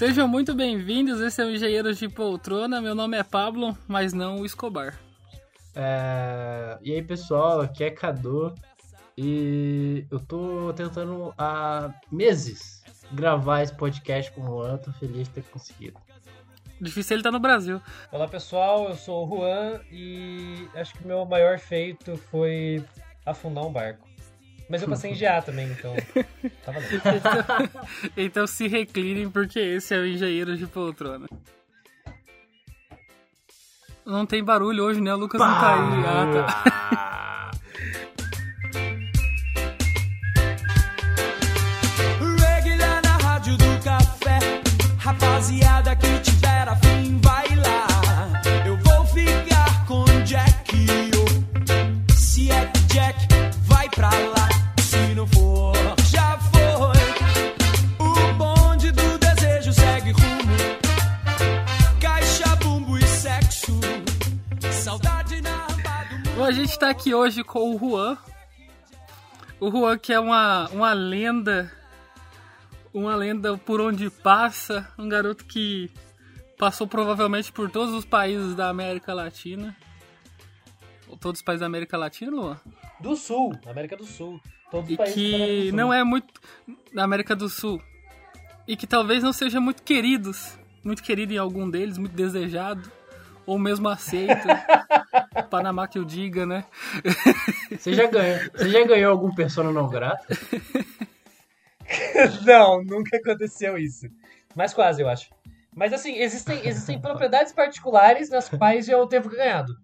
Sejam 0.00 0.26
muito 0.26 0.54
bem-vindos, 0.54 1.20
esse 1.20 1.42
é 1.42 1.44
o 1.44 1.50
Engenheiros 1.50 1.98
de 1.98 2.08
Poltrona. 2.08 2.80
Meu 2.80 2.94
nome 2.94 3.18
é 3.18 3.22
Pablo, 3.22 3.76
mas 3.86 4.14
não 4.14 4.36
o 4.36 4.46
Escobar. 4.46 4.98
É... 5.74 6.78
E 6.80 6.94
aí, 6.94 7.02
pessoal, 7.02 7.60
aqui 7.60 7.84
é 7.84 7.90
Cadu. 7.90 8.54
E 9.14 10.06
eu 10.10 10.18
tô 10.18 10.72
tentando 10.72 11.34
há 11.36 11.92
meses 12.10 12.82
gravar 13.12 13.60
esse 13.60 13.74
podcast 13.74 14.32
com 14.32 14.40
o 14.40 14.46
Juan. 14.46 14.78
Tô 14.78 14.90
feliz 14.92 15.28
de 15.28 15.34
ter 15.34 15.44
conseguido. 15.44 16.00
Difícil 16.80 17.16
ele 17.16 17.20
estar 17.20 17.28
tá 17.28 17.36
no 17.36 17.38
Brasil. 17.38 17.78
Olá, 18.10 18.26
pessoal, 18.26 18.88
eu 18.88 18.94
sou 18.94 19.26
o 19.26 19.28
Juan 19.28 19.80
e 19.92 20.66
acho 20.76 20.94
que 20.94 21.04
o 21.04 21.06
meu 21.06 21.26
maior 21.26 21.58
feito 21.58 22.16
foi 22.16 22.82
afundar 23.26 23.66
um 23.66 23.70
barco. 23.70 24.09
Mas 24.70 24.82
eu 24.82 24.88
passei 24.88 25.10
em 25.10 25.18
GA 25.18 25.42
também, 25.42 25.66
então. 25.72 25.94
Tá 26.64 26.70
valendo. 26.70 26.94
Então, 26.94 27.82
então 28.16 28.46
se 28.46 28.68
reclinem, 28.68 29.28
porque 29.28 29.58
esse 29.58 29.92
é 29.94 29.98
o 29.98 30.06
Engenheiro 30.06 30.56
de 30.56 30.66
Poltrona. 30.66 31.26
Não 34.06 34.24
tem 34.24 34.44
barulho 34.44 34.84
hoje, 34.84 35.00
né? 35.00 35.12
O 35.12 35.18
Lucas 35.18 35.40
não 35.40 35.48
tá 35.48 35.74
aí. 35.74 36.04
Ah, 36.06 36.26
tá. 36.32 37.26
A 66.50 66.52
gente 66.52 66.76
tá 66.76 66.90
aqui 66.90 67.14
hoje 67.14 67.44
com 67.44 67.76
o 67.76 67.78
Juan. 67.78 68.18
O 69.60 69.70
Juan 69.70 69.96
que 69.96 70.12
é 70.12 70.18
uma, 70.18 70.68
uma 70.70 70.92
lenda. 70.92 71.72
Uma 72.92 73.14
lenda 73.14 73.56
por 73.56 73.80
onde 73.80 74.10
passa. 74.10 74.92
Um 74.98 75.08
garoto 75.08 75.44
que 75.44 75.88
passou 76.58 76.88
provavelmente 76.88 77.52
por 77.52 77.70
todos 77.70 77.94
os 77.94 78.04
países 78.04 78.56
da 78.56 78.68
América 78.68 79.14
Latina. 79.14 79.76
Ou 81.08 81.16
todos 81.16 81.38
os 81.38 81.44
países 81.44 81.60
da 81.60 81.66
América 81.66 81.96
Latina, 81.96 82.32
Luan? 82.32 82.60
Do 82.98 83.14
Sul, 83.14 83.56
América 83.64 83.96
do 83.96 84.04
Sul. 84.04 84.40
Todos 84.72 84.90
os 84.90 84.98
E 84.98 85.12
que 85.12 85.72
não 85.72 85.92
é 85.92 86.02
muito 86.02 86.34
da 86.92 87.04
América 87.04 87.36
do 87.36 87.48
Sul. 87.48 87.80
E 88.66 88.76
que 88.76 88.88
talvez 88.88 89.22
não 89.22 89.32
seja 89.32 89.60
muito 89.60 89.84
queridos. 89.84 90.58
Muito 90.82 91.00
querido 91.00 91.32
em 91.32 91.38
algum 91.38 91.70
deles, 91.70 91.96
muito 91.96 92.16
desejado. 92.16 92.90
Ou 93.50 93.58
mesmo 93.58 93.88
aceito. 93.88 94.46
Panamá 95.50 95.88
que 95.88 95.98
eu 95.98 96.04
diga, 96.04 96.46
né? 96.46 96.64
Você 97.76 97.94
já 97.94 98.06
ganhou, 98.06 98.38
você 98.54 98.70
já 98.70 98.86
ganhou 98.86 99.10
algum 99.10 99.34
persona 99.34 99.72
não 99.72 99.88
grata? 99.88 100.24
Não, 102.46 102.84
nunca 102.84 103.16
aconteceu 103.16 103.76
isso. 103.76 104.06
Mas 104.54 104.72
quase, 104.72 105.02
eu 105.02 105.08
acho. 105.08 105.28
Mas 105.74 105.92
assim, 105.92 106.14
existem, 106.14 106.64
existem 106.64 107.00
propriedades 107.00 107.52
particulares 107.52 108.30
nas 108.30 108.48
quais 108.48 108.88
eu 108.88 109.04
devo 109.08 109.28
ter 109.28 109.38
ganhado. 109.38 109.76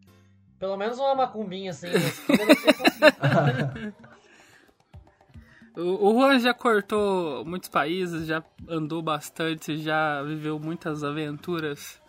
Pelo 0.60 0.76
menos 0.76 1.00
uma 1.00 1.16
macumbinha 1.16 1.72
assim. 1.72 1.88
o 5.76 6.12
Juan 6.12 6.38
já 6.38 6.54
cortou 6.54 7.44
muitos 7.44 7.68
países, 7.68 8.28
já 8.28 8.44
andou 8.68 9.02
bastante, 9.02 9.76
já 9.76 10.22
viveu 10.22 10.60
muitas 10.60 11.02
aventuras. 11.02 12.00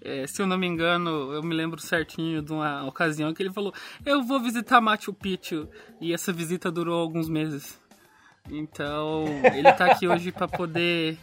É, 0.00 0.26
se 0.26 0.40
eu 0.40 0.46
não 0.46 0.58
me 0.58 0.66
engano, 0.66 1.32
eu 1.32 1.42
me 1.42 1.54
lembro 1.54 1.80
certinho 1.80 2.42
de 2.42 2.52
uma 2.52 2.84
ocasião 2.86 3.32
que 3.34 3.42
ele 3.42 3.52
falou: 3.52 3.72
Eu 4.04 4.22
vou 4.22 4.40
visitar 4.40 4.80
Machu 4.80 5.12
Picchu. 5.12 5.68
E 6.00 6.12
essa 6.12 6.32
visita 6.32 6.70
durou 6.70 7.00
alguns 7.00 7.28
meses. 7.28 7.78
Então, 8.50 9.24
ele 9.54 9.72
tá 9.72 9.92
aqui 9.92 10.06
hoje 10.06 10.30
para 10.30 10.46
poder 10.46 11.18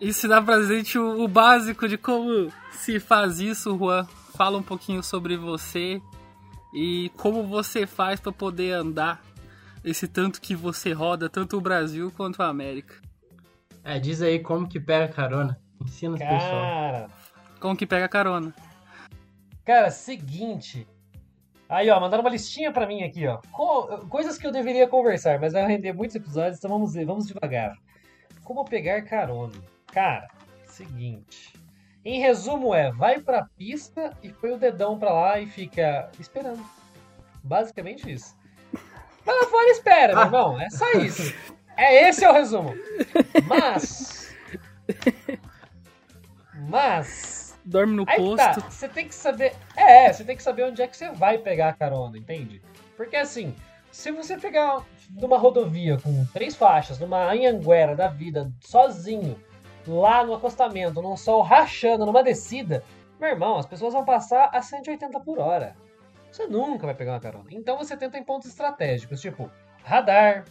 ensinar 0.00 0.42
pra 0.42 0.62
gente 0.62 0.98
o, 0.98 1.22
o 1.22 1.28
básico 1.28 1.88
de 1.88 1.96
como 1.96 2.52
se 2.72 2.98
faz 2.98 3.38
isso, 3.38 3.76
Juan. 3.78 4.04
Fala 4.36 4.58
um 4.58 4.62
pouquinho 4.62 5.02
sobre 5.02 5.36
você 5.36 6.00
e 6.74 7.10
como 7.16 7.46
você 7.46 7.86
faz 7.86 8.18
para 8.18 8.32
poder 8.32 8.72
andar 8.72 9.22
esse 9.84 10.08
tanto 10.08 10.40
que 10.40 10.54
você 10.54 10.92
roda, 10.92 11.28
tanto 11.28 11.56
o 11.56 11.60
Brasil 11.60 12.12
quanto 12.16 12.42
a 12.42 12.48
América. 12.48 12.94
É, 13.84 13.98
diz 13.98 14.22
aí 14.22 14.38
como 14.38 14.68
que 14.68 14.80
pega 14.80 15.12
carona. 15.12 15.60
Ensina 15.80 16.14
os 16.14 16.18
pessoal. 16.18 16.40
Cara, 16.40 17.10
Como 17.62 17.76
que 17.76 17.86
pega 17.86 18.08
carona. 18.08 18.52
cara, 19.64 19.90
seguinte. 19.90 20.86
Aí, 21.68 21.88
ó, 21.88 21.98
mandaram 22.00 22.22
uma 22.22 22.28
listinha 22.30 22.70
pra 22.72 22.86
mim 22.86 23.02
aqui, 23.02 23.26
ó. 23.26 23.38
Co- 23.52 23.98
coisas 24.08 24.36
que 24.36 24.46
eu 24.46 24.52
deveria 24.52 24.86
conversar, 24.88 25.40
mas 25.40 25.52
vai 25.54 25.64
render 25.66 25.92
muitos 25.94 26.16
episódios, 26.16 26.58
então 26.58 26.68
vamos, 26.70 26.92
vamos 26.94 27.26
devagar. 27.28 27.74
Como 28.44 28.64
pegar 28.64 29.00
carona? 29.02 29.54
Cara, 29.86 30.28
seguinte. 30.66 31.54
Em 32.04 32.20
resumo 32.20 32.74
é, 32.74 32.90
vai 32.90 33.20
pra 33.20 33.46
pista 33.56 34.12
e 34.22 34.28
põe 34.30 34.50
o 34.50 34.58
dedão 34.58 34.98
pra 34.98 35.12
lá 35.12 35.38
e 35.40 35.46
fica 35.46 36.10
esperando. 36.18 36.62
Basicamente 37.44 38.10
isso. 38.10 38.36
Vai 39.24 39.38
lá 39.38 39.46
fora 39.46 39.68
e 39.68 39.70
espera, 39.72 40.14
meu 40.16 40.24
irmão. 40.24 40.60
É 40.60 40.68
só 40.68 40.90
isso. 40.94 41.32
É 41.76 42.08
esse 42.08 42.24
é 42.24 42.28
o 42.30 42.34
resumo. 42.34 42.74
Mas. 43.46 44.34
Mas. 46.68 47.41
Dorme 47.64 47.94
no 47.94 48.04
Aí 48.06 48.16
que 48.16 48.22
posto. 48.22 48.36
tá, 48.36 48.70
você 48.70 48.88
tem 48.88 49.06
que 49.06 49.14
saber. 49.14 49.54
É, 49.76 50.12
você 50.12 50.24
tem 50.24 50.36
que 50.36 50.42
saber 50.42 50.64
onde 50.64 50.82
é 50.82 50.86
que 50.86 50.96
você 50.96 51.10
vai 51.10 51.38
pegar 51.38 51.68
a 51.68 51.72
carona, 51.72 52.18
entende? 52.18 52.60
Porque 52.96 53.16
assim, 53.16 53.54
se 53.90 54.10
você 54.10 54.36
pegar 54.36 54.84
numa 55.10 55.38
rodovia 55.38 55.98
com 55.98 56.24
três 56.32 56.56
faixas, 56.56 56.98
numa 56.98 57.30
Anhanguera 57.30 57.94
da 57.94 58.08
vida, 58.08 58.50
sozinho, 58.60 59.38
lá 59.86 60.24
no 60.24 60.34
acostamento, 60.34 61.00
num 61.02 61.16
sol 61.16 61.42
rachando, 61.42 62.06
numa 62.06 62.22
descida, 62.22 62.82
meu 63.20 63.30
irmão, 63.30 63.58
as 63.58 63.66
pessoas 63.66 63.92
vão 63.92 64.04
passar 64.04 64.50
a 64.52 64.60
180 64.60 65.20
por 65.20 65.38
hora. 65.38 65.76
Você 66.30 66.46
nunca 66.46 66.86
vai 66.86 66.94
pegar 66.94 67.12
uma 67.12 67.20
carona. 67.20 67.46
Então 67.50 67.76
você 67.76 67.96
tenta 67.96 68.18
em 68.18 68.24
pontos 68.24 68.48
estratégicos, 68.48 69.20
tipo 69.20 69.50
radar, 69.84 70.44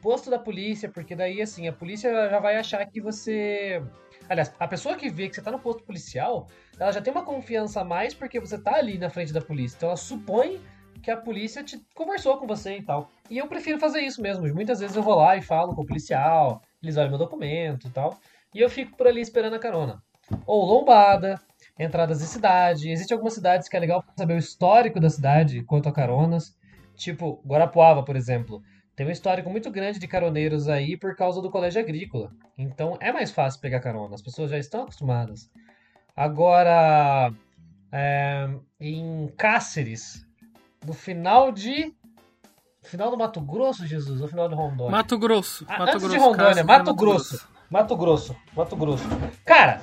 posto 0.00 0.30
da 0.30 0.38
polícia, 0.38 0.88
porque 0.88 1.14
daí 1.14 1.42
assim, 1.42 1.68
a 1.68 1.72
polícia 1.72 2.10
já 2.30 2.40
vai 2.40 2.56
achar 2.56 2.84
que 2.86 3.00
você. 3.00 3.82
Aliás, 4.30 4.54
a 4.60 4.68
pessoa 4.68 4.94
que 4.94 5.10
vê 5.10 5.28
que 5.28 5.34
você 5.34 5.42
tá 5.42 5.50
no 5.50 5.58
posto 5.58 5.82
policial, 5.82 6.46
ela 6.78 6.92
já 6.92 7.02
tem 7.02 7.12
uma 7.12 7.24
confiança 7.24 7.80
a 7.80 7.84
mais 7.84 8.14
porque 8.14 8.38
você 8.38 8.56
tá 8.56 8.76
ali 8.76 8.96
na 8.96 9.10
frente 9.10 9.32
da 9.32 9.40
polícia. 9.40 9.76
Então 9.76 9.88
ela 9.88 9.96
supõe 9.96 10.60
que 11.02 11.10
a 11.10 11.16
polícia 11.16 11.64
te 11.64 11.84
conversou 11.96 12.36
com 12.38 12.46
você 12.46 12.76
e 12.76 12.82
tal. 12.82 13.10
E 13.28 13.38
eu 13.38 13.48
prefiro 13.48 13.80
fazer 13.80 14.02
isso 14.02 14.22
mesmo. 14.22 14.46
Muitas 14.54 14.78
vezes 14.78 14.94
eu 14.94 15.02
vou 15.02 15.16
lá 15.16 15.36
e 15.36 15.42
falo 15.42 15.74
com 15.74 15.82
o 15.82 15.86
policial, 15.86 16.62
eles 16.80 16.96
olham 16.96 17.10
meu 17.10 17.18
documento 17.18 17.88
e 17.88 17.90
tal. 17.90 18.20
E 18.54 18.60
eu 18.60 18.70
fico 18.70 18.96
por 18.96 19.08
ali 19.08 19.20
esperando 19.20 19.56
a 19.56 19.58
carona. 19.58 20.00
Ou 20.46 20.64
lombada, 20.64 21.40
entradas 21.76 22.20
de 22.20 22.26
cidade. 22.26 22.88
Existem 22.88 23.16
algumas 23.16 23.34
cidades 23.34 23.68
que 23.68 23.76
é 23.76 23.80
legal 23.80 24.04
saber 24.16 24.34
o 24.34 24.38
histórico 24.38 25.00
da 25.00 25.10
cidade 25.10 25.64
quanto 25.64 25.88
a 25.88 25.92
caronas. 25.92 26.56
Tipo, 26.94 27.42
Guarapuava, 27.44 28.04
por 28.04 28.14
exemplo. 28.14 28.62
Tem 28.94 29.06
um 29.06 29.10
histórico 29.10 29.48
muito 29.48 29.70
grande 29.70 29.98
de 29.98 30.06
caroneiros 30.06 30.68
aí 30.68 30.96
por 30.96 31.16
causa 31.16 31.40
do 31.40 31.50
colégio 31.50 31.80
agrícola. 31.80 32.32
Então 32.56 32.98
é 33.00 33.12
mais 33.12 33.30
fácil 33.30 33.60
pegar 33.60 33.80
carona, 33.80 34.14
as 34.14 34.22
pessoas 34.22 34.50
já 34.50 34.58
estão 34.58 34.82
acostumadas. 34.82 35.50
Agora, 36.14 37.32
é, 37.92 38.48
em 38.78 39.28
Cáceres, 39.36 40.26
no 40.84 40.92
final 40.92 41.50
de. 41.52 41.94
Final 42.82 43.10
do 43.10 43.18
Mato 43.18 43.40
Grosso, 43.40 43.86
Jesus, 43.86 44.20
ou 44.20 44.28
final 44.28 44.48
de 44.48 44.54
Rondônia? 44.54 44.90
Mato 44.90 45.18
Grosso. 45.18 45.66
Ah, 45.68 45.78
Mato 45.78 45.90
antes 45.90 46.02
de 46.02 46.08
Grosso, 46.08 46.24
Rondônia, 46.24 46.46
Cáceres, 46.46 46.66
Mato 46.66 46.90
é 46.90 46.94
Grosso. 46.94 47.48
Mato 47.70 47.96
Grosso, 47.96 48.36
Mato 48.56 48.76
Grosso. 48.76 49.04
Cara, 49.44 49.82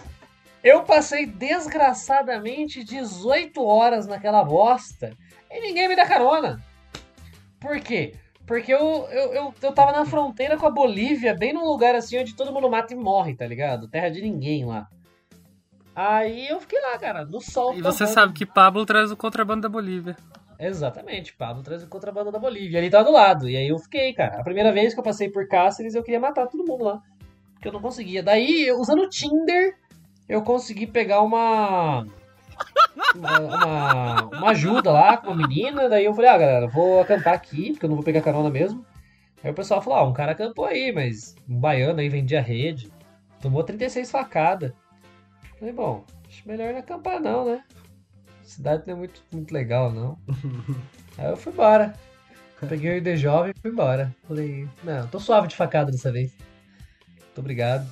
eu 0.64 0.84
passei 0.84 1.26
desgraçadamente 1.26 2.84
18 2.84 3.64
horas 3.64 4.08
naquela 4.08 4.44
bosta 4.44 5.16
e 5.50 5.62
ninguém 5.62 5.88
me 5.88 5.96
dá 5.96 6.06
carona. 6.06 6.62
Por 7.60 7.80
quê? 7.80 8.16
Porque 8.48 8.74
eu, 8.74 9.08
eu, 9.12 9.34
eu, 9.34 9.54
eu 9.62 9.72
tava 9.74 9.92
na 9.92 10.06
fronteira 10.06 10.58
com 10.58 10.66
a 10.66 10.72
Bolívia, 10.72 11.36
bem 11.36 11.52
num 11.52 11.66
lugar 11.66 11.94
assim 11.94 12.18
onde 12.18 12.34
todo 12.34 12.54
mundo 12.54 12.70
mata 12.70 12.94
e 12.94 12.98
morre, 12.98 13.36
tá 13.36 13.46
ligado? 13.46 13.90
Terra 13.90 14.10
de 14.10 14.22
ninguém 14.22 14.66
lá. 14.66 14.88
Aí 15.94 16.48
eu 16.48 16.60
fiquei 16.62 16.80
lá, 16.80 16.98
cara, 16.98 17.26
no 17.26 17.42
sol. 17.42 17.74
E 17.74 17.82
você 17.82 18.08
sabe 18.08 18.32
que 18.32 18.46
Pablo 18.46 18.86
traz 18.86 19.12
o 19.12 19.18
contrabando 19.18 19.64
da 19.64 19.70
Bolívia. 19.70 20.16
Exatamente, 20.58 21.36
Pablo 21.36 21.62
traz 21.62 21.84
o 21.84 21.88
contrabando 21.88 22.32
da 22.32 22.40
Bolívia. 22.40 22.78
Ele 22.78 22.90
tá 22.90 23.04
do 23.04 23.12
lado. 23.12 23.50
E 23.50 23.58
aí 23.58 23.68
eu 23.68 23.78
fiquei, 23.78 24.14
cara. 24.14 24.40
A 24.40 24.44
primeira 24.44 24.72
vez 24.72 24.94
que 24.94 25.00
eu 25.00 25.04
passei 25.04 25.30
por 25.30 25.48
Cáceres, 25.48 25.94
eu 25.94 26.04
queria 26.04 26.20
matar 26.20 26.48
todo 26.48 26.66
mundo 26.66 26.86
lá. 26.86 27.02
Porque 27.54 27.68
eu 27.68 27.74
não 27.74 27.82
conseguia. 27.82 28.24
Daí, 28.24 28.72
usando 28.72 29.02
o 29.02 29.10
Tinder, 29.10 29.76
eu 30.30 30.42
consegui 30.42 30.88
pegar 30.88 31.22
uma. 31.22 32.08
Uma, 33.16 33.40
uma, 33.40 34.22
uma 34.26 34.50
ajuda 34.50 34.92
lá 34.92 35.18
com 35.18 35.32
uma 35.32 35.48
menina. 35.48 35.90
Daí 35.90 36.06
eu 36.06 36.14
falei, 36.14 36.30
ah, 36.30 36.38
galera, 36.38 36.68
vou 36.68 37.02
acampar 37.02 37.34
aqui, 37.34 37.72
porque 37.72 37.86
eu 37.86 37.90
não 37.90 37.96
vou 37.96 38.06
pegar 38.06 38.22
carona 38.22 38.50
mesmo. 38.50 38.86
Aí 39.44 39.52
o 39.52 39.54
pessoal 39.54 39.82
falou, 39.82 40.00
ah, 40.00 40.04
um 40.04 40.14
cara 40.14 40.32
acampou 40.32 40.66
aí, 40.66 40.92
mas 40.92 41.36
um 41.48 41.60
baiano 41.60 42.00
aí 42.00 42.10
vendia 42.10 42.42
rede. 42.42 42.92
Tomou 43.42 43.64
36 43.64 44.10
facadas. 44.10 44.72
Falei, 45.60 45.74
bom, 45.74 46.04
acho 46.28 46.48
melhor 46.48 46.74
não 46.74 46.80
acampar 46.80 47.20
não, 47.20 47.46
né? 47.46 47.64
A 48.42 48.46
cidade 48.46 48.84
não 48.88 48.94
é 48.94 48.98
muito, 48.98 49.22
muito 49.32 49.54
legal, 49.54 49.92
não. 49.92 50.18
Aí 51.18 51.30
eu 51.30 51.38
fui 51.38 51.52
embora. 51.52 51.94
Peguei 52.68 52.92
o 52.92 52.98
ID 52.98 53.18
jovem 53.18 53.54
e 53.56 53.60
fui 53.60 53.72
embora. 53.72 54.14
Falei, 54.28 54.68
não, 54.84 55.08
tô 55.08 55.20
suave 55.20 55.48
de 55.48 55.56
facada 55.56 55.92
dessa 55.92 56.12
vez. 56.12 56.34
Muito 57.20 57.40
obrigado. 57.40 57.88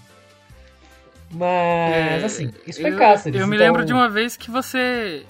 Mas, 1.32 2.24
assim, 2.24 2.52
isso 2.66 2.82
foi 2.82 2.94
eu, 2.94 2.98
Cáceres. 2.98 3.40
Eu 3.40 3.48
me 3.48 3.56
então- 3.56 3.68
lembro 3.68 3.86
de 3.86 3.94
uma 3.94 4.10
vez 4.10 4.38
que 4.38 4.50
você. 4.52 5.26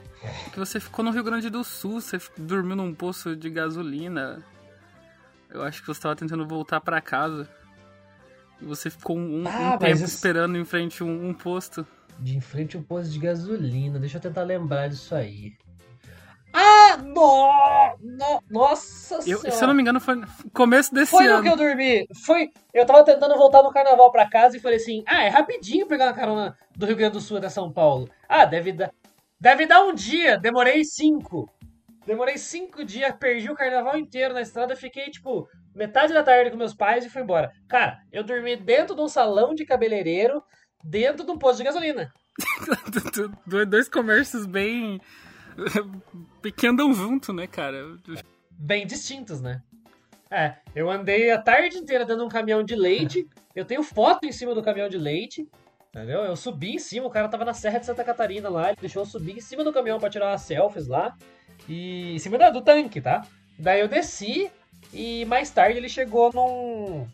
que 0.52 0.58
você 0.60 0.80
ficou 0.80 1.04
no 1.06 1.12
Rio 1.12 1.24
Grande 1.24 1.50
do 1.50 1.64
Sul, 1.64 2.02
você 2.02 2.18
dormiu 2.38 2.76
num 2.76 2.94
poço 2.94 3.36
de 3.36 3.50
gasolina. 3.50 4.44
Eu 5.50 5.64
acho 5.64 5.82
que 5.82 5.88
você 5.88 6.02
tava 6.02 6.16
tentando 6.16 6.46
voltar 6.48 6.82
pra 6.82 7.00
casa. 7.02 7.48
E 8.62 8.66
você 8.66 8.90
ficou 8.90 9.18
um, 9.18 9.44
um 9.44 9.48
Ah, 9.48 9.52
mas 9.72 9.80
tempo 9.80 9.94
isso- 9.96 10.06
esperando 10.06 10.58
em 10.58 10.66
frente 10.66 11.02
a 11.02 11.06
um, 11.06 11.30
um 11.30 11.34
posto. 11.34 11.86
De 12.20 12.36
em 12.38 12.42
frente 12.42 12.76
a 12.76 12.80
um 12.80 12.84
posto 12.84 13.12
de 13.12 13.20
gasolina. 13.20 14.00
Deixa 14.00 14.18
eu 14.18 14.22
tentar 14.22 14.44
lembrar 14.44 14.88
disso 14.88 15.14
aí. 15.16 15.54
Ah, 16.98 17.96
no, 18.00 18.18
no- 18.18 18.42
nossa 18.50 19.16
Eu, 19.16 19.22
senhora. 19.40 19.52
se 19.52 19.64
eu 19.64 19.68
não 19.68 19.74
me 19.76 19.82
engano, 19.82 20.00
foi 20.00 20.16
no 20.16 20.28
começo 20.54 20.94
desse 20.94 21.12
Foi 21.12 21.26
no 21.26 21.34
ano. 21.36 21.44
que 21.44 21.50
eu 21.50 21.56
dormi. 21.58 22.08
Foi. 22.26 22.50
Eu 22.74 22.86
tava 22.86 23.04
tentando 23.04 23.36
voltar 23.38 23.62
no 23.64 23.72
carnaval 23.72 24.12
pra 24.12 24.30
casa 24.30 24.58
e 24.58 24.60
falei 24.60 24.78
assim: 24.78 25.04
ah, 25.08 25.24
é 25.24 25.30
rapidinho 25.30 25.88
pegar 25.88 26.06
uma 26.08 26.14
carona 26.14 26.58
do 26.76 26.86
Rio 26.86 26.96
Grande 26.96 27.14
do 27.14 27.22
Sul 27.22 27.38
até 27.38 27.50
São 27.50 27.72
Paulo. 27.72 28.10
Ah, 28.28 28.46
deve 28.46 28.72
dar. 28.72 28.92
Deve 29.40 29.66
dar 29.66 29.84
um 29.84 29.94
dia. 29.94 30.38
Demorei 30.38 30.84
cinco. 30.84 31.50
Demorei 32.06 32.38
cinco 32.38 32.86
dias, 32.86 33.14
perdi 33.20 33.50
o 33.50 33.56
carnaval 33.56 33.98
inteiro 33.98 34.32
na 34.34 34.42
estrada, 34.42 34.76
fiquei, 34.76 35.06
tipo, 35.10 35.48
metade 35.74 36.14
da 36.14 36.22
tarde 36.22 36.52
com 36.52 36.58
meus 36.58 36.74
pais 36.76 37.04
e 37.04 37.10
fui 37.10 37.24
embora. 37.24 37.52
Cara, 37.68 37.98
eu 38.12 38.24
dormi 38.24 38.56
dentro 38.56 38.96
de 38.96 39.02
um 39.02 39.08
salão 39.08 39.56
de 39.56 39.66
cabeleireiro, 39.66 40.44
dentro 40.84 41.26
de 41.26 41.32
um 41.32 41.38
posto 41.38 41.58
de 41.58 41.64
gasolina. 41.64 42.14
Do- 43.48 43.66
Dois 43.66 43.90
comércios 43.90 44.46
bem. 44.46 45.02
Que 46.52 46.68
andam 46.68 46.94
junto, 46.94 47.32
né, 47.34 47.48
cara? 47.48 47.98
bem 48.52 48.86
distintos, 48.88 49.42
né? 49.42 49.62
É, 50.32 50.56
eu 50.76 50.90
andei 50.90 51.30
a 51.32 51.42
tarde 51.42 51.78
inteira 51.78 52.06
dando 52.06 52.26
um 52.26 52.30
caminhão 52.30 52.64
de 52.64 52.76
leite. 52.76 53.28
Eu 53.56 53.64
tenho 53.64 53.84
foto 53.84 54.26
em 54.26 54.34
cima 54.34 54.54
do 54.54 54.62
caminhão 54.62 54.90
de 54.90 54.98
leite. 54.98 55.48
Entendeu? 55.90 56.22
Eu 56.26 56.36
subi 56.36 56.76
em 56.76 56.80
cima, 56.80 57.08
o 57.08 57.10
cara 57.10 57.30
tava 57.30 57.46
na 57.46 57.54
Serra 57.54 57.80
de 57.80 57.86
Santa 57.86 58.04
Catarina 58.04 58.50
lá, 58.50 58.68
ele 58.68 58.78
deixou 58.82 59.04
eu 59.04 59.06
subir 59.06 59.38
em 59.38 59.40
cima 59.40 59.64
do 59.64 59.72
caminhão 59.72 59.98
pra 59.98 60.10
tirar 60.10 60.30
umas 60.32 60.42
selfies 60.42 60.88
lá. 60.88 61.16
E 61.70 62.14
em 62.16 62.20
cima 62.20 62.38
da- 62.38 62.50
do 62.50 62.60
tanque, 62.62 63.00
tá? 63.00 63.26
Daí 63.58 63.80
eu 63.80 63.88
desci 63.88 64.52
e 64.94 65.24
mais 65.24 65.50
tarde 65.52 65.78
ele 65.78 65.88
chegou 65.88 66.34
num, 66.34 67.08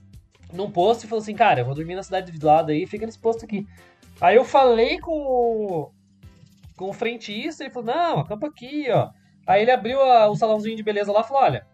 num 0.51 0.71
posto 0.71 1.03
e 1.03 1.07
falou 1.07 1.21
assim: 1.21 1.35
Cara, 1.35 1.61
eu 1.61 1.65
vou 1.65 1.75
dormir 1.75 1.93
na 1.93 2.01
cidade 2.01 2.31
do 2.31 2.43
lado 2.47 2.71
aí, 2.71 2.87
fica 2.87 3.05
nesse 3.05 3.19
posto 3.19 3.45
aqui. 3.45 3.67
Aí 4.19 4.35
eu 4.35 4.43
falei 4.43 4.97
com 4.99 5.11
o, 5.11 5.91
com 6.75 6.89
o 6.89 6.93
frentista, 6.93 7.63
ele 7.63 7.71
falou: 7.71 7.93
Não, 7.93 8.19
acampa 8.21 8.47
aqui, 8.47 8.87
ó. 8.89 9.11
Aí 9.51 9.63
ele 9.63 9.71
abriu 9.71 10.01
a- 10.01 10.29
o 10.29 10.35
salãozinho 10.35 10.77
de 10.77 10.83
beleza 10.83 11.11
lá 11.11 11.21
e 11.21 11.23
falou: 11.23 11.43
Olha, 11.43 11.67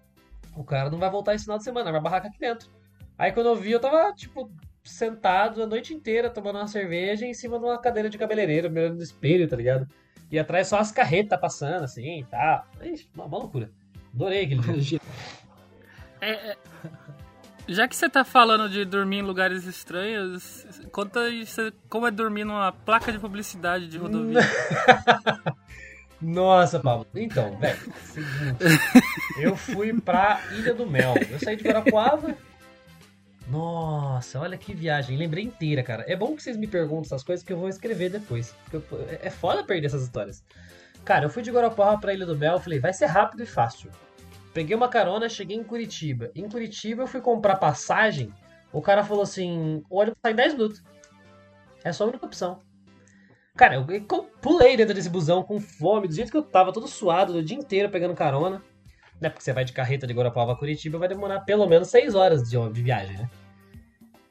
o 0.56 0.64
cara 0.64 0.90
não 0.90 0.98
vai 0.98 1.10
voltar 1.12 1.36
esse 1.36 1.44
final 1.46 1.58
de 1.60 1.64
semana, 1.64 1.92
vai 1.92 2.02
barraca 2.02 2.28
aqui 2.28 2.40
dentro. 2.40 2.70
Aí 3.18 3.32
quando 3.32 3.48
eu 3.48 3.56
vi, 3.56 3.72
eu 3.72 3.80
tava, 3.80 4.12
tipo, 4.14 4.52
sentado 4.84 5.62
a 5.62 5.68
noite 5.68 5.94
inteira 5.94 6.30
tomando 6.30 6.58
uma 6.58 6.68
cerveja 6.68 7.26
em 7.26 7.34
cima 7.34 7.60
de 7.60 7.66
uma 7.66 7.78
cadeira 7.78 8.10
de 8.10 8.18
cabeleireiro, 8.18 8.70
mirando 8.72 8.96
no 8.96 9.04
espelho, 9.04 9.48
tá 9.48 9.56
ligado? 9.56 9.88
E 10.32 10.40
atrás 10.40 10.68
só 10.68 10.78
as 10.80 10.92
carretas 10.92 11.40
passando, 11.40 11.84
assim, 11.84 12.26
tá. 12.30 12.66
Ixi, 12.82 13.10
uma, 13.14 13.26
uma 13.26 13.38
loucura. 13.38 13.70
Adorei 14.14 14.46
aquele 14.46 14.62
dia. 14.82 15.00
É, 16.20 16.32
é, 16.32 16.58
já 17.68 17.88
que 17.88 17.96
você 17.96 18.10
tá 18.10 18.24
falando 18.26 18.68
de 18.68 18.84
dormir 18.84 19.18
em 19.18 19.22
lugares 19.22 19.66
estranhos, 19.66 20.66
conta 20.92 21.20
aí 21.20 21.46
como 21.90 22.08
é 22.08 22.12
dormir 22.12 22.44
numa 22.44 22.72
placa 22.72 23.12
de 23.12 23.20
publicidade 23.20 23.88
de 23.88 24.00
rodovia. 24.00 24.40
Nossa, 26.22 26.80
Pablo. 26.80 27.06
Então, 27.16 27.58
velho, 27.58 27.78
seguinte. 28.04 28.64
Eu 29.40 29.56
fui 29.56 29.94
pra 30.02 30.42
Ilha 30.52 30.74
do 30.74 30.86
Mel. 30.88 31.14
Eu 31.30 31.40
saí 31.40 31.56
de 31.56 31.64
Guarapuava. 31.64 32.36
Nossa, 33.50 34.40
olha 34.40 34.58
que 34.58 34.74
viagem. 34.74 35.16
Lembrei 35.18 35.44
inteira, 35.44 35.82
cara. 35.84 36.04
É 36.08 36.16
bom 36.16 36.36
que 36.36 36.44
vocês 36.44 36.58
me 36.58 36.68
perguntem 36.68 37.06
essas 37.06 37.24
coisas 37.24 37.46
que 37.46 37.54
eu 37.54 37.58
vou 37.58 37.70
escrever 37.70 38.10
depois. 38.10 38.54
Eu- 38.74 38.84
é- 39.22 39.30
foda 39.30 39.64
perder 39.64 39.88
essas 39.88 40.04
histórias. 40.04 40.44
Cara, 41.06 41.26
eu 41.26 41.30
fui 41.30 41.42
de 41.42 41.52
Guarapuava 41.52 41.98
pra 42.00 42.14
Ilha 42.14 42.26
do 42.26 42.36
Mel. 42.38 42.60
Falei, 42.60 42.80
vai 42.80 42.92
ser 42.94 43.06
rápido 43.06 43.44
e 43.44 43.46
fácil. 43.46 43.90
Peguei 44.54 44.76
uma 44.76 44.90
carona, 44.90 45.30
cheguei 45.30 45.56
em 45.56 45.64
Curitiba. 45.64 46.30
Em 46.36 46.50
Curitiba 46.50 47.04
eu 47.04 47.08
fui 47.08 47.22
comprar 47.22 47.56
passagem. 47.58 48.34
O 48.74 48.82
cara 48.82 49.04
falou 49.04 49.24
assim: 49.24 49.82
o 49.90 50.00
ônibus 50.00 50.20
sai 50.22 50.34
em 50.34 50.36
10 50.36 50.54
minutos. 50.56 50.84
É 51.84 51.94
só 51.94 52.04
a 52.04 52.08
única 52.08 52.26
opção. 52.26 52.60
Cara, 53.58 53.76
eu 53.76 53.86
eu 53.90 54.24
pulei 54.40 54.78
dentro 54.78 54.94
desse 54.94 55.10
busão 55.10 55.42
com 55.42 55.60
fome, 55.60 56.08
do 56.08 56.14
jeito 56.14 56.32
que 56.32 56.38
eu 56.38 56.44
tava, 56.44 56.72
todo 56.72 56.88
suado, 56.88 57.34
o 57.34 57.44
dia 57.44 57.58
inteiro 57.58 57.90
pegando 57.90 58.14
carona. 58.14 58.62
Né? 59.20 59.30
Porque 59.30 59.44
você 59.44 59.52
vai 59.52 59.66
de 59.66 59.74
carreta 59.74 60.06
de 60.06 60.14
Guarapuava 60.14 60.54
a 60.54 60.56
Curitiba, 60.56 61.00
vai 61.00 61.08
demorar 61.08 61.40
pelo 61.40 61.68
menos 61.68 61.90
6 61.90 62.14
horas 62.14 62.44
de, 62.44 62.58
de 62.72 62.82
viagem, 62.84 63.18
né? 63.18 63.30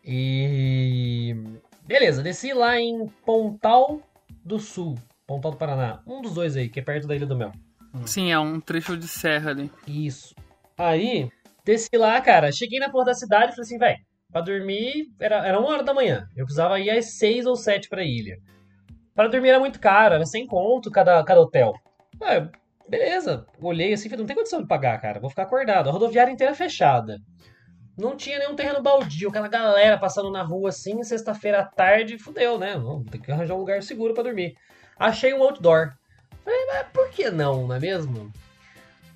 E. 0.04 1.34
Beleza, 1.84 2.22
desci 2.22 2.52
lá 2.52 2.78
em 2.80 3.08
Pontal 3.24 4.00
do 4.44 4.60
Sul, 4.60 4.96
Pontal 5.26 5.50
do 5.50 5.56
Paraná. 5.56 6.00
Um 6.06 6.22
dos 6.22 6.34
dois 6.34 6.56
aí, 6.56 6.68
que 6.68 6.78
é 6.78 6.82
perto 6.82 7.08
da 7.08 7.16
Ilha 7.16 7.26
do 7.26 7.36
Mel. 7.36 7.50
Sim, 8.04 8.30
é 8.30 8.38
um 8.38 8.60
trecho 8.60 8.96
de 8.96 9.08
serra 9.08 9.50
ali. 9.50 9.70
Isso. 9.88 10.34
Aí, 10.78 11.28
desci 11.64 11.96
lá, 11.96 12.20
cara. 12.20 12.52
Cheguei 12.52 12.78
na 12.78 12.90
porta 12.90 13.10
da 13.10 13.14
cidade 13.14 13.52
e 13.52 13.56
falei 13.56 13.62
assim, 13.62 13.78
velho, 13.78 13.98
pra 14.30 14.40
dormir 14.40 15.08
era, 15.18 15.44
era 15.44 15.58
uma 15.58 15.68
hora 15.68 15.82
da 15.82 15.94
manhã. 15.94 16.28
Eu 16.36 16.44
precisava 16.44 16.78
ir 16.78 16.90
às 16.90 17.16
seis 17.18 17.44
ou 17.46 17.56
sete 17.56 17.88
pra 17.88 18.04
ilha. 18.04 18.38
Pra 19.16 19.28
dormir 19.28 19.48
era 19.48 19.58
muito 19.58 19.80
caro, 19.80 20.14
era 20.14 20.26
sem 20.26 20.46
conto 20.46 20.90
cada, 20.90 21.24
cada 21.24 21.40
hotel. 21.40 21.72
Ah, 22.22 22.48
beleza. 22.86 23.46
Olhei 23.60 23.94
assim, 23.94 24.10
falei, 24.10 24.20
não 24.20 24.26
tem 24.26 24.36
condição 24.36 24.60
de 24.60 24.68
pagar, 24.68 25.00
cara. 25.00 25.18
Vou 25.18 25.30
ficar 25.30 25.44
acordado. 25.44 25.88
A 25.88 25.92
rodoviária 25.92 26.30
inteira 26.30 26.54
fechada. 26.54 27.18
Não 27.98 28.14
tinha 28.14 28.38
nenhum 28.38 28.54
terreno 28.54 28.82
baldio, 28.82 29.30
aquela 29.30 29.48
galera 29.48 29.96
passando 29.96 30.30
na 30.30 30.42
rua 30.42 30.68
assim, 30.68 31.02
sexta-feira 31.02 31.60
à 31.60 31.64
tarde, 31.64 32.18
fudeu, 32.18 32.58
né? 32.58 32.74
Vamos 32.74 33.10
ter 33.10 33.18
que 33.18 33.32
arranjar 33.32 33.54
um 33.54 33.60
lugar 33.60 33.82
seguro 33.82 34.12
pra 34.12 34.22
dormir. 34.22 34.54
Achei 34.98 35.32
um 35.32 35.42
outdoor. 35.42 35.94
Falei, 36.44 36.66
mas 36.66 36.86
por 36.92 37.08
que 37.08 37.30
não, 37.30 37.66
não 37.66 37.74
é 37.74 37.80
mesmo? 37.80 38.30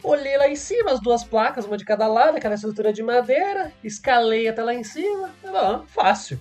Olhei 0.03 0.39
lá 0.39 0.49
em 0.49 0.57
cima, 0.57 0.93
as 0.93 1.01
duas 1.01 1.23
placas, 1.23 1.67
uma 1.67 1.77
de 1.77 1.85
cada 1.85 2.07
lado, 2.07 2.39
aquela 2.39 2.55
estrutura 2.55 2.91
de 2.91 3.03
madeira, 3.03 3.71
escalei 3.85 4.49
até 4.49 4.63
lá 4.63 4.73
em 4.73 4.83
cima, 4.83 5.29
fácil. 5.89 6.41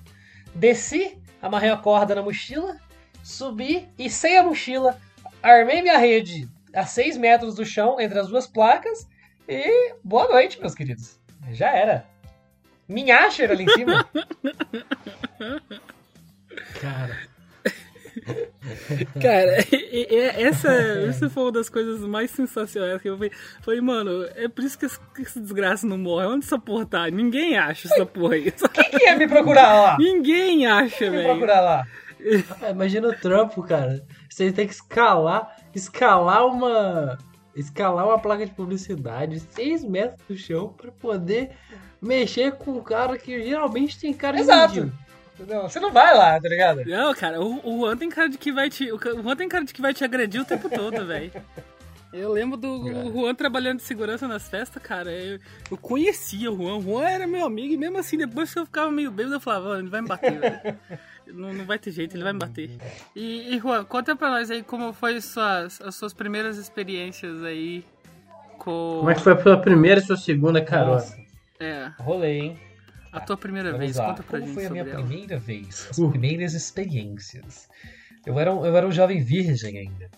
Desci, 0.55 1.21
amarrei 1.41 1.69
a 1.69 1.75
corda 1.75 2.15
na 2.15 2.21
mochila, 2.21 2.77
subi 3.29 3.87
e 3.97 4.09
sem 4.09 4.37
a 4.37 4.43
mochila, 4.43 4.99
armei 5.41 5.81
minha 5.81 5.97
rede 5.97 6.47
a 6.73 6.85
6 6.85 7.17
metros 7.17 7.55
do 7.55 7.63
chão, 7.65 7.99
entre 7.99 8.17
as 8.19 8.27
duas 8.27 8.47
placas, 8.47 9.07
e 9.47 9.93
boa 10.03 10.27
noite, 10.27 10.59
meus 10.59 10.73
queridos. 10.75 11.19
Já 11.51 11.69
era. 11.71 12.05
Minhacher 12.87 13.51
ali 13.51 13.63
em 13.65 13.69
cima. 13.69 14.07
Cara, 16.81 17.17
Cara, 19.21 19.59
e- 19.71 20.07
e- 20.09 20.43
essa, 20.43 20.71
essa 20.71 21.29
foi 21.29 21.43
uma 21.43 21.51
das 21.51 21.69
coisas 21.69 22.01
mais 22.01 22.31
sensacionais 22.31 23.01
que 23.01 23.09
eu 23.09 23.17
vi. 23.17 23.31
Falei, 23.61 23.79
mano, 23.81 24.27
é 24.35 24.47
por 24.47 24.63
isso 24.63 24.77
que 24.77 24.85
esse, 25.21 25.39
desgraça 25.39 25.85
não 25.87 25.97
morre. 25.97 26.25
Onde 26.27 26.45
essa 26.45 26.57
porra 26.59 26.85
tá? 26.85 27.07
Ninguém 27.09 27.57
acha 27.57 27.87
essa 27.87 28.05
porra 28.05 28.35
aí. 28.35 28.51
Quem 28.51 28.91
que 28.91 29.03
ia 29.05 29.15
me 29.15 29.27
procurar 29.27 29.73
lá? 29.73 29.97
Ninguém 30.01 30.65
acha, 30.65 31.05
Me 31.05 31.17
velho. 31.17 31.29
procurar 31.29 31.61
lá. 31.61 31.87
Ah, 32.61 32.69
imagina 32.71 33.07
o 33.07 33.15
trampo, 33.15 33.63
cara. 33.63 34.05
Você 34.29 34.51
tem 34.51 34.67
que 34.67 34.73
escalar, 34.73 35.55
escalar 35.73 36.45
uma, 36.45 37.17
escalar 37.55 38.05
uma 38.07 38.19
placa 38.19 38.45
de 38.45 38.51
publicidade 38.51 39.39
6 39.39 39.83
metros 39.83 40.19
do 40.27 40.37
chão 40.37 40.73
pra 40.77 40.91
poder 40.91 41.51
mexer 42.01 42.53
com 42.53 42.71
um 42.71 42.83
cara 42.83 43.17
que 43.17 43.41
geralmente 43.43 43.99
tem 43.99 44.13
cara 44.13 44.35
de 44.35 44.43
Exato. 44.43 44.91
Entendeu? 45.35 45.63
Você 45.63 45.79
não 45.79 45.91
vai 45.91 46.13
lá, 46.17 46.39
tá 46.39 46.49
ligado? 46.49 46.83
Não, 46.85 47.13
cara, 47.13 47.39
o, 47.39 47.61
o 47.63 47.79
Juan 47.79 47.95
tem 47.95 48.09
cara 48.09 48.27
de 48.27 48.37
que 48.37 48.51
vai 48.51 48.69
te. 48.69 48.91
O 48.91 48.95
o 48.97 49.23
Juan 49.23 49.35
tem 49.37 49.47
cara 49.47 49.63
de 49.63 49.73
que 49.73 49.81
vai 49.81 49.93
te 49.93 50.03
agredir 50.03 50.41
o 50.41 50.45
tempo 50.45 50.69
todo, 50.69 51.05
velho. 51.05 51.31
Eu 52.11 52.33
lembro 52.33 52.57
do 52.57 52.67
o 52.67 53.11
Juan 53.13 53.35
trabalhando 53.35 53.77
de 53.77 53.83
segurança 53.83 54.27
nas 54.27 54.49
festas, 54.49 54.81
cara. 54.81 55.11
Eu, 55.11 55.39
eu 55.69 55.77
conhecia 55.77 56.51
o 56.51 56.57
Juan. 56.57 56.77
O 56.77 56.81
Juan 56.81 57.07
era 57.07 57.27
meu 57.27 57.45
amigo 57.45 57.73
e 57.73 57.77
mesmo 57.77 57.99
assim, 57.99 58.17
depois 58.17 58.51
que 58.51 58.59
eu 58.59 58.65
ficava 58.65 58.91
meio 58.91 59.11
bêbado, 59.11 59.35
eu 59.35 59.39
falava, 59.39 59.69
"Ó, 59.69 59.77
ele 59.77 59.89
vai 59.89 60.01
me 60.01 60.07
bater, 60.07 60.39
velho. 60.39 60.79
Não, 61.33 61.53
não 61.53 61.65
vai 61.65 61.77
ter 61.79 61.91
jeito, 61.91 62.15
ele 62.15 62.23
vai 62.23 62.33
me 62.33 62.39
bater. 62.39 62.69
E, 63.15 63.55
e 63.55 63.59
Juan, 63.59 63.83
conta 63.85 64.15
pra 64.15 64.29
nós 64.29 64.49
aí 64.51 64.63
como 64.63 64.91
foi 64.93 65.19
suas, 65.21 65.79
as 65.81 65.95
suas 65.95 66.13
primeiras 66.13 66.57
experiências 66.57 67.43
aí 67.43 67.85
com. 68.57 68.97
Como 68.99 69.09
é 69.09 69.15
que 69.15 69.21
foi 69.21 69.33
a 69.33 69.41
sua 69.41 69.57
primeira 69.57 69.99
e 69.99 70.03
sua 70.03 70.17
segunda 70.17 70.63
carona? 70.63 70.93
Nossa, 70.95 71.17
É, 71.59 71.91
rolei, 71.99 72.39
hein? 72.39 72.59
a 73.11 73.19
tua 73.19 73.35
primeira 73.37 73.71
Vamos 73.71 73.85
vez, 73.85 73.97
lá. 73.97 74.07
conta 74.09 74.23
pra 74.23 74.39
Como 74.39 74.45
gente 74.45 74.53
foi 74.53 74.63
a 74.65 74.67
sobre 74.67 74.83
minha 74.83 74.93
ela. 74.95 75.03
primeira 75.05 75.37
vez? 75.39 75.87
As 75.89 75.97
primeiras 75.99 76.53
experiências. 76.53 77.67
Eu 78.25 78.37
era, 78.39 78.53
um, 78.53 78.65
eu 78.65 78.75
era 78.75 78.85
um 78.87 78.91
jovem 78.91 79.21
virgem 79.23 79.77
ainda. 79.77 80.09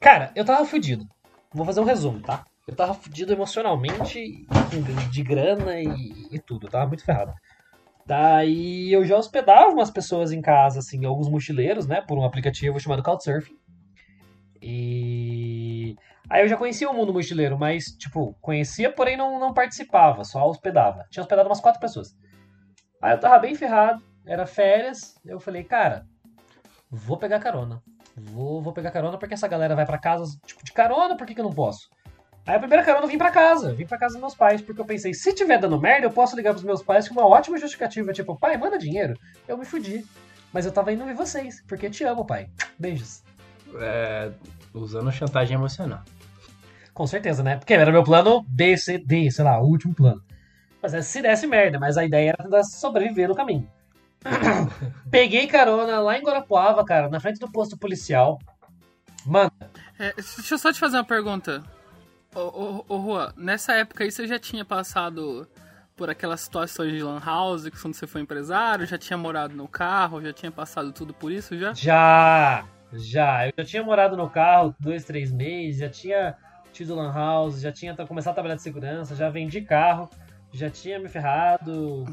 Cara, 0.00 0.30
eu 0.36 0.44
tava 0.44 0.64
fudido. 0.66 1.06
Vou 1.52 1.64
fazer 1.64 1.80
um 1.80 1.84
resumo, 1.84 2.20
tá? 2.20 2.44
Eu 2.66 2.74
tava 2.74 2.92
fudido 2.94 3.32
emocionalmente, 3.32 4.46
de 5.10 5.22
grana 5.22 5.80
e, 5.80 6.26
e 6.30 6.38
tudo. 6.38 6.66
Eu 6.66 6.70
tava 6.70 6.86
muito 6.86 7.04
ferrado. 7.04 7.32
Daí 8.06 8.92
eu 8.92 9.04
já 9.04 9.16
hospedava 9.16 9.70
umas 9.70 9.90
pessoas 9.90 10.30
em 10.30 10.42
casa, 10.42 10.80
assim, 10.80 11.04
alguns 11.04 11.28
mochileiros, 11.28 11.86
né? 11.86 12.02
Por 12.02 12.18
um 12.18 12.24
aplicativo 12.24 12.78
chamado 12.78 13.02
Couchsurfing. 13.02 13.56
E. 14.60 15.96
Aí 16.28 16.42
eu 16.42 16.48
já 16.48 16.56
conhecia 16.56 16.88
o 16.90 16.94
mundo 16.94 17.12
mochileiro, 17.12 17.58
mas, 17.58 17.84
tipo, 17.98 18.34
conhecia, 18.40 18.90
porém 18.90 19.16
não, 19.16 19.38
não 19.38 19.52
participava, 19.52 20.24
só 20.24 20.48
hospedava. 20.48 21.04
Tinha 21.10 21.22
hospedado 21.22 21.48
umas 21.48 21.60
quatro 21.60 21.80
pessoas. 21.80 22.16
Aí 23.02 23.12
eu 23.12 23.20
tava 23.20 23.38
bem 23.38 23.54
ferrado, 23.54 24.02
era 24.26 24.46
férias, 24.46 25.14
eu 25.24 25.38
falei, 25.38 25.64
cara, 25.64 26.06
vou 26.90 27.18
pegar 27.18 27.40
carona. 27.40 27.82
Vou, 28.16 28.62
vou 28.62 28.72
pegar 28.72 28.90
carona 28.90 29.18
porque 29.18 29.34
essa 29.34 29.48
galera 29.48 29.74
vai 29.74 29.84
pra 29.84 29.98
casa, 29.98 30.38
tipo, 30.46 30.64
de 30.64 30.72
carona, 30.72 31.16
por 31.16 31.26
que, 31.26 31.34
que 31.34 31.40
eu 31.40 31.44
não 31.44 31.52
posso? 31.52 31.88
Aí 32.46 32.56
a 32.56 32.58
primeira 32.58 32.84
carona 32.84 33.04
eu 33.04 33.08
vim 33.08 33.16
pra 33.16 33.30
casa, 33.30 33.72
vim 33.72 33.86
pra 33.86 33.96
casa 33.96 34.14
dos 34.14 34.20
meus 34.20 34.34
pais, 34.34 34.60
porque 34.60 34.80
eu 34.80 34.84
pensei, 34.84 35.14
se 35.14 35.32
tiver 35.32 35.58
dando 35.58 35.80
merda, 35.80 36.06
eu 36.06 36.10
posso 36.10 36.36
ligar 36.36 36.52
pros 36.52 36.64
meus 36.64 36.82
pais 36.82 37.08
com 37.08 37.14
uma 37.14 37.26
ótima 37.26 37.56
justificativa, 37.58 38.12
tipo, 38.12 38.36
pai, 38.36 38.56
manda 38.58 38.78
dinheiro. 38.78 39.18
Eu 39.48 39.56
me 39.56 39.64
fudi. 39.64 40.04
Mas 40.52 40.66
eu 40.66 40.72
tava 40.72 40.92
indo 40.92 41.04
ver 41.04 41.14
vocês, 41.14 41.62
porque 41.66 41.88
te 41.88 42.04
amo, 42.04 42.24
pai. 42.24 42.48
Beijos. 42.78 43.22
É, 43.76 44.30
usando 44.74 45.10
chantagem 45.10 45.56
emocional. 45.56 46.02
Com 46.92 47.06
certeza, 47.06 47.42
né? 47.42 47.56
Porque 47.56 47.74
era 47.74 47.90
meu 47.90 48.04
plano 48.04 48.44
B, 48.46 48.76
C, 48.76 48.98
D, 48.98 49.30
sei 49.30 49.44
lá, 49.44 49.60
o 49.60 49.66
último 49.66 49.94
plano. 49.94 50.22
Mas 50.80 50.94
é 50.94 51.02
se 51.02 51.22
desse 51.22 51.46
merda, 51.46 51.78
mas 51.80 51.96
a 51.96 52.04
ideia 52.04 52.28
era 52.28 52.44
tentar 52.44 52.62
sobreviver 52.62 53.26
no 53.28 53.34
caminho. 53.34 53.68
Peguei 55.10 55.46
carona 55.46 55.98
lá 55.98 56.18
em 56.18 56.22
Guarapuava, 56.22 56.84
cara, 56.84 57.08
na 57.08 57.18
frente 57.18 57.40
do 57.40 57.50
posto 57.50 57.76
policial. 57.76 58.38
Mano, 59.26 59.50
É, 59.98 60.12
deixa 60.12 60.54
eu 60.54 60.58
só 60.58 60.72
te 60.72 60.78
fazer 60.78 60.98
uma 60.98 61.04
pergunta. 61.04 61.64
Ô, 62.34 62.40
ô, 62.40 62.84
ô 62.88 63.02
Juan, 63.02 63.32
nessa 63.36 63.74
época 63.74 64.02
aí 64.02 64.10
você 64.10 64.26
já 64.26 64.38
tinha 64.38 64.64
passado 64.64 65.48
por 65.96 66.10
aquelas 66.10 66.40
situações 66.40 66.92
de 66.92 67.02
lan 67.02 67.20
house, 67.24 67.68
que 67.68 67.80
quando 67.80 67.94
você 67.94 68.06
foi 68.06 68.20
empresário, 68.20 68.84
já 68.86 68.98
tinha 68.98 69.16
morado 69.16 69.54
no 69.54 69.68
carro, 69.68 70.20
já 70.20 70.32
tinha 70.32 70.50
passado 70.50 70.92
tudo 70.92 71.14
por 71.14 71.30
isso 71.30 71.56
já? 71.56 71.72
já, 71.72 72.64
já. 72.92 73.46
Eu 73.46 73.52
já 73.56 73.64
tinha 73.64 73.82
morado 73.84 74.16
no 74.16 74.28
carro 74.28 74.74
dois, 74.80 75.04
três 75.04 75.30
meses, 75.30 75.78
já 75.78 75.88
tinha 75.88 76.36
tido 76.72 76.96
lan 76.96 77.12
house, 77.12 77.60
já 77.60 77.70
tinha 77.70 77.94
começado 77.94 78.32
a 78.32 78.34
trabalhar 78.34 78.56
de 78.56 78.62
segurança, 78.62 79.14
já 79.14 79.30
vendi 79.30 79.60
carro, 79.60 80.10
já 80.52 80.68
tinha 80.68 80.98
me 80.98 81.08
ferrado. 81.08 82.04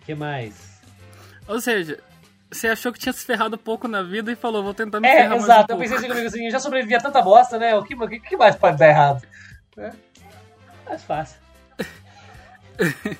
O 0.00 0.04
que 0.04 0.16
mais? 0.16 0.82
Ou 1.46 1.60
seja, 1.60 2.00
você 2.50 2.68
achou 2.68 2.92
que 2.92 2.98
tinha 2.98 3.12
se 3.12 3.24
ferrado 3.24 3.56
pouco 3.58 3.86
na 3.88 4.02
vida 4.02 4.30
e 4.32 4.36
falou, 4.36 4.62
vou 4.62 4.74
tentar 4.74 5.00
me 5.00 5.08
É, 5.08 5.12
ferrar 5.16 5.28
mais 5.30 5.42
um 5.42 5.44
exato. 5.44 5.60
eu 5.62 5.66
pouco. 5.76 5.82
pensei 5.82 5.96
assim 5.98 6.08
comigo 6.08 6.26
assim, 6.26 6.44
eu 6.46 6.50
já 6.50 6.58
sobrevivi 6.60 6.94
a 6.94 7.00
tanta 7.00 7.20
bosta, 7.22 7.58
né? 7.58 7.74
O 7.76 7.82
que, 7.84 7.94
o 7.94 8.08
que, 8.08 8.36
mais 8.36 8.56
pode 8.56 8.76
dar 8.78 8.88
errado? 8.88 9.22
É. 9.76 9.92
Mais 10.86 11.02
fácil. 11.04 11.38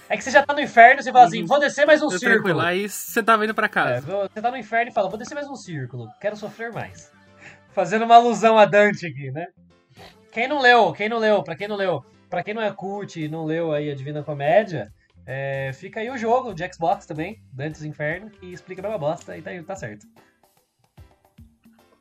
É 0.08 0.16
que 0.16 0.23
você 0.23 0.30
já 0.30 0.44
tá 0.47 0.54
no 0.54 0.61
inferno 0.61 1.00
e 1.00 1.02
você 1.02 1.11
fala 1.12 1.26
assim, 1.26 1.44
vou 1.44 1.58
descer 1.58 1.85
mais 1.85 2.00
um 2.00 2.06
Eu 2.06 2.11
círculo. 2.12 2.35
tranquilo, 2.37 2.61
aí 2.61 2.88
você 2.88 3.20
tava 3.23 3.44
indo 3.44 3.54
pra 3.54 3.66
É, 3.66 3.68
casa. 3.68 4.00
você 4.32 4.40
tá 4.40 4.50
no 4.50 4.56
inferno 4.56 4.90
e 4.90 4.94
fala, 4.94 5.08
vou 5.08 5.18
descer 5.18 5.35
mais 5.35 5.49
um 5.49 5.56
círculo, 5.56 6.08
quero 6.20 6.37
sofrer 6.37 6.73
mais. 6.73 7.11
Fazendo 7.73 8.04
uma 8.04 8.14
alusão 8.14 8.56
a 8.56 8.64
Dante 8.64 9.06
aqui, 9.06 9.30
né? 9.32 9.49
Quem 10.32 10.47
não 10.47 10.61
leu, 10.61 10.92
quem 10.92 11.08
não 11.08 11.18
leu, 11.18 11.42
pra 11.42 11.56
quem 11.56 11.66
não 11.66 11.75
leu, 11.76 12.04
pra 12.30 12.42
quem 12.44 12.54
não 12.54 12.62
é 12.62 12.70
cult 12.70 13.20
e 13.20 13.28
não 13.28 13.44
leu 13.44 13.73
aí 13.73 13.90
a 13.90 13.94
Divina 13.97 14.23
Comédia, 14.23 14.92
é, 15.30 15.70
fica 15.75 16.00
aí 16.00 16.08
o 16.08 16.16
jogo 16.16 16.54
de 16.54 16.66
Xbox 16.73 17.04
também, 17.04 17.42
Dante's 17.52 17.85
Inferno, 17.85 18.30
que 18.30 18.50
explica 18.50 18.80
a 18.80 18.85
mesma 18.85 18.99
bosta 18.99 19.37
e 19.37 19.42
tá, 19.42 19.50
tá 19.62 19.76
certo. 19.76 20.06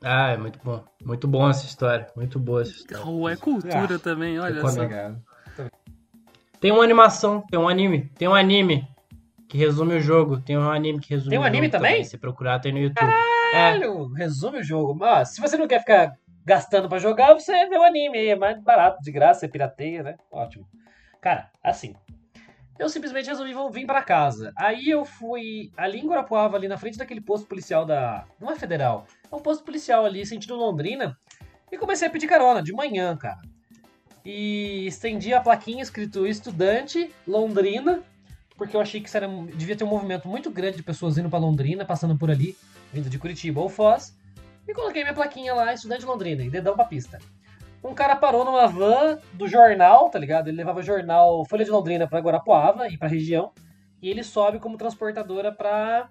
Ah, 0.02 0.30
é 0.30 0.38
muito 0.38 0.58
bom. 0.64 0.82
Muito 1.04 1.28
bom 1.28 1.50
essa 1.50 1.66
história. 1.66 2.06
Muito 2.16 2.38
boa 2.38 2.62
essa 2.62 2.70
história. 2.70 3.04
Rua 3.04 3.32
é 3.32 3.36
cultura 3.36 3.96
Ah, 3.96 3.98
também, 3.98 4.40
olha 4.40 4.66
só. 4.66 4.88
Tem 6.58 6.72
uma 6.72 6.82
animação, 6.82 7.44
tem 7.50 7.58
um 7.58 7.68
anime. 7.68 8.10
Tem 8.16 8.26
um 8.26 8.34
anime 8.34 8.88
que 9.46 9.58
resume 9.58 9.96
o 9.96 10.00
jogo. 10.00 10.40
Tem 10.40 10.56
um 10.56 10.70
anime 10.70 10.98
que 10.98 11.10
resume 11.10 11.28
Tem 11.28 11.38
um 11.38 11.42
o 11.42 11.44
jogo 11.44 11.56
anime 11.56 11.70
também? 11.70 12.04
Se 12.04 12.16
procurar, 12.16 12.60
tem 12.60 12.72
no 12.72 12.78
YouTube. 12.78 13.10
É, 13.10 13.50
Caralho, 13.52 14.06
resume 14.14 14.60
o 14.60 14.64
jogo. 14.64 15.04
Ah, 15.04 15.26
se 15.26 15.38
você 15.38 15.58
não 15.58 15.68
quer 15.68 15.80
ficar 15.80 16.16
gastando 16.46 16.88
pra 16.88 16.98
jogar, 16.98 17.34
você 17.34 17.52
vê 17.68 17.76
o 17.76 17.84
anime 17.84 18.16
aí, 18.16 18.28
é 18.28 18.36
mais 18.36 18.58
barato, 18.62 19.02
de 19.02 19.12
graça, 19.12 19.40
você 19.40 19.48
pirateia, 19.48 20.02
né? 20.02 20.16
Ótimo. 20.32 20.66
Cara, 21.20 21.50
assim, 21.62 21.94
eu 22.78 22.88
simplesmente 22.88 23.28
resolvi 23.28 23.54
vir 23.72 23.86
pra 23.86 24.02
casa. 24.02 24.52
Aí 24.56 24.88
eu 24.88 25.04
fui 25.04 25.70
ali 25.76 25.98
em 25.98 26.06
Guarapuava, 26.06 26.56
ali 26.56 26.68
na 26.68 26.78
frente 26.78 26.96
daquele 26.96 27.20
posto 27.20 27.46
policial 27.46 27.84
da... 27.84 28.24
Não 28.40 28.50
é 28.50 28.56
federal, 28.56 29.06
é 29.30 29.34
um 29.34 29.40
posto 29.40 29.64
policial 29.64 30.06
ali, 30.06 30.24
sentido 30.24 30.54
Londrina, 30.54 31.18
e 31.70 31.76
comecei 31.76 32.06
a 32.06 32.10
pedir 32.10 32.28
carona, 32.28 32.62
de 32.62 32.72
manhã, 32.72 33.16
cara. 33.16 33.40
E 34.24 34.86
estendi 34.86 35.34
a 35.34 35.40
plaquinha 35.40 35.82
escrito 35.82 36.26
Estudante 36.26 37.10
Londrina, 37.26 38.02
porque 38.56 38.76
eu 38.76 38.80
achei 38.80 39.00
que 39.00 39.16
era, 39.16 39.28
devia 39.54 39.76
ter 39.76 39.84
um 39.84 39.88
movimento 39.88 40.28
muito 40.28 40.50
grande 40.50 40.76
de 40.76 40.82
pessoas 40.82 41.18
indo 41.18 41.30
pra 41.30 41.38
Londrina, 41.38 41.84
passando 41.84 42.16
por 42.16 42.30
ali 42.30 42.56
vindo 42.92 43.10
de 43.10 43.18
Curitiba 43.18 43.60
ou 43.60 43.68
Foz, 43.68 44.16
e 44.66 44.72
coloquei 44.72 45.02
minha 45.02 45.14
plaquinha 45.14 45.54
lá, 45.54 45.72
estudante 45.72 46.04
Londrina, 46.04 46.42
e 46.42 46.50
dedão 46.50 46.74
pra 46.74 46.84
pista. 46.84 47.18
Um 47.88 47.94
cara 47.94 48.14
parou 48.14 48.44
numa 48.44 48.66
van 48.66 49.18
do 49.32 49.48
jornal, 49.48 50.10
tá 50.10 50.18
ligado? 50.18 50.48
Ele 50.48 50.58
levava 50.58 50.82
jornal 50.82 51.42
Folha 51.46 51.64
de 51.64 51.70
Londrina 51.70 52.06
pra 52.06 52.20
Guarapuava 52.20 52.86
e 52.86 52.98
pra 52.98 53.08
região, 53.08 53.50
e 54.02 54.10
ele 54.10 54.22
sobe 54.22 54.58
como 54.58 54.76
transportadora 54.76 55.50
pra. 55.50 56.10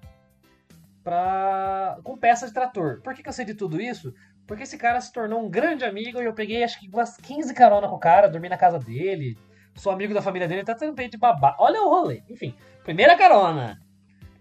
pra. 1.04 2.00
com 2.04 2.18
peça 2.18 2.48
de 2.48 2.54
trator. 2.54 3.00
Por 3.04 3.14
que, 3.14 3.22
que 3.22 3.30
eu 3.30 3.34
sei 3.34 3.46
de 3.46 3.54
tudo 3.54 3.80
isso? 3.80 4.12
Porque 4.48 4.64
esse 4.64 4.78
cara 4.78 5.00
se 5.00 5.14
tornou 5.14 5.46
um 5.46 5.50
grande 5.50 5.86
amigo 5.86 6.20
e 6.20 6.26
eu 6.26 6.34
peguei 6.34 6.64
acho 6.64 6.80
que 6.80 6.90
umas 6.90 7.16
15 7.18 7.54
carona 7.54 7.88
com 7.88 7.96
o 7.96 8.00
cara, 8.00 8.28
dormi 8.28 8.50
na 8.50 8.58
casa 8.58 8.80
dele, 8.80 9.38
sou 9.76 9.92
amigo 9.92 10.16
da 10.16 10.22
família 10.22 10.48
dele, 10.48 10.64
tá 10.64 10.74
também 10.74 11.10
de 11.10 11.18
babá. 11.18 11.56
Olha 11.60 11.80
o 11.84 11.90
rolê. 11.90 12.24
Enfim, 12.28 12.56
primeira 12.84 13.16
carona. 13.16 13.80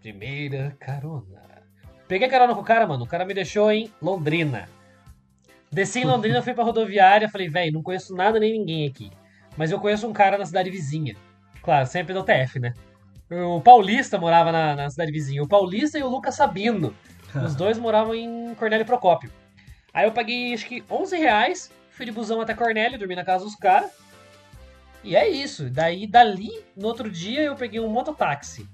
Primeira 0.00 0.75
carona. 0.81 1.43
Peguei 2.09 2.28
carona 2.28 2.55
com 2.55 2.61
o 2.61 2.64
cara, 2.64 2.87
mano. 2.87 3.05
O 3.05 3.09
cara 3.09 3.26
me 3.26 3.35
deixou 3.35 3.71
em 3.71 3.93
Londrina. 4.00 4.69
Desci 5.71 6.01
em 6.01 6.05
Londrina, 6.05 6.43
fui 6.43 6.55
pra 6.55 6.65
rodoviária. 6.65 7.29
Falei, 7.29 7.49
velho, 7.49 7.73
não 7.73 7.83
conheço 7.83 8.15
nada 8.15 8.39
nem 8.39 8.53
ninguém 8.59 8.87
aqui. 8.87 9.11
Mas 9.57 9.71
eu 9.71 9.81
conheço 9.81 10.07
um 10.07 10.13
cara 10.13 10.39
na 10.39 10.47
cidade 10.47 10.71
vizinha. 10.71 11.17
Claro, 11.63 11.87
sempre 11.87 12.15
no 12.15 12.23
TF, 12.23 12.59
né? 12.61 12.75
O 13.31 13.61
Paulista 13.61 14.19
morava 14.19 14.53
na, 14.53 14.77
na 14.77 14.91
cidade 14.91 15.11
vizinha. 15.11 15.43
O 15.43 15.49
Paulista 15.49 15.99
e 15.99 16.03
o 16.03 16.09
Lucas 16.09 16.37
Sabino. 16.37 16.95
Os 17.45 17.55
dois 17.57 17.79
moravam 17.79 18.15
em 18.15 18.55
Cornélio 18.55 18.87
Procópio. 18.87 19.31
Aí 19.93 20.07
eu 20.07 20.13
paguei, 20.13 20.55
acho 20.55 20.67
que 20.67 20.85
11 20.91 21.17
reais. 21.17 21.71
Fui 21.91 22.05
de 22.05 22.13
busão 22.13 22.41
até 22.41 22.55
Cornélio, 22.55 22.99
dormi 22.99 23.17
na 23.17 23.25
casa 23.25 23.45
dos 23.45 23.57
caras. 23.57 23.91
E 25.03 25.17
é 25.17 25.29
isso. 25.29 25.71
Daí, 25.71 26.07
dali, 26.07 26.51
no 26.77 26.87
outro 26.89 27.11
dia, 27.11 27.43
eu 27.43 27.57
peguei 27.57 27.81
um 27.81 27.89
mototáxi 27.89 28.69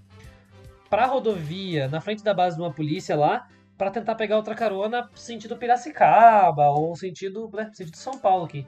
pra 0.93 1.07
rodovia, 1.07 1.89
na 1.89 2.03
frente 2.03 2.23
da 2.23 2.35
base 2.35 2.57
de 2.57 2.63
uma 2.63 2.71
polícia 2.71 3.17
lá, 3.17 3.49
pra 3.77 3.91
tentar 3.91 4.15
pegar 4.15 4.37
outra 4.37 4.55
carona 4.55 5.09
sentido 5.15 5.57
Piracicaba 5.57 6.69
ou 6.71 6.95
sentido, 6.97 7.51
né, 7.53 7.71
sentido 7.73 7.97
São 7.97 8.19
Paulo 8.19 8.45
aqui. 8.45 8.67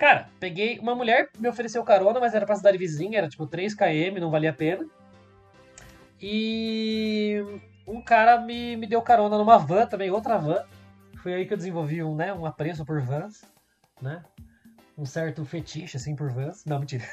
Cara, 0.00 0.30
peguei. 0.40 0.78
Uma 0.78 0.94
mulher 0.94 1.28
me 1.38 1.48
ofereceu 1.48 1.84
carona, 1.84 2.18
mas 2.18 2.34
era 2.34 2.46
pra 2.46 2.56
cidade 2.56 2.78
vizinha, 2.78 3.18
era 3.18 3.28
tipo 3.28 3.46
3 3.46 3.74
km, 3.74 4.18
não 4.18 4.30
valia 4.30 4.48
a 4.48 4.54
pena. 4.54 4.86
E 6.18 7.44
um 7.86 8.00
cara 8.00 8.40
me, 8.40 8.76
me 8.76 8.86
deu 8.86 9.02
carona 9.02 9.36
numa 9.36 9.58
van 9.58 9.86
também, 9.86 10.10
outra 10.10 10.38
van. 10.38 10.64
Foi 11.22 11.34
aí 11.34 11.46
que 11.46 11.52
eu 11.52 11.56
desenvolvi 11.58 12.02
um, 12.02 12.14
né, 12.14 12.32
um 12.32 12.46
apreço 12.46 12.84
por 12.84 13.00
vans, 13.02 13.44
né? 14.00 14.22
Um 14.96 15.04
certo 15.04 15.44
fetiche, 15.44 15.98
assim, 15.98 16.16
por 16.16 16.30
vans. 16.30 16.64
Não, 16.64 16.78
mentira. 16.78 17.04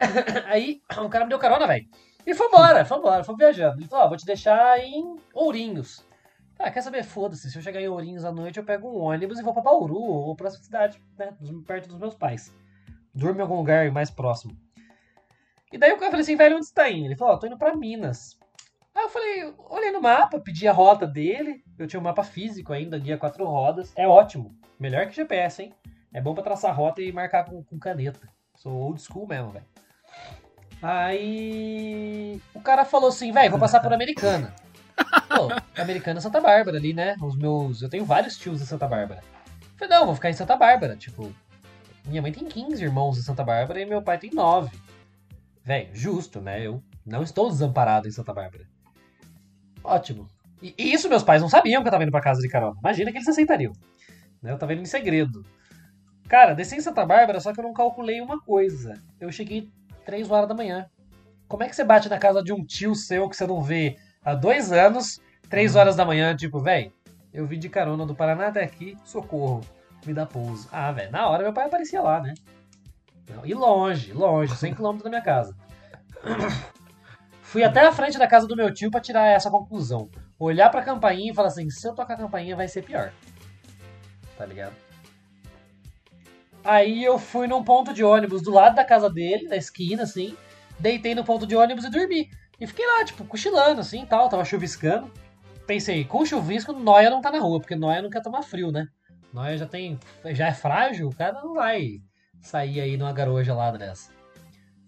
aí, 0.46 0.82
um 0.98 1.08
cara 1.08 1.24
me 1.24 1.30
deu 1.30 1.38
carona, 1.38 1.66
velho. 1.66 1.88
E 2.26 2.34
foi 2.34 2.46
embora, 2.46 2.84
foi 2.84 2.98
embora, 2.98 3.24
foi 3.24 3.36
viajando. 3.36 3.80
Ele 3.80 3.88
falou, 3.88 4.04
ó, 4.04 4.08
vou 4.08 4.18
te 4.18 4.26
deixar 4.26 4.78
em 4.80 5.16
Ourinhos. 5.32 6.06
Ah, 6.58 6.70
quer 6.70 6.82
saber? 6.82 7.04
Foda-se, 7.04 7.50
se 7.50 7.56
eu 7.56 7.62
chegar 7.62 7.80
em 7.80 7.88
Ourinhos 7.88 8.24
à 8.24 8.32
noite, 8.32 8.58
eu 8.58 8.64
pego 8.64 8.88
um 8.88 9.00
ônibus 9.00 9.38
e 9.38 9.42
vou 9.42 9.52
pra 9.52 9.62
Bauru 9.62 9.94
ou 9.94 10.34
pra 10.34 10.50
cidade, 10.50 11.00
né, 11.16 11.32
perto 11.66 11.88
dos 11.88 11.98
meus 11.98 12.14
pais. 12.14 12.52
Durmo 13.14 13.38
em 13.38 13.42
algum 13.42 13.56
lugar 13.56 13.90
mais 13.92 14.10
próximo. 14.10 14.56
E 15.72 15.78
daí 15.78 15.90
eu 15.90 15.98
falei 15.98 16.20
assim, 16.20 16.36
velho, 16.36 16.56
onde 16.56 16.66
você 16.66 16.74
tá 16.74 16.90
indo? 16.90 17.06
Ele 17.06 17.16
falou, 17.16 17.34
ó, 17.34 17.36
tô 17.36 17.46
indo 17.46 17.58
pra 17.58 17.76
Minas. 17.76 18.38
Aí 18.94 19.04
eu 19.04 19.08
falei, 19.08 19.54
olhei 19.68 19.92
no 19.92 20.00
mapa, 20.00 20.40
pedi 20.40 20.66
a 20.66 20.72
rota 20.72 21.06
dele. 21.06 21.62
Eu 21.78 21.86
tinha 21.86 22.00
um 22.00 22.02
mapa 22.02 22.24
físico 22.24 22.72
ainda, 22.72 22.98
guia 22.98 23.16
quatro 23.16 23.44
rodas. 23.44 23.92
É 23.94 24.08
ótimo. 24.08 24.58
Melhor 24.80 25.06
que 25.06 25.14
GPS, 25.14 25.62
hein? 25.62 25.74
É 26.12 26.20
bom 26.20 26.34
pra 26.34 26.42
traçar 26.42 26.74
rota 26.74 27.00
e 27.02 27.12
marcar 27.12 27.44
com, 27.44 27.62
com 27.62 27.78
caneta. 27.78 28.28
Sou 28.56 28.72
old 28.72 29.00
school 29.00 29.26
mesmo, 29.26 29.50
velho. 29.50 29.66
Aí 30.82 32.40
o 32.54 32.60
cara 32.60 32.84
falou 32.84 33.08
assim, 33.08 33.30
velho, 33.30 33.50
vou 33.50 33.60
passar 33.60 33.80
por 33.80 33.92
Americana. 33.92 34.54
Pô, 35.28 35.80
Americana 35.80 36.18
é 36.18 36.20
Santa 36.20 36.40
Bárbara 36.40 36.76
ali, 36.76 36.92
né? 36.92 37.16
Os 37.22 37.36
meus. 37.36 37.82
Eu 37.82 37.88
tenho 37.88 38.04
vários 38.04 38.36
tios 38.36 38.60
em 38.60 38.64
Santa 38.64 38.86
Bárbara. 38.86 39.22
Eu 39.60 39.78
falei, 39.78 39.98
não, 39.98 40.06
vou 40.06 40.14
ficar 40.14 40.30
em 40.30 40.34
Santa 40.34 40.56
Bárbara. 40.56 40.96
Tipo, 40.96 41.32
minha 42.06 42.22
mãe 42.22 42.32
tem 42.32 42.44
15 42.44 42.82
irmãos 42.82 43.18
em 43.18 43.22
Santa 43.22 43.44
Bárbara 43.44 43.80
e 43.80 43.86
meu 43.86 44.02
pai 44.02 44.18
tem 44.18 44.30
9. 44.30 44.76
Velho, 45.62 45.88
justo, 45.92 46.40
né? 46.40 46.66
Eu 46.66 46.82
não 47.04 47.22
estou 47.22 47.48
desamparado 47.48 48.08
em 48.08 48.10
Santa 48.10 48.32
Bárbara. 48.32 48.64
Ótimo. 49.84 50.26
E, 50.62 50.74
e 50.76 50.92
isso 50.92 51.08
meus 51.08 51.22
pais 51.22 51.40
não 51.40 51.48
sabiam 51.48 51.82
que 51.82 51.88
eu 51.88 51.92
tava 51.92 52.02
indo 52.02 52.12
pra 52.12 52.20
casa 52.20 52.40
de 52.40 52.48
carona. 52.48 52.76
Imagina 52.80 53.10
que 53.10 53.18
eles 53.18 53.28
aceitariam. 53.28 53.72
Né? 54.42 54.52
Eu 54.52 54.58
tava 54.58 54.72
indo 54.72 54.82
em 54.82 54.86
segredo. 54.86 55.44
Cara, 56.28 56.54
desci 56.54 56.76
em 56.76 56.80
Santa 56.80 57.06
Bárbara, 57.06 57.40
só 57.40 57.52
que 57.52 57.60
eu 57.60 57.64
não 57.64 57.72
calculei 57.72 58.20
uma 58.20 58.40
coisa. 58.40 58.94
Eu 59.20 59.30
cheguei 59.30 59.70
3 60.04 60.30
horas 60.30 60.48
da 60.48 60.54
manhã. 60.54 60.88
Como 61.46 61.62
é 61.62 61.68
que 61.68 61.74
você 61.74 61.84
bate 61.84 62.08
na 62.08 62.18
casa 62.18 62.42
de 62.42 62.52
um 62.52 62.64
tio 62.64 62.94
seu 62.94 63.28
que 63.28 63.36
você 63.36 63.46
não 63.46 63.62
vê 63.62 63.96
há 64.28 64.34
dois 64.34 64.72
anos, 64.72 65.20
três 65.48 65.74
horas 65.74 65.96
da 65.96 66.04
manhã, 66.04 66.36
tipo, 66.36 66.60
véi, 66.60 66.92
eu 67.32 67.46
vim 67.46 67.58
de 67.58 67.68
carona 67.68 68.04
do 68.04 68.14
Paraná 68.14 68.48
até 68.48 68.62
aqui, 68.62 68.96
socorro, 69.04 69.62
me 70.04 70.12
dá 70.12 70.26
pouso. 70.26 70.68
Ah, 70.70 70.92
velho, 70.92 71.10
na 71.10 71.28
hora 71.28 71.42
meu 71.42 71.52
pai 71.52 71.66
aparecia 71.66 72.02
lá, 72.02 72.20
né? 72.20 72.34
Não, 73.28 73.44
e 73.44 73.54
longe, 73.54 74.12
longe, 74.12 74.54
100 74.54 74.74
km 74.74 74.98
da 74.98 75.08
minha 75.08 75.22
casa. 75.22 75.56
Fui 77.42 77.64
até 77.64 77.86
a 77.86 77.92
frente 77.92 78.18
da 78.18 78.26
casa 78.26 78.46
do 78.46 78.56
meu 78.56 78.72
tio 78.72 78.90
pra 78.90 79.00
tirar 79.00 79.26
essa 79.26 79.50
conclusão. 79.50 80.10
Olhar 80.38 80.70
pra 80.70 80.82
campainha 80.82 81.32
e 81.32 81.34
falar 81.34 81.48
assim, 81.48 81.68
se 81.70 81.86
eu 81.86 81.94
tocar 81.94 82.14
a 82.14 82.18
campainha 82.18 82.54
vai 82.54 82.68
ser 82.68 82.82
pior. 82.82 83.12
Tá 84.36 84.44
ligado? 84.44 84.74
Aí 86.62 87.02
eu 87.02 87.18
fui 87.18 87.46
num 87.46 87.64
ponto 87.64 87.94
de 87.94 88.04
ônibus 88.04 88.42
do 88.42 88.50
lado 88.50 88.74
da 88.74 88.84
casa 88.84 89.08
dele, 89.08 89.48
na 89.48 89.56
esquina, 89.56 90.02
assim. 90.02 90.36
Deitei 90.78 91.14
no 91.14 91.24
ponto 91.24 91.46
de 91.46 91.56
ônibus 91.56 91.84
e 91.84 91.90
dormi. 91.90 92.30
E 92.60 92.66
fiquei 92.66 92.86
lá, 92.86 93.04
tipo, 93.04 93.24
cochilando, 93.24 93.80
assim, 93.80 94.04
tal. 94.04 94.28
Tava 94.28 94.44
chuviscando. 94.44 95.10
Pensei, 95.66 96.04
com 96.04 96.24
chuvisco, 96.24 96.72
Noia 96.72 97.10
não 97.10 97.20
tá 97.20 97.30
na 97.30 97.38
rua, 97.38 97.60
porque 97.60 97.76
Noia 97.76 98.02
não 98.02 98.10
quer 98.10 98.22
tomar 98.22 98.42
frio, 98.42 98.72
né? 98.72 98.88
Noia 99.32 99.56
já 99.58 99.66
tem... 99.66 99.98
Já 100.32 100.48
é 100.48 100.54
frágil, 100.54 101.08
o 101.08 101.14
cara 101.14 101.40
não 101.42 101.54
vai 101.54 102.00
sair 102.40 102.80
aí 102.80 102.96
numa 102.96 103.12
garoa 103.12 103.44
gelada 103.44 103.76
dessa. 103.76 104.10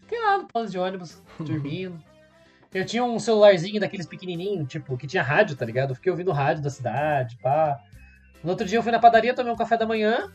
Fiquei 0.01 0.19
lá 0.19 0.39
no 0.39 0.47
ponto 0.47 0.71
de 0.71 0.79
ônibus, 0.79 1.23
dormindo. 1.39 2.03
Eu 2.73 2.87
tinha 2.87 3.05
um 3.05 3.19
celularzinho 3.19 3.81
daqueles 3.81 4.07
pequenininhos, 4.07 4.69
tipo, 4.69 4.97
que 4.97 5.07
tinha 5.07 5.23
rádio, 5.23 5.57
tá 5.57 5.65
ligado? 5.65 5.91
Eu 5.91 5.97
fiquei 5.97 6.11
ouvindo 6.11 6.33
rádio 6.33 6.63
da 6.63 6.71
cidade, 6.71 7.37
pá. 7.43 7.81
No 8.43 8.51
outro 8.51 8.67
dia 8.67 8.79
eu 8.79 8.83
fui 8.83 8.93
na 8.93 8.99
padaria, 8.99 9.35
tomei 9.35 9.53
um 9.53 9.57
café 9.57 9.77
da 9.77 9.87
manhã 9.87 10.31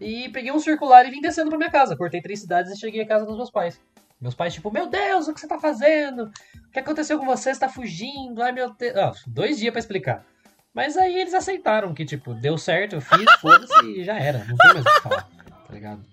e 0.00 0.28
peguei 0.28 0.52
um 0.52 0.60
circular 0.60 1.06
e 1.06 1.10
vim 1.10 1.20
descendo 1.20 1.48
pra 1.48 1.58
minha 1.58 1.70
casa. 1.70 1.96
Cortei 1.96 2.20
três 2.20 2.40
cidades 2.40 2.70
e 2.72 2.78
cheguei 2.78 3.02
à 3.02 3.06
casa 3.06 3.24
dos 3.24 3.36
meus 3.36 3.50
pais. 3.50 3.80
Meus 4.20 4.34
pais, 4.34 4.54
tipo, 4.54 4.70
meu 4.72 4.86
Deus, 4.88 5.28
o 5.28 5.34
que 5.34 5.40
você 5.40 5.46
tá 5.46 5.58
fazendo? 5.58 6.24
O 6.68 6.70
que 6.72 6.78
aconteceu 6.80 7.18
com 7.18 7.26
você? 7.26 7.52
Você 7.52 7.60
tá 7.60 7.68
fugindo? 7.68 8.42
Ai, 8.42 8.52
meu 8.52 8.72
Deus. 8.74 8.96
Ah, 8.96 9.12
dois 9.26 9.58
dias 9.58 9.70
pra 9.72 9.78
explicar. 9.80 10.24
Mas 10.72 10.96
aí 10.96 11.18
eles 11.18 11.34
aceitaram 11.34 11.92
que, 11.94 12.04
tipo, 12.04 12.34
deu 12.34 12.56
certo, 12.58 12.94
eu 12.96 13.00
fiz, 13.00 13.24
foda-se 13.40 13.84
e 14.00 14.04
já 14.04 14.18
era. 14.18 14.38
Não 14.44 14.56
tem 14.56 14.74
mais 14.74 14.86
o 14.86 14.94
que 14.94 15.00
falar, 15.02 15.22
tá 15.66 15.72
ligado? 15.72 16.04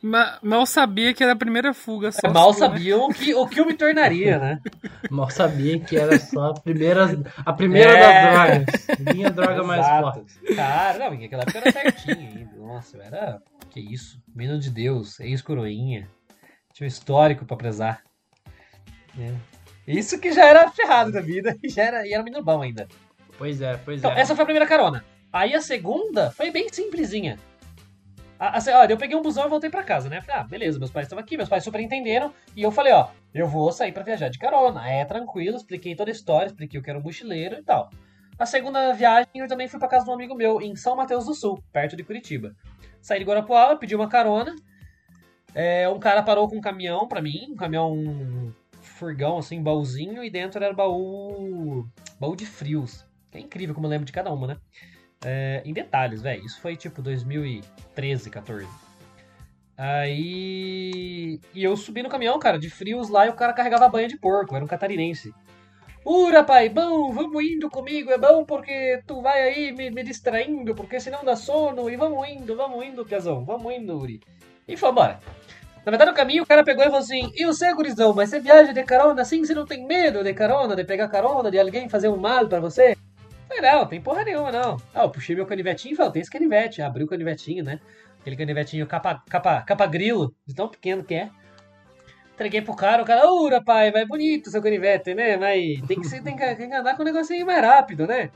Ma- 0.00 0.38
Mal 0.42 0.64
sabia 0.64 1.12
que 1.12 1.22
era 1.24 1.32
a 1.32 1.36
primeira 1.36 1.74
fuga 1.74 2.12
só. 2.12 2.30
Mal 2.30 2.54
sua, 2.54 2.68
né? 2.68 2.74
sabiam 2.76 3.04
o 3.06 3.12
que, 3.12 3.34
o 3.34 3.46
que 3.48 3.58
eu 3.60 3.66
me 3.66 3.74
tornaria, 3.74 4.38
né? 4.38 4.60
Mal 5.10 5.28
sabia 5.28 5.80
que 5.80 5.96
era 5.96 6.16
só 6.20 6.50
a 6.50 6.54
primeira, 6.60 7.06
a 7.44 7.52
primeira 7.52 7.90
É. 7.98 8.58
das 8.60 8.70
drogas. 8.86 9.14
Minha 9.14 9.30
droga 9.30 9.64
mais 9.64 9.80
Exato. 9.84 10.12
forte. 10.20 10.54
Cara, 10.54 10.98
não, 11.10 11.18
naquela 11.18 11.42
época 11.42 11.58
era 11.58 11.72
certinho 11.72 12.16
ainda. 12.18 12.56
Nossa, 12.56 12.96
eu 12.96 13.02
era. 13.02 13.42
Que 13.78 13.94
isso? 13.94 14.20
Menino 14.34 14.58
de 14.58 14.70
Deus, 14.70 15.20
ex-coroinha. 15.20 16.08
Tinha 16.74 16.84
um 16.84 16.88
histórico 16.88 17.44
pra 17.44 17.56
prezar. 17.56 18.02
É. 19.16 19.32
Isso 19.86 20.18
que 20.18 20.32
já 20.32 20.44
era 20.46 20.68
ferrado 20.72 21.12
da 21.12 21.20
vida 21.20 21.56
e 21.62 21.68
já 21.70 21.84
era, 21.84 22.04
e 22.06 22.12
era 22.12 22.24
menino 22.24 22.42
bom 22.44 22.60
ainda. 22.60 22.88
Pois 23.38 23.62
é, 23.62 23.76
pois 23.76 24.00
Então, 24.00 24.10
é. 24.10 24.20
essa 24.20 24.34
foi 24.34 24.42
a 24.42 24.46
primeira 24.46 24.66
carona. 24.66 25.04
Aí 25.32 25.54
a 25.54 25.60
segunda 25.60 26.32
foi 26.32 26.50
bem 26.50 26.68
simplesinha. 26.72 27.38
A, 28.36 28.56
a, 28.56 28.60
se- 28.60 28.72
ó, 28.72 28.84
eu 28.84 28.96
peguei 28.96 29.16
um 29.16 29.22
busão 29.22 29.46
e 29.46 29.48
voltei 29.48 29.70
pra 29.70 29.84
casa, 29.84 30.08
né? 30.08 30.20
Falei, 30.22 30.40
ah, 30.40 30.44
beleza, 30.44 30.78
meus 30.80 30.90
pais 30.90 31.06
estão 31.06 31.18
aqui, 31.18 31.36
meus 31.36 31.48
pais 31.48 31.62
super 31.62 31.80
entenderam. 31.80 32.34
E 32.56 32.62
eu 32.64 32.72
falei, 32.72 32.92
ó, 32.92 33.08
eu 33.32 33.46
vou 33.46 33.70
sair 33.70 33.92
pra 33.92 34.02
viajar 34.02 34.28
de 34.28 34.38
carona. 34.40 34.88
É 34.90 35.04
tranquilo, 35.04 35.56
expliquei 35.56 35.94
toda 35.94 36.10
a 36.10 36.12
história, 36.12 36.46
expliquei 36.48 36.80
que 36.80 36.88
eu 36.88 36.90
era 36.92 36.98
um 36.98 37.02
mochileiro 37.02 37.56
e 37.60 37.62
tal. 37.62 37.90
A 38.36 38.44
segunda 38.46 38.92
viagem 38.92 39.28
eu 39.36 39.46
também 39.48 39.68
fui 39.68 39.78
pra 39.78 39.88
casa 39.88 40.04
de 40.04 40.10
um 40.10 40.14
amigo 40.14 40.34
meu, 40.34 40.60
em 40.60 40.74
São 40.74 40.96
Mateus 40.96 41.26
do 41.26 41.34
Sul, 41.34 41.62
perto 41.72 41.96
de 41.96 42.02
Curitiba. 42.04 42.54
Saí 43.00 43.18
de 43.18 43.24
Guarapuava, 43.24 43.76
pedi 43.76 43.94
uma 43.94 44.08
carona. 44.08 44.54
É, 45.54 45.88
um 45.88 45.98
cara 45.98 46.22
parou 46.22 46.48
com 46.48 46.56
um 46.56 46.60
caminhão 46.60 47.08
pra 47.08 47.22
mim, 47.22 47.48
um 47.50 47.56
caminhão, 47.56 47.92
um 47.92 48.52
furgão, 48.80 49.38
assim, 49.38 49.62
baúzinho, 49.62 50.22
e 50.22 50.30
dentro 50.30 50.62
era 50.62 50.74
baú. 50.74 51.86
baú 52.18 52.36
de 52.36 52.46
frios. 52.46 53.06
É 53.32 53.38
incrível 53.38 53.74
como 53.74 53.86
eu 53.86 53.90
lembro 53.90 54.06
de 54.06 54.12
cada 54.12 54.32
uma, 54.32 54.46
né? 54.46 54.56
É, 55.24 55.62
em 55.64 55.72
detalhes, 55.72 56.22
velho. 56.22 56.44
Isso 56.44 56.60
foi 56.60 56.76
tipo 56.76 57.02
2013, 57.02 58.30
14. 58.30 58.68
Aí. 59.76 61.40
E 61.54 61.62
eu 61.62 61.76
subi 61.76 62.02
no 62.02 62.08
caminhão, 62.08 62.38
cara, 62.38 62.58
de 62.58 62.68
frios 62.68 63.08
lá 63.08 63.26
e 63.26 63.28
o 63.30 63.34
cara 63.34 63.52
carregava 63.52 63.88
banha 63.88 64.08
de 64.08 64.18
porco, 64.18 64.56
era 64.56 64.64
um 64.64 64.68
catarinense. 64.68 65.32
Ura, 66.04 66.42
pai, 66.44 66.68
bom, 66.68 67.12
vamos 67.12 67.44
indo 67.44 67.68
comigo, 67.68 68.10
é 68.10 68.18
bom 68.18 68.44
porque 68.44 69.02
tu 69.06 69.20
vai 69.20 69.42
aí 69.42 69.72
me, 69.72 69.90
me 69.90 70.02
distraindo, 70.02 70.74
porque 70.74 71.00
senão 71.00 71.24
dá 71.24 71.36
sono, 71.36 71.90
e 71.90 71.96
vamos 71.96 72.26
indo, 72.28 72.56
vamos 72.56 72.84
indo, 72.86 73.04
Piazão, 73.04 73.44
vamos 73.44 73.72
indo, 73.72 73.98
Uri. 73.98 74.20
E 74.66 74.76
foi 74.76 74.90
embora. 74.90 75.18
Na 75.84 75.90
verdade, 75.90 76.10
no 76.10 76.16
caminho, 76.16 76.42
o 76.42 76.46
cara 76.46 76.62
pegou 76.62 76.82
e 76.82 76.86
falou 76.86 77.00
assim: 77.00 77.32
E 77.34 77.46
você, 77.46 77.72
gurizão, 77.72 78.12
mas 78.12 78.28
você 78.28 78.40
viaja 78.40 78.72
de 78.72 78.82
carona 78.84 79.22
assim? 79.22 79.44
Você 79.44 79.54
não 79.54 79.64
tem 79.64 79.86
medo 79.86 80.22
de 80.22 80.34
carona, 80.34 80.76
de 80.76 80.84
pegar 80.84 81.08
carona, 81.08 81.50
de 81.50 81.58
alguém 81.58 81.88
fazer 81.88 82.08
um 82.08 82.16
mal 82.16 82.46
pra 82.46 82.60
você? 82.60 82.96
Falei, 83.48 83.62
não, 83.62 83.86
tem 83.86 84.00
porra 84.00 84.24
nenhuma, 84.24 84.52
não. 84.52 84.76
Ah, 84.94 85.04
eu 85.04 85.10
puxei 85.10 85.34
meu 85.34 85.46
canivetinho 85.46 85.94
e 85.94 85.96
falei, 85.96 86.12
tem 86.12 86.22
esse 86.22 86.30
canivete. 86.30 86.82
Abri 86.82 87.04
o 87.04 87.06
canivetinho, 87.06 87.64
né? 87.64 87.80
Aquele 88.20 88.36
canivetinho 88.36 88.86
capa, 88.86 89.22
capa, 89.30 89.62
capa 89.62 89.86
grilo, 89.86 90.34
de 90.46 90.54
tão 90.54 90.68
pequeno 90.68 91.02
que 91.02 91.14
é. 91.14 91.30
Entreguei 92.38 92.62
pro 92.62 92.76
cara, 92.76 93.02
o 93.02 93.04
cara, 93.04 93.28
ô, 93.28 93.48
rapaz, 93.48 93.92
vai 93.92 94.06
bonito 94.06 94.48
seu 94.48 94.62
canivete, 94.62 95.12
né? 95.12 95.36
Mas 95.36 95.80
tem 95.88 96.00
que, 96.00 96.06
ser, 96.06 96.22
tem 96.22 96.36
que, 96.36 96.54
tem 96.54 96.68
que 96.68 96.74
andar 96.76 96.94
com 96.94 97.02
um 97.02 97.04
negocinho 97.04 97.44
mais 97.44 97.60
rápido, 97.60 98.06
né? 98.06 98.30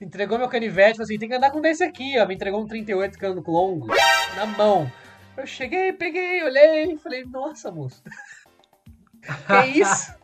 Entregou 0.00 0.38
meu 0.38 0.48
canivete, 0.48 0.92
falou 0.92 1.04
assim, 1.04 1.18
tem 1.18 1.28
que 1.28 1.34
andar 1.34 1.50
com 1.50 1.60
desse 1.60 1.84
aqui, 1.84 2.18
ó. 2.18 2.26
Me 2.26 2.36
entregou 2.36 2.62
um 2.62 2.66
38 2.66 3.18
cano 3.18 3.44
longo, 3.46 3.88
na 4.34 4.46
mão. 4.46 4.90
Eu 5.36 5.46
cheguei, 5.46 5.92
peguei, 5.92 6.42
olhei, 6.42 6.96
falei, 6.96 7.26
nossa, 7.26 7.70
moço. 7.70 8.02
que 9.46 9.78
isso? 9.78 10.14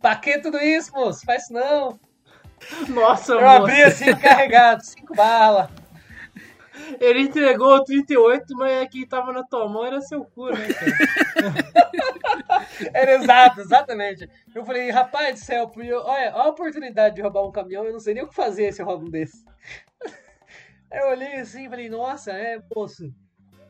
Pra 0.00 0.16
que 0.16 0.38
tudo 0.38 0.56
isso, 0.56 0.92
moço? 0.94 1.26
Faz 1.26 1.42
isso 1.42 1.52
não. 1.52 2.00
Nossa, 2.88 3.34
Eu 3.34 3.42
moço. 3.42 3.64
abri 3.64 3.82
assim, 3.82 4.16
carregado, 4.16 4.82
cinco 4.82 5.14
balas. 5.14 5.68
Ele 7.00 7.20
entregou 7.20 7.76
o 7.76 7.84
38, 7.84 8.44
mas 8.56 8.88
quem 8.88 9.06
tava 9.06 9.32
na 9.32 9.42
tua 9.42 9.68
mão 9.68 9.84
era 9.84 10.00
seu 10.00 10.24
cu, 10.24 10.50
né, 10.50 10.68
cara? 10.68 11.66
Era 12.92 13.14
exato, 13.14 13.60
exatamente. 13.60 14.28
Eu 14.54 14.64
falei, 14.64 14.90
rapaz 14.90 15.40
do 15.40 15.44
céu, 15.44 15.70
olha, 15.76 16.00
olha 16.00 16.32
a 16.32 16.48
oportunidade 16.48 17.14
de 17.14 17.22
roubar 17.22 17.46
um 17.46 17.52
caminhão, 17.52 17.84
eu 17.84 17.92
não 17.92 18.00
sei 18.00 18.14
nem 18.14 18.22
o 18.22 18.28
que 18.28 18.34
fazer 18.34 18.72
se 18.72 18.82
eu 18.82 18.86
roubo 18.86 19.06
um 19.06 19.10
desse. 19.10 19.44
Eu 20.92 21.08
olhei 21.08 21.36
assim 21.36 21.66
e 21.66 21.68
falei, 21.68 21.88
nossa, 21.88 22.32
é, 22.32 22.60
moço. 22.74 23.12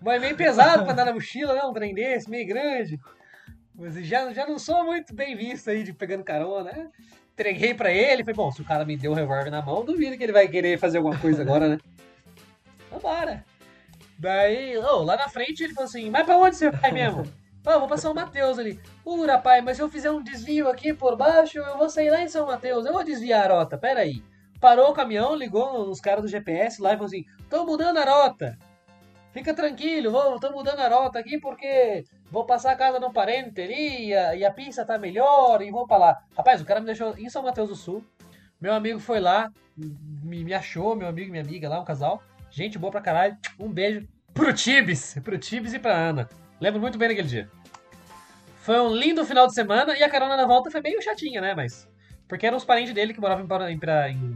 Mas 0.03 0.21
meio 0.21 0.37
pesado 0.37 0.85
pra 0.85 0.93
andar 0.93 1.07
na 1.07 1.13
mochila, 1.13 1.55
né? 1.55 1.63
Um 1.63 1.73
trem 1.73 1.95
desse, 1.95 2.29
meio 2.29 2.47
grande. 2.47 2.99
Mas 3.75 3.95
já, 4.07 4.33
já 4.33 4.47
não 4.47 4.59
sou 4.59 4.85
muito 4.85 5.15
bem 5.15 5.37
visto 5.37 5.71
aí 5.71 5.83
de 5.83 5.93
pegando 5.93 6.25
carona, 6.25 6.73
né? 6.73 6.89
Entreguei 7.33 7.75
pra 7.75 7.93
ele, 7.93 8.23
falei, 8.23 8.35
bom, 8.35 8.51
se 8.51 8.63
o 8.63 8.65
cara 8.65 8.85
me 8.85 8.97
deu 8.97 9.13
o 9.13 9.15
revólver 9.15 9.51
na 9.51 9.61
mão, 9.63 9.85
duvido 9.85 10.17
que 10.17 10.23
ele 10.23 10.33
vai 10.33 10.49
querer 10.49 10.79
fazer 10.79 10.99
alguma 10.99 11.19
coisa 11.19 11.43
agora, 11.43 11.69
né? 11.69 11.79
Vambora. 13.07 13.45
Daí, 14.19 14.77
oh, 14.79 15.03
lá 15.03 15.17
na 15.17 15.29
frente 15.29 15.63
ele 15.63 15.75
falou 15.75 15.89
assim, 15.89 16.11
mas 16.11 16.27
pra 16.27 16.37
onde 16.37 16.57
você 16.57 16.71
vai 16.71 16.91
mesmo? 16.91 17.23
Ah, 17.65 17.79
vou 17.79 17.89
pra 17.89 17.97
São 17.97 18.15
Mateus 18.15 18.59
ali. 18.59 18.81
Uh, 19.05 19.27
rapaz, 19.27 19.63
mas 19.63 19.77
se 19.77 19.83
eu 19.83 19.89
fizer 19.89 20.11
um 20.11 20.23
desvio 20.23 20.69
aqui 20.69 20.93
por 20.93 21.17
baixo, 21.17 21.59
eu 21.59 21.79
vou 21.79 21.89
sair 21.89 22.11
lá 22.11 22.21
em 22.21 22.29
São 22.29 22.47
Mateus. 22.47 22.87
Eu 22.87 22.93
vou 22.93 23.05
desviar 23.05 23.51
a 23.51 23.55
rota, 23.55 23.79
pera 23.79 24.01
aí. 24.01 24.23
Parou 24.61 24.91
o 24.91 24.93
caminhão, 24.93 25.35
ligou 25.35 25.87
nos 25.87 26.01
caras 26.01 26.23
do 26.23 26.29
GPS 26.29 26.81
lá 26.81 26.91
e 26.91 26.97
falou 26.97 27.07
assim, 27.07 27.25
tô 27.51 27.65
mudando 27.65 27.99
a 27.99 28.05
rota. 28.05 28.57
Fica 29.33 29.53
tranquilo, 29.53 30.11
vou, 30.11 30.41
tô 30.41 30.51
mudando 30.51 30.81
a 30.81 30.89
rota 30.89 31.19
aqui 31.19 31.39
porque 31.39 32.05
vou 32.31 32.47
passar 32.47 32.73
a 32.73 32.77
casa 32.77 33.05
um 33.05 33.13
parente 33.13 33.61
ali 33.61 34.07
e 34.07 34.15
a, 34.15 34.35
e 34.35 34.45
a 34.45 34.51
pista 34.51 34.85
tá 34.85 34.97
melhor 34.97 35.61
e 35.61 35.71
vou 35.71 35.87
pra 35.87 35.99
lá. 35.99 36.23
Rapaz, 36.37 36.61
o 36.61 36.65
cara 36.65 36.81
me 36.81 36.87
deixou 36.87 37.19
em 37.19 37.29
São 37.29 37.43
Mateus 37.43 37.69
do 37.69 37.75
Sul. 37.75 38.03
Meu 38.61 38.73
amigo 38.73 38.99
foi 38.99 39.21
lá, 39.21 39.53
me, 39.77 40.43
me 40.43 40.55
achou, 40.55 40.97
meu 40.97 41.09
amigo 41.09 41.29
e 41.29 41.31
minha 41.33 41.43
amiga 41.43 41.69
lá, 41.69 41.81
um 41.81 41.85
casal. 41.85 42.23
Gente 42.57 42.79
boa 42.79 42.91
pra 42.91 43.03
caralho. 43.03 43.37
Um 43.61 43.69
beijo 43.69 44.09
pro 44.33 44.51
Tibes, 44.51 45.15
pro 45.23 45.37
Tibes 45.37 45.75
e 45.75 45.79
pra 45.79 45.95
Ana. 45.95 46.27
Lembro 46.59 46.81
muito 46.81 46.97
bem 46.97 47.07
daquele 47.07 47.29
dia. 47.29 47.51
Foi 48.63 48.81
um 48.81 48.95
lindo 48.97 49.27
final 49.27 49.47
de 49.47 49.53
semana 49.53 49.95
e 49.95 50.03
a 50.03 50.09
carona 50.09 50.39
na 50.39 50.47
volta 50.47 50.71
foi 50.71 50.81
meio 50.81 51.03
chatinha, 51.03 51.43
né? 51.43 51.55
Mas. 51.55 51.87
Porque 52.27 52.47
eram 52.47 52.57
os 52.57 52.65
parentes 52.65 52.95
dele 52.95 53.13
que 53.13 53.21
moravam 53.21 53.45
em, 53.71 53.79
Para- 53.79 54.11
em, 54.11 54.35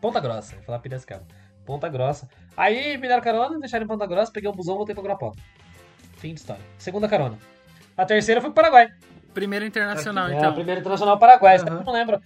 Ponta 0.00 0.18
Grossa. 0.18 0.56
Ia 0.56 0.62
falar 0.62 0.80
Piracicaba. 0.80 1.24
Ponta 1.64 1.88
Grossa. 1.88 2.28
Aí 2.56 2.96
me 2.98 3.06
deram 3.06 3.22
carona, 3.22 3.56
deixaram 3.60 3.84
em 3.84 3.88
Ponta 3.88 4.04
Grossa, 4.04 4.32
peguei 4.32 4.50
um 4.50 4.54
busão 4.54 4.74
e 4.74 4.78
voltei 4.78 4.92
pra 4.94 5.04
Guarapó. 5.04 5.32
Fim 6.16 6.34
de 6.34 6.40
história. 6.40 6.62
Segunda 6.76 7.08
carona. 7.08 7.38
A 7.96 8.04
terceira 8.04 8.40
foi 8.40 8.50
pro 8.50 8.56
Paraguai. 8.64 8.88
Primeira 9.32 9.64
internacional, 9.64 10.28
É, 10.28 10.34
então. 10.36 10.52
primeira 10.54 10.80
internacional 10.80 11.16
Paraguai. 11.20 11.56
Eu 11.58 11.64
não 11.84 11.92
lembro. 11.92 12.20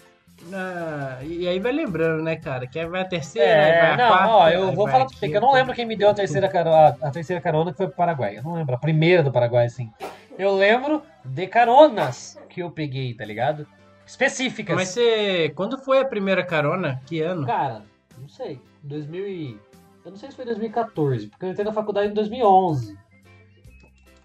Ah, 0.52 1.18
e 1.22 1.48
aí 1.48 1.58
vai 1.58 1.72
lembrando, 1.72 2.22
né, 2.22 2.36
cara? 2.36 2.66
Que 2.66 2.84
vai 2.86 3.02
a 3.02 3.04
terceira, 3.04 3.48
aí 3.48 3.56
vai 3.56 3.70
É, 3.70 3.90
a 3.92 3.96
não, 3.96 4.08
quarta, 4.08 4.32
ó, 4.32 4.48
eu 4.50 4.72
vou 4.72 4.88
falar 4.88 5.04
a 5.04 5.06
pra 5.06 5.16
você 5.16 5.28
que 5.28 5.36
eu 5.36 5.40
não 5.40 5.52
lembro 5.52 5.74
quem 5.74 5.86
me 5.86 5.96
deu 5.96 6.10
a 6.10 6.14
terceira, 6.14 6.48
carona, 6.48 6.96
a 7.00 7.10
terceira 7.10 7.40
carona 7.40 7.70
que 7.72 7.76
foi 7.76 7.86
pro 7.86 7.96
Paraguai. 7.96 8.36
Eu 8.36 8.42
não 8.42 8.54
lembro, 8.54 8.74
a 8.74 8.78
primeira 8.78 9.22
do 9.22 9.32
Paraguai, 9.32 9.66
assim. 9.66 9.90
Eu 10.38 10.54
lembro 10.54 11.02
de 11.24 11.46
caronas 11.46 12.38
que 12.48 12.60
eu 12.60 12.70
peguei, 12.70 13.14
tá 13.14 13.24
ligado? 13.24 13.66
Específicas. 14.06 14.76
Mas 14.76 14.88
você. 14.88 15.50
Quando 15.54 15.78
foi 15.78 16.00
a 16.00 16.04
primeira 16.04 16.44
carona? 16.44 17.00
Que 17.06 17.20
ano? 17.20 17.46
Cara, 17.46 17.82
não 18.18 18.28
sei. 18.28 18.60
2000 18.82 19.28
e... 19.28 19.60
Eu 20.04 20.10
não 20.10 20.18
sei 20.18 20.30
se 20.30 20.36
foi 20.36 20.44
2014, 20.44 21.28
porque 21.28 21.46
eu 21.46 21.50
entrei 21.50 21.64
na 21.64 21.72
faculdade 21.72 22.10
em 22.10 22.14
2011. 22.14 22.98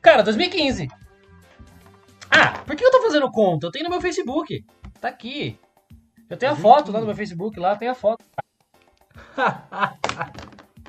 Cara, 0.01 0.23
2015. 0.23 0.89
Ah, 2.29 2.59
por 2.65 2.75
que 2.75 2.83
eu 2.83 2.91
tô 2.91 3.01
fazendo 3.01 3.31
conta? 3.31 3.67
Eu 3.67 3.71
tenho 3.71 3.85
no 3.85 3.89
meu 3.89 4.01
Facebook. 4.01 4.65
Tá 4.99 5.07
aqui. 5.07 5.57
Eu 6.29 6.37
tenho 6.37 6.51
a 6.51 6.55
foto 6.55 6.91
lá 6.91 6.99
no 6.99 7.07
meu 7.07 7.15
Facebook, 7.15 7.59
lá 7.59 7.75
tem 7.75 7.87
a 7.87 7.95
foto. 7.95 8.23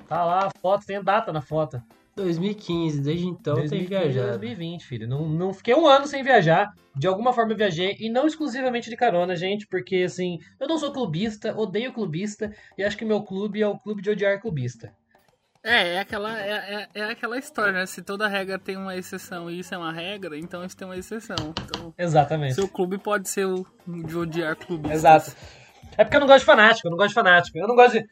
Tá 0.07 0.25
lá 0.25 0.47
a 0.47 0.51
foto, 0.61 0.85
tem 0.85 0.97
a 0.97 1.03
data 1.03 1.33
na 1.33 1.41
foto. 1.41 1.81
2015, 2.17 3.01
desde 3.01 3.29
então 3.29 3.55
tem 3.55 3.69
2015, 3.69 3.89
viajado. 3.89 4.39
2020, 4.39 4.85
filho. 4.85 5.09
Não, 5.09 5.29
não 5.29 5.55
fiquei 5.55 5.73
um 5.73 5.87
ano 5.87 6.09
sem 6.09 6.25
viajar. 6.25 6.75
De 6.97 7.07
alguma 7.07 7.33
forma 7.33 7.53
eu 7.53 7.57
viajei. 7.57 7.97
E 8.01 8.11
não 8.11 8.27
exclusivamente 8.27 8.91
de 8.91 8.97
carona, 8.97 9.37
gente. 9.37 9.69
Porque, 9.69 9.99
assim, 9.99 10.41
eu 10.59 10.67
não 10.67 10.79
sou 10.79 10.93
clubista, 10.93 11.57
odeio 11.57 11.93
clubista. 11.93 12.53
E 12.77 12.83
acho 12.83 12.97
que 12.97 13.05
meu 13.05 13.23
clube 13.23 13.63
é 13.63 13.69
o 13.69 13.79
clube 13.79 14.03
de 14.03 14.11
odiar 14.11 14.41
clubista. 14.41 14.93
É, 15.63 15.95
é 15.95 15.99
aquela, 15.99 16.41
é, 16.41 16.89
é, 16.95 17.01
é 17.01 17.05
aquela 17.05 17.39
história, 17.39 17.73
né? 17.73 17.87
Se 17.87 18.01
toda 18.03 18.27
regra 18.27 18.59
tem 18.59 18.77
uma 18.77 18.97
exceção 18.97 19.51
e 19.51 19.59
isso 19.59 19.75
é 19.75 19.79
uma 19.79 19.93
regra, 19.93 20.39
então 20.39 20.65
isso 20.65 20.77
tem 20.77 20.89
uma 20.89 20.97
exceção. 20.97 21.37
Então, 21.39 21.95
Exatamente. 21.99 22.55
seu 22.55 22.67
clube 22.67 22.97
pode 22.97 23.29
ser 23.29 23.45
o 23.45 23.67
de 23.87 24.17
odiar 24.17 24.57
clubistas. 24.57 24.99
Exato. 24.99 25.37
É 25.99 26.05
porque 26.05 26.17
eu 26.17 26.21
não 26.21 26.27
gosto 26.27 26.41
de 26.41 26.47
fanático, 26.47 26.87
eu 26.87 26.91
não 26.91 26.97
gosto 26.97 27.09
de 27.09 27.15
fanático. 27.15 27.59
Eu 27.59 27.69
não 27.69 27.77
gosto 27.77 27.93
de. 27.99 28.09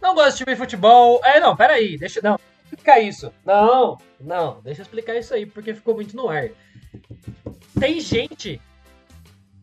Não 0.00 0.14
gosto 0.14 0.30
de 0.32 0.44
time 0.44 0.52
de 0.52 0.58
futebol. 0.58 1.20
É, 1.24 1.40
não, 1.40 1.54
peraí, 1.54 1.98
deixa. 1.98 2.20
Não, 2.22 2.38
explicar 2.64 3.00
isso. 3.00 3.32
Não, 3.44 3.98
não, 4.18 4.60
deixa 4.62 4.80
eu 4.80 4.84
explicar 4.84 5.14
isso 5.16 5.34
aí, 5.34 5.44
porque 5.44 5.74
ficou 5.74 5.94
muito 5.94 6.16
no 6.16 6.28
ar. 6.28 6.48
Tem 7.78 8.00
gente. 8.00 8.60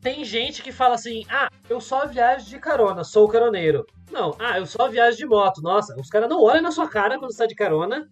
Tem 0.05 0.23
gente 0.23 0.61
que 0.61 0.71
fala 0.71 0.93
assim: 0.93 1.25
ah, 1.27 1.49
eu 1.67 1.81
só 1.81 2.05
viajo 2.05 2.47
de 2.47 2.59
carona, 2.59 3.03
sou 3.03 3.27
caroneiro. 3.27 3.87
Não, 4.11 4.35
ah, 4.37 4.59
eu 4.59 4.67
só 4.67 4.87
viajo 4.87 5.17
de 5.17 5.25
moto. 5.25 5.63
Nossa, 5.63 5.99
os 5.99 6.09
caras 6.09 6.29
não 6.29 6.43
olham 6.43 6.61
na 6.61 6.69
sua 6.71 6.87
cara 6.87 7.17
quando 7.17 7.31
você 7.31 7.39
tá 7.39 7.47
de 7.47 7.55
carona. 7.55 8.07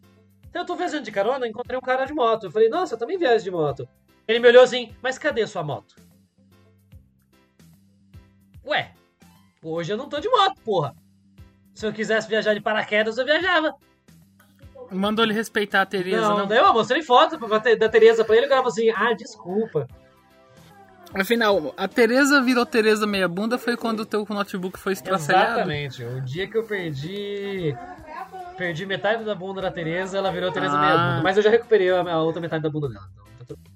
Eu 0.51 0.65
tô 0.65 0.75
viajando 0.75 1.03
de 1.03 1.11
carona, 1.11 1.47
encontrei 1.47 1.77
um 1.77 1.81
cara 1.81 2.05
de 2.05 2.13
moto. 2.15 2.45
Eu 2.47 2.51
falei, 2.51 2.67
nossa, 2.67 2.95
eu 2.95 2.97
também 2.97 3.15
viajo 3.15 3.43
de 3.43 3.51
moto. 3.51 3.87
Ele 4.27 4.39
me 4.39 4.47
olhou 4.47 4.63
assim, 4.63 4.91
mas 5.03 5.19
cadê 5.19 5.45
sua 5.45 5.61
moto? 5.61 5.95
Ué, 8.65 8.91
hoje 9.61 9.93
eu 9.93 9.97
não 9.97 10.09
tô 10.09 10.19
de 10.19 10.29
moto, 10.29 10.59
porra. 10.65 10.95
Se 11.75 11.85
eu 11.85 11.93
quisesse 11.93 12.27
viajar 12.27 12.55
de 12.55 12.61
paraquedas, 12.61 13.19
eu 13.19 13.25
viajava. 13.25 13.75
Mandou 14.89 15.23
ele 15.23 15.33
respeitar 15.35 15.81
a 15.81 15.85
Tereza, 15.85 16.21
não, 16.21 16.39
não. 16.39 16.47
daí 16.47 16.57
eu 16.57 16.73
mostrei 16.73 17.03
foto 17.03 17.37
da 17.37 17.87
Tereza 17.87 18.25
pra 18.25 18.35
ele, 18.35 18.47
o 18.47 18.49
cara 18.49 18.61
falou 18.61 18.71
assim, 18.71 18.89
ah, 18.89 19.13
desculpa. 19.13 19.87
Afinal, 21.13 21.73
a 21.77 21.87
Tereza 21.87 22.41
virou 22.41 22.65
Tereza 22.65 23.05
meia 23.05 23.27
bunda 23.27 23.57
foi 23.57 23.77
quando 23.77 23.99
o 24.01 24.05
teu 24.05 24.25
notebook 24.27 24.79
foi 24.79 24.93
estraçalhado. 24.93 25.51
Exatamente, 25.59 26.03
o 26.03 26.21
dia 26.21 26.47
que 26.47 26.57
eu 26.57 26.63
perdi... 26.63 27.75
Perdi 28.57 28.85
metade 28.85 29.23
da 29.23 29.33
bunda 29.35 29.61
da 29.61 29.71
Tereza, 29.71 30.17
ela 30.17 30.31
virou 30.31 30.51
Tereza 30.51 30.75
Ah. 30.75 30.79
meia 30.81 30.97
bunda. 30.97 31.23
Mas 31.23 31.37
eu 31.37 31.43
já 31.43 31.49
recuperei 31.49 31.89
a, 31.91 32.01
a 32.01 32.21
outra 32.21 32.41
metade 32.41 32.63
da 32.63 32.69
bunda 32.69 32.87
dela. 32.89 33.07
Então, 33.41 33.57
tá. 33.57 33.71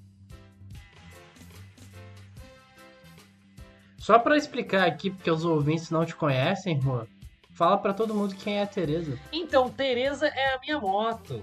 Só 3.98 4.18
pra 4.18 4.36
explicar 4.36 4.86
aqui, 4.86 5.10
porque 5.10 5.30
os 5.30 5.44
ouvintes 5.44 5.90
não 5.90 6.04
te 6.04 6.14
conhecem, 6.16 6.80
Juan, 6.80 7.06
fala 7.52 7.76
pra 7.78 7.92
todo 7.92 8.14
mundo 8.14 8.34
quem 8.34 8.58
é 8.58 8.62
a 8.62 8.66
Tereza. 8.66 9.18
Então, 9.32 9.68
Tereza 9.68 10.26
é 10.26 10.54
a 10.54 10.58
minha 10.60 10.80
moto. 10.80 11.42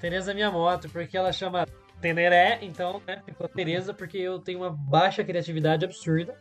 Tereza 0.00 0.30
é 0.30 0.34
minha 0.34 0.50
moto, 0.50 0.88
porque 0.90 1.16
ela 1.16 1.32
chama 1.32 1.66
Teneré, 2.00 2.58
então, 2.62 3.00
né, 3.06 3.22
ficou 3.24 3.48
Tereza, 3.48 3.94
porque 3.94 4.18
eu 4.18 4.38
tenho 4.38 4.60
uma 4.60 4.70
baixa 4.70 5.24
criatividade 5.24 5.84
absurda. 5.84 6.34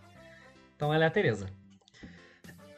Então 0.75 0.93
ela 0.93 1.05
é 1.05 1.07
a 1.07 1.11
Tereza. 1.11 1.47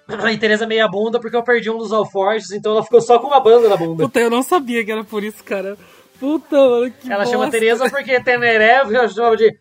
E 0.32 0.38
Tereza 0.38 0.66
meia 0.66 0.88
bunda, 0.88 1.20
porque 1.20 1.36
eu 1.36 1.44
perdi 1.44 1.70
um 1.70 1.78
dos 1.78 1.92
alforjes, 1.92 2.52
então 2.52 2.72
ela 2.72 2.84
ficou 2.84 3.02
só 3.02 3.20
com 3.20 3.28
uma 3.28 3.42
banda 3.42 3.68
na 3.68 3.76
bunda. 3.76 4.04
Puta, 4.04 4.20
eu 4.20 4.30
não 4.30 4.42
sabia 4.42 4.86
que 4.86 4.92
era 4.92 5.04
por 5.04 5.22
isso, 5.22 5.44
cara. 5.44 5.78
Puta, 6.18 6.56
mano, 6.56 6.92
que 6.92 7.12
Ela 7.12 7.26
chama 7.26 7.46
bosta. 7.46 7.52
Tereza 7.52 7.90
porque 7.90 8.20
Teneré 8.22 8.82
eu 8.82 9.10
chamava 9.10 9.36
de 9.36 9.60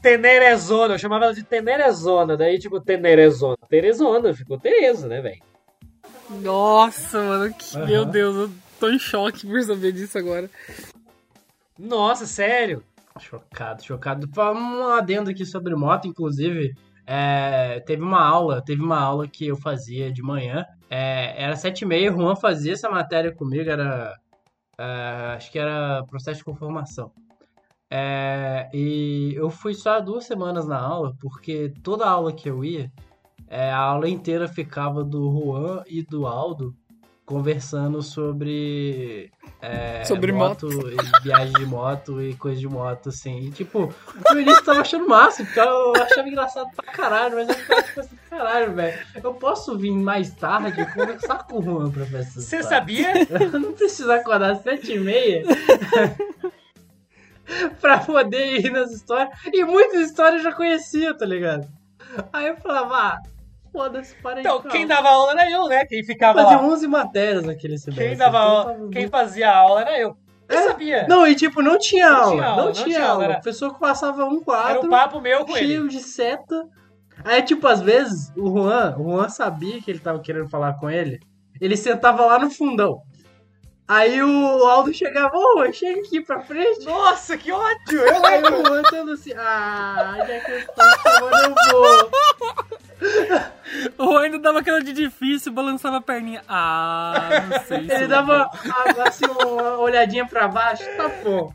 Tenerezona, 0.00 0.94
eu 0.94 0.98
chamava 0.98 1.24
ela 1.26 1.34
de 1.34 1.42
Tenerezona, 1.42 2.36
daí 2.36 2.58
tipo 2.58 2.80
Tenerezona. 2.80 3.56
Terezona, 3.68 4.32
ficou 4.32 4.58
Tereza, 4.58 5.08
né, 5.08 5.20
velho? 5.20 5.42
Nossa, 6.30 7.20
mano, 7.20 7.52
que... 7.52 7.76
Aham. 7.76 7.86
meu 7.86 8.04
Deus, 8.04 8.36
eu 8.36 8.50
tô 8.78 8.88
em 8.88 8.98
choque 8.98 9.46
por 9.46 9.62
saber 9.62 9.92
disso 9.92 10.16
agora. 10.16 10.48
Nossa, 11.78 12.26
sério? 12.26 12.82
Chocado, 13.20 13.84
chocado. 13.84 14.28
Um 14.36 14.88
adendo 14.88 15.30
aqui 15.30 15.44
sobre 15.46 15.74
moto, 15.74 16.08
inclusive. 16.08 16.74
é, 17.06 17.80
teve 17.80 18.02
uma 18.02 18.22
aula, 18.22 18.60
teve 18.62 18.82
uma 18.82 18.98
aula 18.98 19.26
que 19.28 19.46
eu 19.46 19.56
fazia 19.56 20.12
de 20.12 20.22
manhã. 20.22 20.64
É, 20.90 21.42
era 21.42 21.56
sete 21.56 21.82
e 21.82 21.86
meia, 21.86 22.12
o 22.12 22.16
Juan 22.16 22.36
fazia 22.36 22.72
essa 22.72 22.90
matéria 22.90 23.32
comigo, 23.32 23.70
era. 23.70 24.14
é, 24.78 25.34
acho 25.36 25.50
que 25.52 25.58
era 25.58 26.04
processo 26.04 26.38
de 26.38 26.44
conformação. 26.44 27.12
É, 27.90 28.68
e 28.74 29.32
eu 29.34 29.48
fui 29.50 29.74
só 29.74 30.00
duas 30.00 30.24
semanas 30.24 30.66
na 30.66 30.78
aula, 30.78 31.14
porque 31.20 31.72
toda 31.82 32.08
aula 32.08 32.32
que 32.32 32.48
eu 32.50 32.64
ia, 32.64 32.92
é, 33.48 33.70
a 33.70 33.78
aula 33.78 34.08
inteira 34.08 34.46
ficava 34.48 35.02
do 35.04 35.30
Juan 35.30 35.82
e 35.86 36.02
do 36.02 36.26
Aldo 36.26 36.74
conversando 37.28 38.00
sobre 38.02 39.30
é, 39.60 40.02
Sobre 40.06 40.32
moto, 40.32 40.66
e 40.70 41.22
viagem 41.22 41.52
de 41.52 41.66
moto 41.66 42.22
e 42.22 42.34
coisa 42.34 42.58
de 42.58 42.66
moto, 42.66 43.10
assim. 43.10 43.40
E, 43.40 43.50
tipo, 43.50 43.92
no 44.30 44.40
início 44.40 44.60
eu 44.60 44.64
tava 44.64 44.80
achando 44.80 45.06
massa, 45.06 45.44
porque 45.44 45.60
eu 45.60 45.92
achava 45.94 46.26
engraçado 46.26 46.70
pra 46.74 46.90
caralho, 46.90 47.34
mas 47.34 47.50
eu 47.50 47.54
ficava 47.54 47.82
tipo 47.82 48.00
assim, 48.00 48.16
caralho, 48.30 48.72
velho. 48.74 48.98
Eu 49.22 49.34
posso 49.34 49.76
vir 49.76 49.90
mais 49.90 50.30
tarde 50.30 50.80
e 50.80 50.86
conversar 50.86 51.46
com 51.46 51.58
o 51.58 51.62
Juan, 51.62 51.90
professor. 51.90 52.40
Você 52.40 52.62
sabia? 52.62 53.12
Eu 53.52 53.60
não 53.60 53.74
preciso 53.74 54.10
acordar 54.10 54.52
às 54.52 54.62
sete 54.62 54.92
e 54.92 54.98
meia 54.98 55.42
pra 57.78 57.98
poder 57.98 58.64
ir 58.64 58.70
nas 58.70 58.90
histórias. 58.90 59.28
E 59.52 59.64
muitas 59.64 60.00
histórias 60.08 60.42
eu 60.42 60.50
já 60.50 60.56
conhecia, 60.56 61.12
tá 61.12 61.26
ligado? 61.26 61.68
Aí 62.32 62.46
eu 62.46 62.56
falava, 62.56 62.96
ah, 62.96 63.22
foda-se, 63.72 64.14
para. 64.22 64.40
Então, 64.40 64.56
calma. 64.58 64.70
quem 64.70 64.86
dava 64.86 65.08
aula 65.08 65.32
era 65.32 65.50
eu, 65.50 65.66
né? 65.68 65.84
Quem 65.86 66.02
ficava 66.04 66.42
Fazia 66.42 66.56
lá. 66.58 66.62
11 66.64 66.86
matérias 66.88 67.44
naquele 67.44 67.78
semestre. 67.78 68.08
Quem 68.08 68.16
dava 68.16 68.38
aula, 68.38 68.76
quem 68.92 69.08
fazia 69.08 69.50
aula 69.54 69.80
era 69.82 69.98
eu. 69.98 70.16
Eu 70.48 70.62
sabia. 70.68 71.06
Não, 71.08 71.26
e 71.26 71.34
tipo, 71.34 71.60
não 71.60 71.78
tinha 71.78 72.08
Não 72.08 72.16
aula. 72.16 72.30
tinha 72.32 72.44
aula, 72.46 72.56
não 72.56 72.64
não 72.66 72.72
tinha 72.72 72.84
tinha 72.86 73.00
aula. 73.02 73.12
aula, 73.12 73.24
era- 73.24 73.32
O 73.34 73.42
professor 73.42 73.74
que 73.74 73.80
passava 73.80 74.24
um 74.24 74.36
Era 74.36 74.44
quadro 74.44 74.86
um 74.86 74.90
papo 74.90 75.20
meu 75.20 75.44
com 75.44 75.56
ele. 75.56 75.66
cheio 75.66 75.88
de 75.88 76.00
seta. 76.00 76.64
Aí, 77.24 77.42
tipo, 77.42 77.66
às 77.66 77.80
vezes, 77.82 78.32
o 78.36 78.48
Juan, 78.48 78.94
o 78.98 79.10
Juan 79.10 79.28
sabia 79.28 79.82
que 79.82 79.90
ele 79.90 79.98
tava 79.98 80.20
querendo 80.20 80.48
falar 80.48 80.74
com 80.74 80.88
ele. 80.88 81.18
Ele 81.60 81.76
sentava 81.76 82.24
lá 82.24 82.38
no 82.38 82.48
fundão. 82.50 83.02
Aí 83.86 84.22
o 84.22 84.64
Aldo 84.66 84.92
chegava, 84.92 85.34
ô, 85.36 85.72
chega 85.72 86.00
aqui 86.00 86.20
pra 86.20 86.40
frente. 86.42 86.84
Nossa, 86.84 87.36
que 87.38 87.50
ódio! 87.50 88.00
Eu 88.00 88.24
Aí 88.26 88.42
o 88.42 88.66
Juan 88.66 88.82
tendo 88.90 89.12
assim, 89.12 89.32
ah, 89.34 90.14
já 90.18 90.40
que 90.40 90.50
eu 90.52 90.58
estou 90.58 90.84
chamando, 91.02 91.56
eu 91.72 91.80
vou. 91.80 92.78
O 93.98 94.16
ainda 94.16 94.38
dava 94.38 94.60
aquela 94.60 94.80
de 94.82 94.92
difícil, 94.92 95.52
balançava 95.52 95.98
a 95.98 96.00
perninha. 96.00 96.42
Ah, 96.48 97.28
não 97.50 97.60
sei 97.60 97.84
se 97.86 97.92
Ele 97.94 98.04
eu- 98.04 98.08
dava 98.08 98.50
ah, 98.52 99.02
assim 99.08 99.24
uma 99.26 99.78
olhadinha 99.78 100.26
pra 100.26 100.48
baixo, 100.48 100.84
tá 100.96 101.08
bom. 101.22 101.52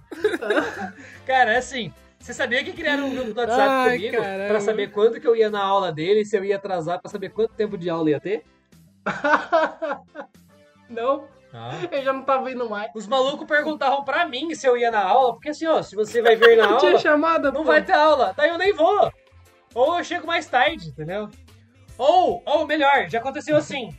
Cara, 1.25 1.53
é 1.53 1.58
assim. 1.58 1.91
Você 2.19 2.34
sabia 2.34 2.63
que 2.63 2.71
criaram 2.71 3.08
um 3.08 3.13
grupo 3.15 3.34
do 3.34 3.39
WhatsApp 3.41 3.69
Ai, 3.69 3.97
comigo 3.97 4.17
caramba. 4.17 4.47
pra 4.47 4.60
saber 4.62 4.91
quando 4.91 5.19
que 5.19 5.27
eu 5.27 5.36
ia 5.36 5.49
na 5.49 5.62
aula 5.62 5.91
dele, 5.91 6.23
se 6.23 6.38
eu 6.38 6.45
ia 6.45 6.56
atrasar, 6.56 7.01
pra 7.01 7.12
saber 7.12 7.29
quanto 7.29 7.53
tempo 7.53 7.77
de 7.77 7.89
aula 7.89 8.10
ia 8.12 8.19
ter? 8.19 8.43
Não, 10.89 11.25
eu 11.91 12.01
já 12.03 12.13
não 12.13 12.21
tava 12.23 12.51
indo 12.51 12.69
mais. 12.69 12.91
Os 12.95 13.08
malucos 13.08 13.47
perguntavam 13.47 14.03
pra 14.03 14.25
mim 14.25 14.53
se 14.56 14.65
eu 14.67 14.77
ia 14.77 14.91
na 14.91 15.01
aula, 15.03 15.34
porque 15.34 15.49
assim, 15.49 15.65
ó, 15.67 15.82
se 15.82 15.95
você 15.95 16.21
vai 16.21 16.36
vir 16.36 16.58
na 16.58 16.67
Não 16.71 16.77
tinha 16.77 16.91
aula, 16.91 17.01
chamada, 17.01 17.51
não 17.51 17.62
pô. 17.62 17.67
vai 17.67 17.82
ter 17.84 17.93
aula, 17.93 18.34
daí 18.38 18.49
eu 18.49 18.58
nem 18.58 18.73
vou. 18.73 19.12
Ou 19.73 19.97
eu 19.97 20.03
chego 20.03 20.27
mais 20.27 20.45
tarde, 20.47 20.89
entendeu? 20.89 21.29
Ou, 21.97 22.41
ou 22.45 22.65
melhor, 22.67 23.09
já 23.09 23.19
aconteceu 23.19 23.55
assim. 23.55 23.95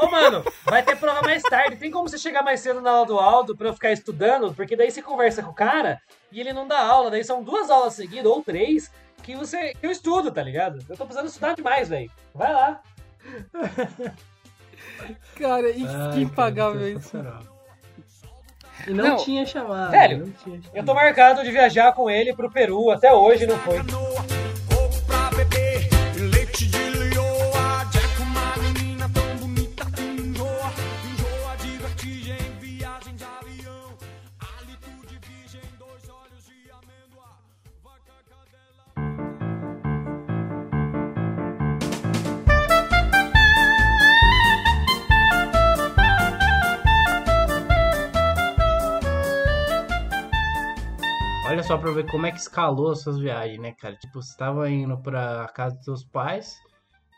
Ô, 0.00 0.06
mano, 0.06 0.44
vai 0.64 0.82
ter 0.82 0.96
prova 0.96 1.20
mais 1.22 1.42
tarde. 1.42 1.76
Tem 1.76 1.90
como 1.90 2.08
você 2.08 2.16
chegar 2.16 2.42
mais 2.42 2.60
cedo 2.60 2.80
na 2.80 2.90
aula 2.90 3.06
do 3.06 3.18
Aldo 3.18 3.56
pra 3.56 3.68
eu 3.68 3.74
ficar 3.74 3.90
estudando? 3.90 4.54
Porque 4.54 4.76
daí 4.76 4.90
você 4.90 5.02
conversa 5.02 5.42
com 5.42 5.50
o 5.50 5.54
cara 5.54 6.00
e 6.30 6.38
ele 6.40 6.52
não 6.52 6.68
dá 6.68 6.78
aula. 6.78 7.10
Daí 7.10 7.24
são 7.24 7.42
duas 7.42 7.70
aulas 7.70 7.94
seguidas, 7.94 8.26
ou 8.30 8.42
três, 8.42 8.92
que 9.22 9.34
você 9.34 9.74
que 9.74 9.84
eu 9.86 9.90
estudo, 9.90 10.30
tá 10.30 10.42
ligado? 10.42 10.78
Eu 10.88 10.96
tô 10.96 11.04
precisando 11.04 11.26
estudar 11.28 11.54
demais, 11.54 11.88
velho. 11.88 12.10
Vai 12.34 12.52
lá. 12.52 12.80
Cara, 15.36 15.70
e 15.70 15.84
Ai, 15.86 16.12
que 16.12 16.20
impagável 16.20 16.88
isso. 16.96 17.16
E 18.86 18.90
não, 18.92 19.04
Não. 19.08 19.16
tinha 19.16 19.44
chamada. 19.46 19.90
Velho, 19.90 20.18
não 20.26 20.32
tinha 20.32 20.56
chamada. 20.56 20.78
Eu 20.78 20.84
tô 20.84 20.94
marcado 20.94 21.42
de 21.42 21.50
viajar 21.50 21.92
com 21.92 22.08
ele 22.10 22.34
pro 22.34 22.50
Peru. 22.50 22.90
Até 22.90 23.12
hoje 23.12 23.46
não 23.46 23.58
foi. 23.58 23.78
Só, 51.66 51.78
pra 51.78 51.90
ver 51.92 52.06
como 52.06 52.26
é 52.26 52.30
que 52.30 52.38
escalou 52.38 52.92
as 52.92 53.00
suas 53.02 53.18
viagens, 53.18 53.58
né, 53.58 53.72
cara? 53.72 53.96
Tipo, 53.96 54.22
você 54.22 54.36
tava 54.36 54.68
indo 54.70 54.96
pra 54.98 55.48
casa 55.54 55.76
dos 55.76 55.84
seus 55.84 56.04
pais, 56.04 56.54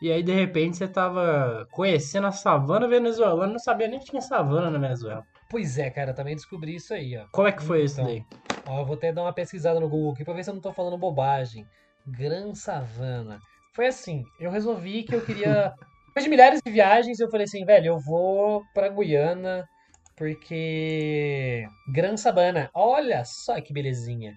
e 0.01 0.11
aí 0.11 0.23
de 0.23 0.31
repente 0.33 0.77
você 0.77 0.87
tava 0.87 1.67
conhecendo 1.71 2.27
a 2.27 2.31
savana 2.31 2.87
venezuelana, 2.87 3.51
não 3.51 3.59
sabia 3.59 3.87
nem 3.87 3.99
que 3.99 4.05
tinha 4.05 4.21
savana 4.21 4.69
na 4.69 4.79
Venezuela. 4.79 5.23
Pois 5.49 5.77
é, 5.77 5.89
cara, 5.89 6.13
também 6.13 6.35
descobri 6.35 6.75
isso 6.75 6.93
aí, 6.93 7.17
ó. 7.17 7.25
Como 7.31 7.47
é 7.47 7.51
que 7.51 7.63
foi 7.63 7.83
isso 7.83 8.01
Então, 8.01 8.05
daí? 8.05 8.23
Ó, 8.67 8.81
eu 8.81 8.85
vou 8.85 8.95
até 8.95 9.11
dar 9.11 9.23
uma 9.23 9.33
pesquisada 9.33 9.79
no 9.79 9.89
Google 9.89 10.13
aqui 10.13 10.23
pra 10.23 10.33
ver 10.33 10.43
se 10.43 10.49
eu 10.49 10.53
não 10.53 10.61
tô 10.61 10.73
falando 10.73 10.97
bobagem. 10.97 11.65
Gran 12.05 12.53
Savana. 12.53 13.39
Foi 13.73 13.87
assim, 13.87 14.23
eu 14.39 14.51
resolvi 14.51 15.03
que 15.03 15.15
eu 15.15 15.21
queria. 15.21 15.73
Depois 16.07 16.23
de 16.23 16.29
milhares 16.29 16.59
de 16.65 16.71
viagens, 16.71 17.19
eu 17.19 17.29
falei 17.29 17.45
assim, 17.45 17.63
velho, 17.63 17.87
eu 17.87 17.99
vou 17.99 18.63
pra 18.73 18.89
Guiana, 18.89 19.63
porque. 20.17 21.69
Gran 21.87 22.17
Sabana. 22.17 22.69
Olha 22.73 23.23
só 23.23 23.61
que 23.61 23.71
belezinha. 23.71 24.35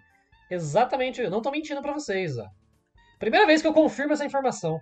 Exatamente, 0.50 1.20
eu 1.20 1.30
não 1.30 1.42
tô 1.42 1.50
mentindo 1.50 1.80
pra 1.80 1.92
vocês, 1.92 2.36
ó. 2.38 2.46
Primeira 3.18 3.46
vez 3.46 3.62
que 3.62 3.68
eu 3.68 3.74
confirmo 3.74 4.12
essa 4.12 4.24
informação. 4.24 4.78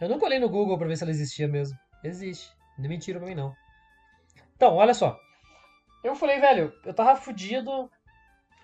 Eu 0.00 0.08
nunca 0.08 0.24
olhei 0.24 0.38
no 0.38 0.48
Google 0.48 0.78
pra 0.78 0.88
ver 0.88 0.96
se 0.96 1.04
ela 1.04 1.10
existia 1.10 1.46
mesmo. 1.46 1.78
Existe. 2.02 2.50
Não 2.78 2.86
é 2.86 2.88
mentira 2.88 3.18
pra 3.18 3.28
mim, 3.28 3.34
não. 3.34 3.54
Então, 4.56 4.74
olha 4.74 4.94
só. 4.94 5.18
Eu 6.02 6.14
falei, 6.14 6.40
velho, 6.40 6.72
eu 6.84 6.94
tava 6.94 7.16
fudido, 7.16 7.90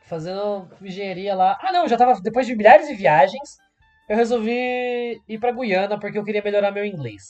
fazendo 0.05 0.71
engenharia 0.81 1.35
lá. 1.35 1.59
Ah, 1.61 1.73
não, 1.73 1.87
já 1.87 1.97
tava. 1.97 2.19
Depois 2.23 2.47
de 2.47 2.57
milhares 2.57 2.89
de 2.89 2.95
viagens, 2.95 3.59
eu 4.09 4.17
resolvi 4.17 5.21
ir 5.29 5.39
pra 5.39 5.53
Guiana 5.53 5.99
porque 5.99 6.19
eu 6.19 6.25
queria 6.25 6.43
melhorar 6.43 6.71
meu 6.71 6.85
inglês. 6.85 7.29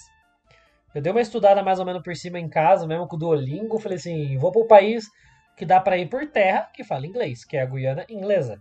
Eu 0.97 1.03
dei 1.03 1.13
uma 1.13 1.21
estudada 1.21 1.63
mais 1.63 1.79
ou 1.79 1.85
menos 1.85 2.03
por 2.03 2.17
cima 2.17 2.41
em 2.41 2.49
casa, 2.49 2.87
mesmo 2.87 3.07
com 3.07 3.17
o 3.17 3.19
Duolingo. 3.19 3.79
Falei 3.79 3.99
assim: 3.99 4.39
vou 4.39 4.51
pro 4.51 4.67
país 4.67 5.07
que 5.55 5.67
dá 5.67 5.79
pra 5.79 5.99
ir 5.99 6.09
por 6.09 6.27
terra, 6.27 6.71
que 6.73 6.83
fala 6.83 7.07
inglês, 7.07 7.45
que 7.45 7.55
é 7.55 7.61
a 7.61 7.67
Guiana 7.67 8.07
inglesa. 8.09 8.59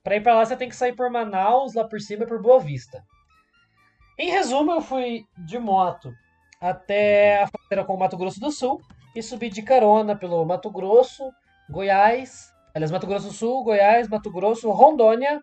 Pra 0.00 0.14
ir 0.14 0.22
pra 0.22 0.36
lá, 0.36 0.44
você 0.44 0.56
tem 0.56 0.68
que 0.68 0.76
sair 0.76 0.94
por 0.94 1.10
Manaus, 1.10 1.74
lá 1.74 1.82
por 1.82 2.00
cima 2.00 2.22
e 2.22 2.26
por 2.28 2.40
Boa 2.40 2.60
Vista. 2.60 3.04
Em 4.16 4.30
resumo, 4.30 4.70
eu 4.70 4.80
fui 4.80 5.26
de 5.36 5.58
moto 5.58 6.14
até 6.60 7.42
a 7.42 7.48
fronteira 7.48 7.84
com 7.84 7.94
o 7.94 7.98
Mato 7.98 8.16
Grosso 8.16 8.38
do 8.38 8.52
Sul 8.52 8.80
e 9.16 9.20
subi 9.20 9.50
de 9.50 9.62
carona 9.62 10.14
pelo 10.14 10.44
Mato 10.44 10.70
Grosso, 10.70 11.32
Goiás, 11.68 12.52
aliás, 12.72 12.92
Mato 12.92 13.08
Grosso 13.08 13.26
do 13.26 13.34
Sul, 13.34 13.64
Goiás, 13.64 14.08
Mato 14.08 14.30
Grosso, 14.30 14.70
Rondônia, 14.70 15.42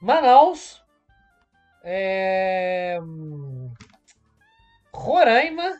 Manaus, 0.00 0.80
é, 1.82 3.00
Roraima, 4.96 5.76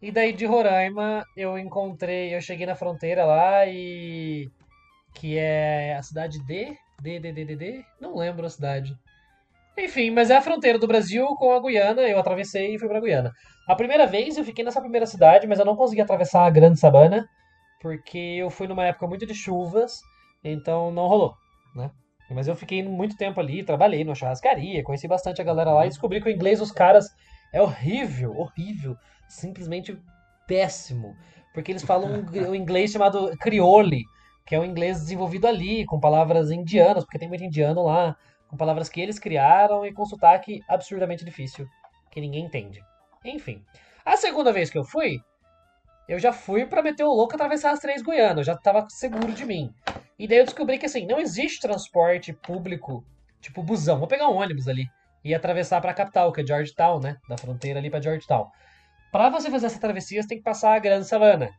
e 0.00 0.12
daí 0.12 0.32
de 0.32 0.44
Roraima 0.44 1.24
eu 1.34 1.58
encontrei, 1.58 2.34
eu 2.34 2.40
cheguei 2.40 2.66
na 2.66 2.76
fronteira 2.76 3.24
lá 3.24 3.66
e 3.66 4.46
que 5.14 5.38
é 5.38 5.96
a 5.96 6.02
cidade 6.02 6.38
de 6.38 6.44
D, 6.44 6.76
D, 7.00 7.32
D, 7.32 7.44
D, 7.44 7.56
D, 7.56 7.84
não 8.00 8.14
lembro 8.14 8.46
a 8.46 8.50
cidade. 8.50 8.94
Enfim, 9.76 10.10
mas 10.10 10.30
é 10.30 10.36
a 10.36 10.42
fronteira 10.42 10.78
do 10.78 10.86
Brasil 10.86 11.26
com 11.36 11.52
a 11.52 11.60
Guiana, 11.60 12.02
eu 12.02 12.18
atravessei 12.18 12.74
e 12.74 12.78
fui 12.78 12.88
pra 12.88 13.00
Guiana. 13.00 13.32
A 13.66 13.74
primeira 13.74 14.06
vez 14.06 14.36
eu 14.36 14.44
fiquei 14.44 14.64
nessa 14.64 14.80
primeira 14.80 15.06
cidade, 15.06 15.46
mas 15.46 15.58
eu 15.58 15.64
não 15.64 15.74
consegui 15.74 16.02
atravessar 16.02 16.44
a 16.44 16.50
Grande 16.50 16.78
Sabana, 16.78 17.26
porque 17.80 18.18
eu 18.18 18.50
fui 18.50 18.68
numa 18.68 18.84
época 18.84 19.06
muito 19.08 19.26
de 19.26 19.34
chuvas, 19.34 20.00
então 20.44 20.92
não 20.92 21.08
rolou, 21.08 21.34
né? 21.74 21.90
Mas 22.30 22.46
eu 22.46 22.54
fiquei 22.54 22.82
muito 22.82 23.16
tempo 23.16 23.40
ali, 23.40 23.64
trabalhei 23.64 24.04
numa 24.04 24.14
churrascaria, 24.14 24.84
conheci 24.84 25.08
bastante 25.08 25.40
a 25.40 25.44
galera 25.44 25.72
lá 25.72 25.86
e 25.86 25.88
descobri 25.88 26.20
que 26.20 26.28
o 26.28 26.32
inglês 26.32 26.58
dos 26.58 26.70
caras 26.70 27.06
é 27.54 27.62
horrível, 27.62 28.36
horrível, 28.36 28.98
simplesmente 29.28 29.96
péssimo, 30.44 31.16
porque 31.54 31.70
eles 31.70 31.84
falam 31.84 32.10
um, 32.10 32.24
inglês 32.54 32.90
chamado 32.90 33.30
criole, 33.38 34.02
que 34.44 34.56
é 34.56 34.60
um 34.60 34.64
inglês 34.64 34.98
desenvolvido 34.98 35.46
ali, 35.46 35.86
com 35.86 36.00
palavras 36.00 36.50
indianas, 36.50 37.04
porque 37.04 37.18
tem 37.18 37.28
muito 37.28 37.44
indiano 37.44 37.84
lá, 37.84 38.16
com 38.48 38.56
palavras 38.56 38.88
que 38.88 39.00
eles 39.00 39.20
criaram 39.20 39.86
e 39.86 39.92
com 39.92 40.04
sotaque 40.04 40.60
absurdamente 40.68 41.24
difícil, 41.24 41.64
que 42.10 42.20
ninguém 42.20 42.44
entende. 42.44 42.82
Enfim, 43.24 43.64
a 44.04 44.16
segunda 44.16 44.52
vez 44.52 44.68
que 44.68 44.76
eu 44.76 44.84
fui, 44.84 45.20
eu 46.08 46.18
já 46.18 46.32
fui 46.32 46.66
pra 46.66 46.82
meter 46.82 47.04
o 47.04 47.14
louco 47.14 47.36
atravessar 47.36 47.70
as 47.70 47.78
três 47.78 48.02
Guianas, 48.02 48.48
eu 48.48 48.52
já 48.52 48.56
tava 48.56 48.84
seguro 48.90 49.32
de 49.32 49.46
mim. 49.46 49.72
E 50.18 50.26
daí 50.26 50.38
eu 50.38 50.44
descobri 50.44 50.76
que 50.76 50.86
assim, 50.86 51.06
não 51.06 51.20
existe 51.20 51.60
transporte 51.60 52.32
público, 52.32 53.04
tipo 53.40 53.62
busão, 53.62 54.00
vou 54.00 54.08
pegar 54.08 54.28
um 54.28 54.36
ônibus 54.36 54.66
ali 54.66 54.88
e 55.24 55.34
atravessar 55.34 55.80
pra 55.80 55.94
capital, 55.94 56.32
que 56.32 56.40
é 56.42 56.46
Georgetown, 56.46 57.00
né, 57.00 57.16
da 57.28 57.38
fronteira 57.38 57.78
ali 57.78 57.90
pra 57.90 58.00
Georgetown. 58.00 58.46
Pra 59.10 59.30
você 59.30 59.50
fazer 59.50 59.66
essa 59.66 59.80
travessia, 59.80 60.22
você 60.22 60.28
tem 60.28 60.38
que 60.38 60.44
passar 60.44 60.74
a 60.74 60.78
Grande 60.78 61.06
Savana, 61.06 61.50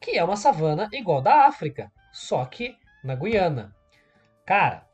que 0.00 0.16
é 0.16 0.24
uma 0.24 0.36
savana 0.36 0.88
igual 0.92 1.20
da 1.20 1.46
África, 1.46 1.90
só 2.12 2.44
que 2.44 2.74
na 3.04 3.14
Guiana. 3.14 3.72
Cara, 4.46 4.86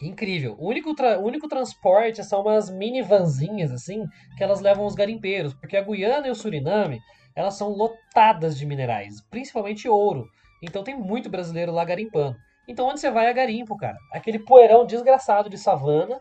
incrível. 0.00 0.56
O 0.58 0.68
único, 0.68 0.94
tra- 0.94 1.18
o 1.18 1.24
único 1.24 1.48
transporte 1.48 2.22
são 2.22 2.42
umas 2.42 2.70
mini 2.70 3.02
vanzinhas, 3.02 3.72
assim, 3.72 4.04
que 4.36 4.44
elas 4.44 4.60
levam 4.60 4.86
os 4.86 4.94
garimpeiros. 4.94 5.54
Porque 5.54 5.76
a 5.76 5.82
Guiana 5.82 6.28
e 6.28 6.30
o 6.30 6.34
Suriname, 6.34 7.00
elas 7.34 7.54
são 7.54 7.68
lotadas 7.70 8.56
de 8.56 8.64
minerais, 8.64 9.20
principalmente 9.30 9.88
ouro. 9.88 10.28
Então 10.62 10.84
tem 10.84 10.96
muito 10.96 11.28
brasileiro 11.28 11.72
lá 11.72 11.84
garimpando. 11.84 12.36
Então 12.68 12.86
onde 12.88 13.00
você 13.00 13.10
vai 13.10 13.26
é 13.26 13.32
garimpo, 13.32 13.76
cara. 13.76 13.96
Aquele 14.12 14.38
poeirão 14.38 14.86
desgraçado 14.86 15.48
de 15.50 15.58
savana, 15.58 16.20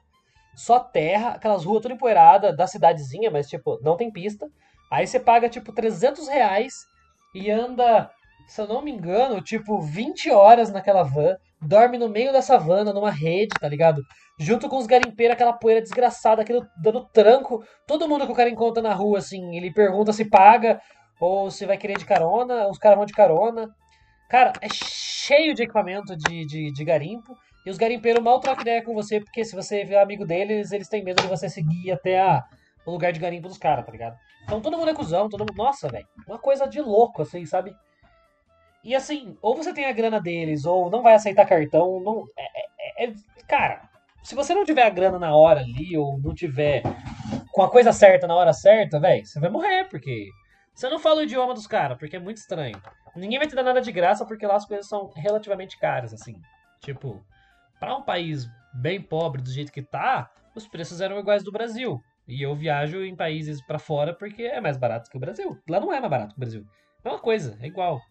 só 0.55 0.79
terra, 0.79 1.31
aquelas 1.31 1.65
ruas 1.65 1.81
toda 1.81 1.93
empoeirada 1.93 2.55
da 2.55 2.67
cidadezinha, 2.67 3.29
mas 3.29 3.47
tipo, 3.47 3.79
não 3.81 3.97
tem 3.97 4.11
pista. 4.11 4.47
Aí 4.91 5.05
você 5.05 5.19
paga 5.19 5.49
tipo 5.49 5.73
300 5.73 6.27
reais 6.27 6.73
e 7.33 7.51
anda, 7.51 8.09
se 8.47 8.61
eu 8.61 8.67
não 8.67 8.81
me 8.81 8.91
engano, 8.91 9.41
tipo 9.41 9.81
20 9.81 10.31
horas 10.31 10.71
naquela 10.71 11.03
van 11.03 11.35
dorme 11.61 11.97
no 11.97 12.07
meio 12.07 12.31
da 12.31 12.41
savana, 12.41 12.93
numa 12.93 13.11
rede, 13.11 13.55
tá 13.59 13.67
ligado? 13.67 14.01
Junto 14.39 14.69
com 14.69 14.77
os 14.77 14.85
garimpeiros, 14.85 15.33
aquela 15.33 15.53
poeira 15.53 15.81
desgraçada, 15.81 16.41
aquilo 16.41 16.65
dando 16.81 17.05
tranco. 17.07 17.63
Todo 17.87 18.07
mundo 18.07 18.25
que 18.25 18.31
o 18.31 18.35
cara 18.35 18.49
encontra 18.49 18.83
na 18.83 18.93
rua, 18.93 19.19
assim, 19.19 19.55
ele 19.55 19.73
pergunta 19.73 20.13
se 20.13 20.29
paga 20.29 20.79
ou 21.19 21.49
se 21.49 21.65
vai 21.65 21.77
querer 21.77 21.97
de 21.97 22.05
carona, 22.05 22.67
os 22.67 22.77
caras 22.77 22.97
vão 22.97 23.05
de 23.05 23.13
carona. 23.13 23.69
Cara, 24.29 24.53
é 24.61 24.67
cheio 24.71 25.53
de 25.53 25.63
equipamento 25.63 26.15
de, 26.15 26.45
de, 26.45 26.71
de 26.71 26.83
garimpo. 26.83 27.35
E 27.65 27.69
os 27.69 27.77
garimpeiros 27.77 28.21
mal 28.23 28.39
trocam 28.39 28.61
ideia 28.61 28.83
com 28.83 28.93
você, 28.93 29.19
porque 29.19 29.43
se 29.43 29.55
você 29.55 29.83
vê 29.83 29.97
amigo 29.97 30.25
deles, 30.25 30.71
eles 30.71 30.87
têm 30.87 31.03
medo 31.03 31.21
de 31.21 31.27
você 31.27 31.49
seguir 31.49 31.91
até 31.91 32.21
a, 32.21 32.43
o 32.85 32.91
lugar 32.91 33.11
de 33.11 33.19
garimpo 33.19 33.47
dos 33.47 33.57
caras, 33.57 33.85
tá 33.85 33.91
ligado? 33.91 34.15
Então 34.43 34.61
todo 34.61 34.77
mundo 34.77 34.91
é 34.91 34.93
cuzão, 34.93 35.27
todo 35.27 35.39
mundo. 35.41 35.55
Nossa, 35.55 35.89
velho. 35.89 36.07
Uma 36.27 36.37
coisa 36.37 36.67
de 36.67 36.79
louco, 36.79 37.23
assim, 37.23 37.45
sabe? 37.45 37.75
E 38.83 38.93
assim, 38.93 39.35
ou 39.41 39.55
você 39.55 39.73
tem 39.73 39.85
a 39.85 39.91
grana 39.91 40.21
deles, 40.21 40.63
ou 40.65 40.91
não 40.91 41.01
vai 41.01 41.15
aceitar 41.15 41.47
cartão. 41.47 41.99
Não, 42.01 42.25
é, 42.37 43.03
é- 43.03 43.07
é- 43.07 43.13
cara, 43.47 43.89
se 44.21 44.35
você 44.35 44.53
não 44.53 44.63
tiver 44.63 44.83
a 44.83 44.89
grana 44.91 45.17
na 45.17 45.35
hora 45.35 45.61
ali, 45.61 45.97
ou 45.97 46.19
não 46.19 46.35
tiver 46.35 46.83
com 47.51 47.63
a 47.63 47.69
coisa 47.71 47.91
certa 47.91 48.27
na 48.27 48.35
hora 48.35 48.53
certa, 48.53 48.99
velho, 48.99 49.25
você 49.25 49.39
vai 49.39 49.49
morrer, 49.49 49.85
porque 49.85 50.29
você 50.75 50.87
não 50.87 50.99
fala 50.99 51.21
o 51.21 51.23
idioma 51.23 51.55
dos 51.55 51.65
caras, 51.65 51.97
porque 51.97 52.17
é 52.17 52.19
muito 52.19 52.37
estranho. 52.37 52.79
Ninguém 53.15 53.39
vai 53.39 53.47
te 53.47 53.55
dar 53.55 53.63
nada 53.63 53.81
de 53.81 53.91
graça, 53.91 54.23
porque 54.25 54.45
lá 54.45 54.55
as 54.55 54.65
coisas 54.65 54.87
são 54.87 55.09
relativamente 55.15 55.79
caras, 55.79 56.13
assim. 56.13 56.35
Tipo, 56.81 57.23
pra 57.79 57.95
um 57.95 58.01
país 58.01 58.47
bem 58.73 59.01
pobre 59.01 59.41
do 59.41 59.49
jeito 59.49 59.71
que 59.71 59.81
tá, 59.81 60.31
os 60.55 60.67
preços 60.67 61.01
eram 61.01 61.19
iguais 61.19 61.43
do 61.43 61.51
Brasil. 61.51 62.01
E 62.27 62.41
eu 62.41 62.55
viajo 62.55 63.03
em 63.03 63.15
países 63.15 63.61
pra 63.61 63.77
fora 63.77 64.13
porque 64.13 64.43
é 64.43 64.59
mais 64.59 64.77
barato 64.77 65.09
que 65.09 65.17
o 65.17 65.19
Brasil. 65.19 65.61
Lá 65.69 65.79
não 65.79 65.93
é 65.93 65.99
mais 65.99 66.09
barato 66.09 66.33
que 66.33 66.37
o 66.37 66.39
Brasil. 66.39 66.65
É 67.03 67.09
uma 67.09 67.19
coisa, 67.19 67.57
é 67.61 67.67
igual. 67.67 68.01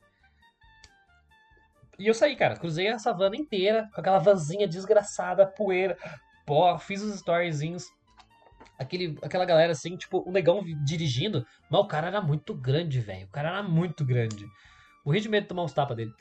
E 1.98 2.06
eu 2.06 2.14
saí, 2.14 2.36
cara. 2.36 2.56
Cruzei 2.56 2.88
a 2.88 2.98
savana 2.98 3.36
inteira 3.36 3.88
com 3.92 4.00
aquela 4.00 4.18
vanzinha 4.18 4.68
desgraçada, 4.68 5.46
poeira. 5.46 5.96
Pó, 6.46 6.78
fiz 6.78 7.02
os 7.02 7.14
storyzinhos. 7.16 7.86
Aquele, 8.78 9.18
aquela 9.22 9.44
galera 9.44 9.72
assim, 9.72 9.96
tipo, 9.96 10.22
o 10.28 10.32
negão 10.32 10.62
dirigindo. 10.84 11.44
Mas 11.70 11.80
o 11.80 11.86
cara 11.86 12.08
era 12.08 12.20
muito 12.20 12.54
grande, 12.54 13.00
velho. 13.00 13.26
O 13.26 13.30
cara 13.30 13.48
era 13.48 13.62
muito 13.62 14.04
grande. 14.04 14.46
Morri 15.04 15.20
de 15.20 15.28
medo 15.28 15.42
de 15.42 15.48
tomar 15.48 15.64
uns 15.64 15.72
tapas 15.72 15.96
dele. 15.96 16.12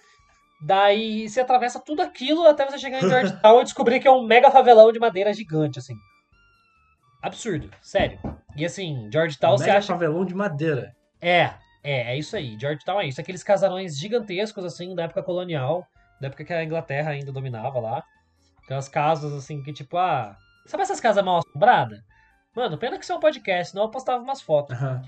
Daí 0.65 1.27
você 1.27 1.41
atravessa 1.41 1.79
tudo 1.79 2.01
aquilo 2.01 2.47
até 2.47 2.65
você 2.65 2.77
chegar 2.77 3.03
em 3.03 3.09
Georgetown 3.09 3.61
e 3.61 3.63
descobrir 3.65 3.99
que 3.99 4.07
é 4.07 4.11
um 4.11 4.23
mega 4.23 4.49
favelão 4.49 4.91
de 4.91 4.99
madeira 4.99 5.33
gigante, 5.33 5.79
assim. 5.79 5.95
Absurdo, 7.21 7.69
sério. 7.81 8.19
E 8.55 8.65
assim, 8.65 9.09
Georgetown 9.11 9.57
você 9.57 9.65
Mega 9.65 9.77
acha. 9.79 9.87
favelão 9.93 10.25
de 10.25 10.33
madeira. 10.33 10.95
É, 11.21 11.51
é, 11.83 12.13
é 12.13 12.17
isso 12.17 12.35
aí. 12.35 12.57
Georgetown 12.59 13.01
é 13.01 13.07
isso. 13.07 13.19
Aqueles 13.19 13.43
casarões 13.43 13.97
gigantescos, 13.97 14.63
assim, 14.63 14.95
da 14.95 15.03
época 15.03 15.23
colonial, 15.23 15.85
da 16.19 16.27
época 16.27 16.45
que 16.45 16.53
a 16.53 16.63
Inglaterra 16.63 17.11
ainda 17.11 17.31
dominava 17.31 17.79
lá. 17.79 18.03
Aquelas 18.63 18.87
casas, 18.87 19.33
assim, 19.33 19.61
que 19.61 19.73
tipo, 19.73 19.97
ah. 19.97 20.35
Sabe 20.65 20.83
essas 20.83 20.99
casas 20.99 21.23
mal 21.23 21.39
assombradas? 21.39 21.99
Mano, 22.55 22.77
pena 22.77 22.97
que 22.97 23.03
isso 23.03 23.11
é 23.11 23.15
um 23.15 23.19
podcast, 23.19 23.71
senão 23.71 23.83
eu 23.85 23.91
postava 23.91 24.23
umas 24.23 24.41
fotos. 24.41 24.77
Aham. 24.77 25.01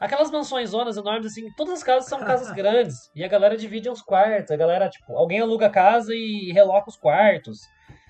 Aquelas 0.00 0.30
mansões 0.30 0.70
zonas 0.70 0.96
enormes, 0.96 1.26
assim, 1.26 1.50
todas 1.56 1.74
as 1.74 1.82
casas 1.82 2.08
são 2.08 2.20
casas 2.20 2.52
grandes. 2.52 3.10
E 3.14 3.24
a 3.24 3.28
galera 3.28 3.56
divide 3.56 3.88
os 3.88 4.00
quartos. 4.00 4.50
A 4.52 4.56
galera, 4.56 4.88
tipo, 4.88 5.16
alguém 5.16 5.40
aluga 5.40 5.66
a 5.66 5.70
casa 5.70 6.14
e 6.14 6.52
reloca 6.52 6.88
os 6.88 6.96
quartos. 6.96 7.60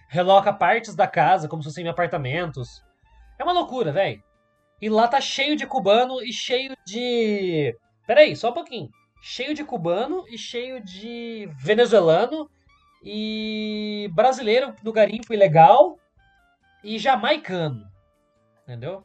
Reloca 0.08 0.52
partes 0.52 0.94
da 0.94 1.06
casa, 1.06 1.48
como 1.48 1.62
se 1.62 1.70
fossem 1.70 1.88
apartamentos. 1.88 2.82
É 3.38 3.44
uma 3.44 3.52
loucura, 3.52 3.90
velho. 3.90 4.22
E 4.80 4.88
lá 4.88 5.08
tá 5.08 5.20
cheio 5.20 5.56
de 5.56 5.66
cubano 5.66 6.22
e 6.22 6.32
cheio 6.32 6.76
de. 6.86 7.74
Peraí, 8.06 8.36
só 8.36 8.50
um 8.50 8.54
pouquinho. 8.54 8.90
Cheio 9.22 9.54
de 9.54 9.64
cubano 9.64 10.24
e 10.28 10.36
cheio 10.36 10.82
de 10.84 11.48
venezuelano 11.56 12.48
e 13.02 14.10
brasileiro 14.14 14.74
do 14.82 14.92
garimpo 14.92 15.32
ilegal 15.32 15.98
e 16.84 16.98
jamaicano. 16.98 17.84
Entendeu? 18.62 19.04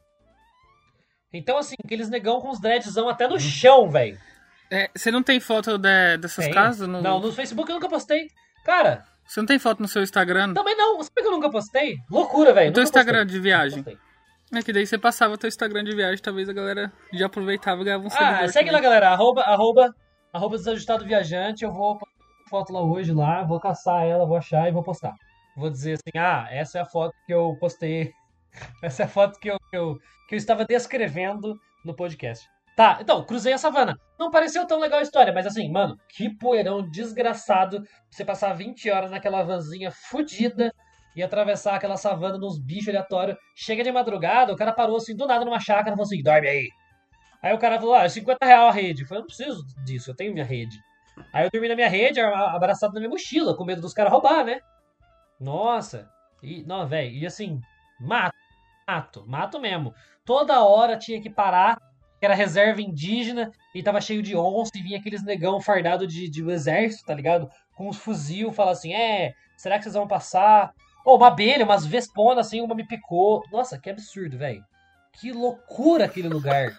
Então, 1.34 1.58
assim, 1.58 1.74
aqueles 1.84 2.08
negão 2.08 2.40
com 2.40 2.48
os 2.50 2.60
dreadzão 2.60 3.08
até 3.08 3.26
no 3.26 3.38
chão, 3.40 3.90
velho. 3.90 4.18
É, 4.70 4.88
você 4.94 5.10
não 5.10 5.22
tem 5.22 5.40
foto 5.40 5.76
de- 5.76 6.16
dessas 6.18 6.44
Tem. 6.46 6.54
casas? 6.54 6.88
No... 6.88 7.02
Não, 7.02 7.18
no 7.20 7.32
Facebook 7.32 7.68
eu 7.70 7.74
nunca 7.74 7.88
postei. 7.88 8.28
Cara, 8.64 9.04
Você 9.26 9.40
não 9.40 9.46
tem 9.46 9.58
foto 9.58 9.80
no 9.80 9.88
seu 9.88 10.02
Instagram? 10.02 10.54
também 10.54 10.76
não. 10.76 11.02
Sabe 11.02 11.20
que 11.20 11.26
eu 11.26 11.30
nunca 11.32 11.50
postei? 11.50 11.96
Loucura, 12.10 12.52
velho. 12.52 12.68
No 12.68 12.74
teu 12.74 12.82
Instagram 12.82 13.22
postei. 13.24 13.34
de 13.34 13.40
viagem. 13.40 13.84
É 14.54 14.62
que 14.62 14.72
daí 14.72 14.86
você 14.86 14.96
passava 14.96 15.36
teu 15.36 15.48
Instagram 15.48 15.82
de 15.84 15.94
viagem, 15.96 16.22
talvez 16.22 16.48
a 16.48 16.52
galera 16.52 16.92
já 17.12 17.26
aproveitava 17.26 17.80
e 17.80 17.84
ganhava 17.84 18.04
um 18.04 18.06
Ah, 18.08 18.46
segue 18.48 18.70
lá, 18.70 18.78
também. 18.78 18.82
galera. 18.82 19.10
Arroba, 19.10 19.42
arroba, 19.42 19.94
arroba 20.32 20.56
desajustado 20.56 21.04
viajante. 21.04 21.64
Eu 21.64 21.72
vou 21.72 21.98
postar 21.98 22.14
foto 22.48 22.72
lá 22.72 22.82
hoje 22.82 23.12
lá, 23.12 23.42
vou 23.42 23.58
caçar 23.58 24.04
ela, 24.04 24.24
vou 24.26 24.36
achar 24.36 24.68
e 24.68 24.72
vou 24.72 24.82
postar. 24.82 25.14
Vou 25.56 25.70
dizer 25.70 25.94
assim, 25.94 26.18
ah, 26.18 26.46
essa 26.50 26.78
é 26.78 26.80
a 26.82 26.86
foto 26.86 27.14
que 27.26 27.32
eu 27.34 27.56
postei. 27.58 28.12
Essa 28.82 29.02
é 29.02 29.06
a 29.06 29.08
foto 29.08 29.38
que 29.38 29.50
eu, 29.50 29.58
que 29.70 29.76
eu, 29.76 29.98
que 30.28 30.34
eu 30.34 30.38
estava 30.38 30.64
descrevendo 30.64 31.58
no 31.84 31.94
podcast. 31.94 32.48
Tá, 32.76 32.98
então, 33.00 33.24
cruzei 33.24 33.52
a 33.52 33.58
savana. 33.58 33.96
Não 34.18 34.30
pareceu 34.30 34.66
tão 34.66 34.80
legal 34.80 34.98
a 34.98 35.02
história, 35.02 35.32
mas 35.32 35.46
assim, 35.46 35.70
mano, 35.70 35.96
que 36.08 36.28
poeirão 36.36 36.88
desgraçado 36.88 37.82
você 38.10 38.24
passar 38.24 38.52
20 38.52 38.90
horas 38.90 39.10
naquela 39.10 39.42
vanzinha 39.42 39.92
fudida 39.92 40.72
e 41.14 41.22
atravessar 41.22 41.76
aquela 41.76 41.96
savana 41.96 42.36
nos 42.36 42.58
bichos 42.58 42.88
aleatórios. 42.88 43.38
Chega 43.54 43.84
de 43.84 43.92
madrugada, 43.92 44.52
o 44.52 44.56
cara 44.56 44.72
parou 44.72 44.96
assim 44.96 45.14
do 45.14 45.26
nada 45.26 45.44
numa 45.44 45.60
chácara 45.60 45.90
e 45.90 45.92
falou 45.92 46.02
assim: 46.02 46.22
dorme 46.22 46.48
aí. 46.48 46.68
Aí 47.40 47.54
o 47.54 47.58
cara 47.58 47.78
falou: 47.78 47.94
ah, 47.94 48.08
50 48.08 48.44
real 48.44 48.68
a 48.68 48.72
rede. 48.72 49.02
Eu 49.02 49.08
falei: 49.08 49.20
não 49.20 49.26
preciso 49.28 49.64
disso, 49.84 50.10
eu 50.10 50.16
tenho 50.16 50.32
minha 50.32 50.44
rede. 50.44 50.76
Aí 51.32 51.44
eu 51.44 51.50
dormi 51.50 51.68
na 51.68 51.76
minha 51.76 51.88
rede, 51.88 52.20
abraçado 52.20 52.94
na 52.94 53.00
minha 53.00 53.10
mochila, 53.10 53.56
com 53.56 53.64
medo 53.64 53.80
dos 53.80 53.94
caras 53.94 54.10
roubar, 54.12 54.44
né? 54.44 54.58
Nossa. 55.38 56.08
E, 56.42 56.64
não, 56.64 56.86
velho, 56.88 57.14
e 57.14 57.24
assim, 57.24 57.60
mato, 58.00 58.34
mato, 58.86 59.24
mato 59.26 59.60
mesmo. 59.60 59.94
Toda 60.24 60.64
hora 60.64 60.96
tinha 60.96 61.20
que 61.20 61.30
parar, 61.30 61.76
que 62.18 62.24
era 62.24 62.34
reserva 62.34 62.80
indígena, 62.80 63.50
e 63.74 63.82
tava 63.82 64.00
cheio 64.00 64.22
de 64.22 64.36
onça, 64.36 64.72
e 64.76 64.82
vinha 64.82 64.98
aqueles 64.98 65.22
negão 65.22 65.60
fardado 65.60 66.06
de, 66.06 66.28
de 66.28 66.48
exército, 66.50 67.04
tá 67.04 67.14
ligado? 67.14 67.48
Com 67.74 67.88
os 67.88 67.98
fuzil, 67.98 68.52
fala 68.52 68.72
assim: 68.72 68.94
é, 68.94 69.34
será 69.56 69.76
que 69.76 69.84
vocês 69.84 69.94
vão 69.94 70.08
passar? 70.08 70.72
Ou 71.04 71.16
uma 71.16 71.28
abelha, 71.28 71.64
umas 71.64 71.84
vesponas 71.84 72.46
assim, 72.46 72.60
uma 72.60 72.74
me 72.74 72.86
picou. 72.86 73.42
Nossa, 73.52 73.78
que 73.78 73.90
absurdo, 73.90 74.38
velho. 74.38 74.64
Que 75.20 75.32
loucura 75.32 76.06
aquele 76.06 76.28
lugar. 76.28 76.78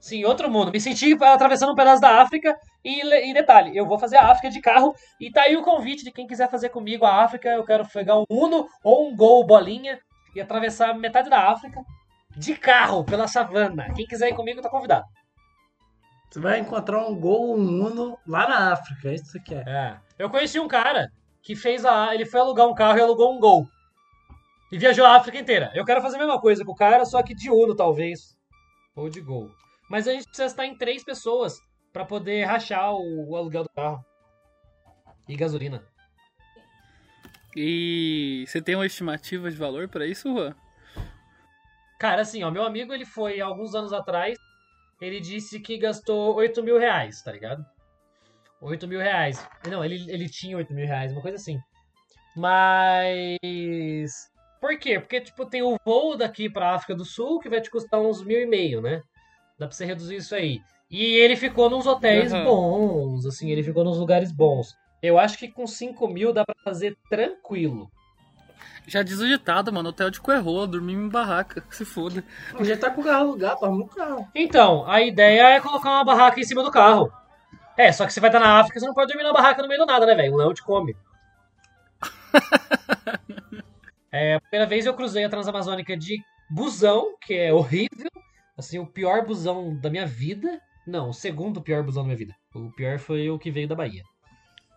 Sim, 0.00 0.24
outro 0.24 0.50
mundo. 0.50 0.72
Me 0.72 0.80
senti 0.80 1.12
atravessando 1.22 1.72
um 1.72 1.74
pedaço 1.74 2.00
da 2.00 2.22
África. 2.22 2.56
E, 2.84 3.02
e 3.02 3.34
detalhe, 3.34 3.76
eu 3.76 3.84
vou 3.84 3.98
fazer 3.98 4.16
a 4.16 4.30
África 4.30 4.48
de 4.48 4.60
carro. 4.60 4.94
E 5.20 5.30
tá 5.30 5.42
aí 5.42 5.56
o 5.56 5.62
convite 5.62 6.04
de 6.04 6.12
quem 6.12 6.26
quiser 6.26 6.48
fazer 6.48 6.70
comigo 6.70 7.04
a 7.04 7.22
África. 7.24 7.50
Eu 7.50 7.64
quero 7.64 7.86
pegar 7.86 8.18
um 8.18 8.24
Uno 8.30 8.66
ou 8.82 9.08
um 9.08 9.16
Gol 9.16 9.44
bolinha 9.44 9.98
e 10.34 10.40
atravessar 10.40 10.94
metade 10.94 11.30
da 11.30 11.50
África 11.50 11.80
de 12.36 12.54
carro 12.56 13.04
pela 13.04 13.26
savana. 13.26 13.92
Quem 13.94 14.06
quiser 14.06 14.28
ir 14.28 14.34
comigo 14.34 14.62
tá 14.62 14.68
convidado. 14.68 15.06
Você 16.30 16.40
vai 16.40 16.58
encontrar 16.58 17.06
um 17.06 17.18
gol, 17.18 17.56
um 17.56 17.86
Uno 17.86 18.18
lá 18.26 18.48
na 18.48 18.72
África, 18.72 19.08
é 19.08 19.14
isso 19.14 19.24
que 19.24 19.30
você 19.30 19.40
quer. 19.40 19.66
É. 19.66 19.98
Eu 20.18 20.28
conheci 20.28 20.60
um 20.60 20.68
cara 20.68 21.10
que 21.42 21.56
fez 21.56 21.84
a. 21.84 22.14
Ele 22.14 22.26
foi 22.26 22.40
alugar 22.40 22.68
um 22.68 22.74
carro 22.74 22.98
e 22.98 23.00
alugou 23.00 23.34
um 23.34 23.40
Gol. 23.40 23.66
E 24.70 24.76
viajou 24.76 25.06
a 25.06 25.16
África 25.16 25.38
inteira. 25.38 25.70
Eu 25.74 25.84
quero 25.84 26.02
fazer 26.02 26.16
a 26.16 26.18
mesma 26.18 26.38
coisa 26.38 26.62
com 26.64 26.72
o 26.72 26.76
cara, 26.76 27.06
só 27.06 27.22
que 27.22 27.34
de 27.34 27.50
Uno, 27.50 27.74
talvez. 27.74 28.36
Ou 28.94 29.08
de 29.08 29.22
Gol. 29.22 29.50
Mas 29.88 30.06
a 30.06 30.12
gente 30.12 30.26
precisa 30.26 30.46
estar 30.46 30.66
em 30.66 30.76
três 30.76 31.02
pessoas 31.02 31.58
pra 31.90 32.04
poder 32.04 32.44
rachar 32.44 32.92
o, 32.92 33.30
o 33.30 33.36
aluguel 33.36 33.62
do 33.62 33.70
carro. 33.70 34.04
E 35.26 35.34
gasolina. 35.36 35.82
E 37.56 38.44
você 38.46 38.60
tem 38.60 38.74
uma 38.74 38.86
estimativa 38.86 39.50
de 39.50 39.56
valor 39.56 39.88
pra 39.88 40.06
isso, 40.06 40.32
Juan? 40.32 40.54
Cara, 41.98 42.22
assim, 42.22 42.44
ó, 42.44 42.50
meu 42.50 42.62
amigo, 42.62 42.92
ele 42.92 43.04
foi 43.04 43.40
alguns 43.40 43.74
anos 43.74 43.92
atrás, 43.92 44.38
ele 45.00 45.18
disse 45.20 45.58
que 45.58 45.76
gastou 45.76 46.36
8 46.36 46.62
mil 46.62 46.78
reais, 46.78 47.22
tá 47.22 47.32
ligado? 47.32 47.64
8 48.60 48.86
mil 48.86 49.00
reais. 49.00 49.44
Não, 49.68 49.84
ele, 49.84 50.04
ele 50.08 50.28
tinha 50.28 50.56
8 50.56 50.72
mil 50.72 50.86
reais, 50.86 51.12
uma 51.12 51.22
coisa 51.22 51.36
assim. 51.36 51.58
Mas. 52.36 53.38
Por 54.60 54.78
quê? 54.78 54.98
Porque, 55.00 55.20
tipo, 55.20 55.46
tem 55.46 55.62
o 55.62 55.76
voo 55.84 56.16
daqui 56.16 56.48
pra 56.48 56.74
África 56.74 56.94
do 56.94 57.04
Sul 57.04 57.40
que 57.40 57.48
vai 57.48 57.60
te 57.60 57.70
custar 57.70 58.00
uns 58.00 58.24
mil 58.24 58.40
e 58.40 58.46
meio, 58.46 58.80
né? 58.80 59.02
Dá 59.58 59.66
pra 59.66 59.74
você 59.74 59.84
reduzir 59.84 60.16
isso 60.16 60.34
aí. 60.34 60.60
E 60.90 61.16
ele 61.16 61.36
ficou 61.36 61.68
nos 61.68 61.86
hotéis 61.86 62.32
Aham. 62.32 62.44
bons, 62.44 63.26
assim, 63.26 63.50
ele 63.50 63.62
ficou 63.62 63.84
nos 63.84 63.98
lugares 63.98 64.32
bons. 64.32 64.74
Eu 65.02 65.18
acho 65.18 65.38
que 65.38 65.48
com 65.48 65.66
5 65.66 66.08
mil 66.08 66.32
dá 66.32 66.44
pra 66.44 66.54
fazer 66.64 66.96
tranquilo. 67.08 67.90
Já 68.86 69.02
diz 69.02 69.20
o 69.20 69.28
ditado, 69.28 69.72
mano, 69.72 69.90
hotel 69.90 70.10
de 70.10 70.20
coerroa, 70.20 70.66
dormir 70.66 70.94
em 70.94 71.08
barraca, 71.08 71.62
se 71.70 71.84
foda. 71.84 72.24
Já 72.60 72.76
tá 72.76 72.90
com 72.90 73.02
o 73.02 73.04
carro 73.04 73.28
alugado, 73.28 73.64
arruma 73.64 73.84
um 73.84 73.88
carro. 73.88 74.28
Então, 74.34 74.88
a 74.88 75.02
ideia 75.02 75.50
é 75.50 75.60
colocar 75.60 75.90
uma 75.90 76.04
barraca 76.04 76.40
em 76.40 76.44
cima 76.44 76.62
do 76.62 76.70
carro. 76.70 77.12
É, 77.76 77.92
só 77.92 78.06
que 78.06 78.12
você 78.12 78.18
vai 78.18 78.30
estar 78.30 78.40
na 78.40 78.58
África, 78.58 78.80
você 78.80 78.86
não 78.86 78.94
pode 78.94 79.12
dormir 79.12 79.24
na 79.24 79.32
barraca 79.32 79.62
no 79.62 79.68
meio 79.68 79.80
do 79.80 79.86
nada, 79.86 80.06
né, 80.06 80.14
velho? 80.14 80.32
Um 80.32 80.36
leão 80.36 80.54
te 80.54 80.62
come. 80.62 80.96
é, 84.10 84.34
a 84.34 84.40
primeira 84.40 84.66
vez 84.66 84.86
eu 84.86 84.94
cruzei 84.94 85.22
a 85.22 85.28
Transamazônica 85.28 85.96
de 85.96 86.20
busão, 86.50 87.14
que 87.20 87.34
é 87.34 87.52
horrível. 87.52 88.10
Assim, 88.56 88.78
o 88.78 88.86
pior 88.86 89.24
busão 89.24 89.76
da 89.76 89.90
minha 89.90 90.06
vida. 90.06 90.60
Não, 90.86 91.10
o 91.10 91.14
segundo 91.14 91.60
pior 91.60 91.84
busão 91.84 92.02
da 92.02 92.06
minha 92.06 92.16
vida. 92.16 92.34
O 92.54 92.72
pior 92.72 92.98
foi 92.98 93.30
o 93.30 93.38
que 93.38 93.50
veio 93.50 93.68
da 93.68 93.76
Bahia. 93.76 94.02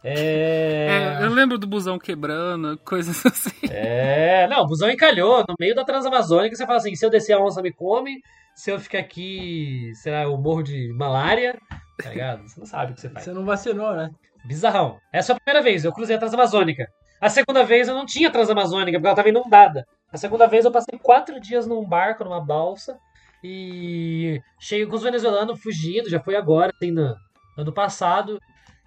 É. 0.04 1.20
É, 1.22 1.26
eu 1.26 1.30
lembro 1.30 1.58
do 1.58 1.68
busão 1.68 2.00
quebrando, 2.00 2.78
coisas 2.80 3.24
assim. 3.26 3.68
É, 3.70 4.48
não, 4.48 4.64
o 4.64 4.68
busão 4.68 4.90
encalhou 4.90 5.46
no 5.48 5.56
meio 5.60 5.76
da 5.76 5.84
Transamazônica. 5.84 6.56
Você 6.56 6.66
fala 6.66 6.78
assim: 6.78 6.96
se 6.96 7.06
eu 7.06 7.10
descer 7.10 7.34
a 7.34 7.40
onça 7.40 7.62
me 7.62 7.72
come, 7.72 8.20
se 8.56 8.72
eu 8.72 8.80
ficar 8.80 9.00
aqui, 9.00 9.92
será 10.02 10.24
eu 10.24 10.38
morro 10.38 10.64
de 10.64 10.92
malária, 10.94 11.60
tá 12.02 12.10
ligado? 12.10 12.42
Você 12.48 12.60
não 12.60 12.66
sabe 12.66 12.92
o 12.92 12.96
que 12.96 13.02
você 13.02 13.10
faz. 13.10 13.26
Você 13.26 13.32
não 13.32 13.46
vacinou, 13.46 13.96
né? 13.96 14.10
Bizarrão. 14.46 14.98
Essa 15.14 15.34
foi 15.34 15.36
a 15.36 15.40
primeira 15.44 15.64
vez, 15.64 15.86
eu 15.86 15.94
cruzei 15.94 16.16
a 16.16 16.20
Transamazônica. 16.20 16.88
A 17.22 17.30
segunda 17.30 17.64
vez 17.64 17.88
eu 17.88 17.94
não 17.94 18.06
tinha 18.06 18.32
Transamazônica, 18.32 18.98
porque 18.98 19.08
ela 19.08 19.16
tava 19.16 19.30
inundada. 19.30 19.86
A 20.12 20.18
segunda 20.18 20.48
vez 20.48 20.66
eu 20.66 20.72
passei 20.72 20.98
quatro 21.00 21.40
dias 21.40 21.68
num 21.68 21.88
barco, 21.88 22.24
numa 22.24 22.44
balsa, 22.44 22.98
e 23.44 24.42
cheio 24.60 24.88
com 24.90 24.96
os 24.96 25.04
venezuelanos 25.04 25.62
fugindo, 25.62 26.10
já 26.10 26.20
foi 26.20 26.36
agora, 26.36 26.72
assim, 26.76 26.92
no 26.92 27.16
ano 27.58 27.72
passado. 27.72 28.40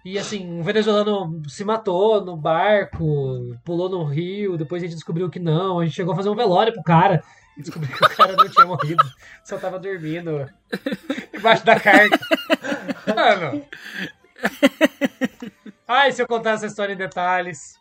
E 0.05 0.19
assim, 0.19 0.47
um 0.47 0.61
venezuelano 0.61 1.41
se 1.49 1.65
matou 1.65 2.23
no 2.23 2.37
barco, 2.37 3.57
pulou 3.65 3.89
no 3.89 4.03
rio, 4.03 4.55
depois 4.55 4.83
a 4.83 4.85
gente 4.85 4.93
descobriu 4.93 5.31
que 5.31 5.39
não, 5.39 5.79
a 5.79 5.83
gente 5.83 5.95
chegou 5.95 6.13
a 6.13 6.15
fazer 6.15 6.29
um 6.29 6.35
velório 6.35 6.71
pro 6.71 6.83
cara. 6.83 7.23
E 7.57 7.61
descobriu 7.61 7.91
que 7.91 8.05
o 8.05 8.09
cara 8.15 8.33
não 8.33 8.47
tinha 8.47 8.67
morrido, 8.67 9.03
só 9.43 9.57
tava 9.57 9.79
dormindo 9.79 10.47
embaixo 11.33 11.65
da 11.65 11.79
carga. 11.79 12.19
Mano. 13.15 13.65
Ai, 15.87 16.11
se 16.11 16.21
eu 16.21 16.27
contar 16.27 16.51
essa 16.51 16.67
história 16.67 16.93
em 16.93 16.97
detalhes. 16.97 17.79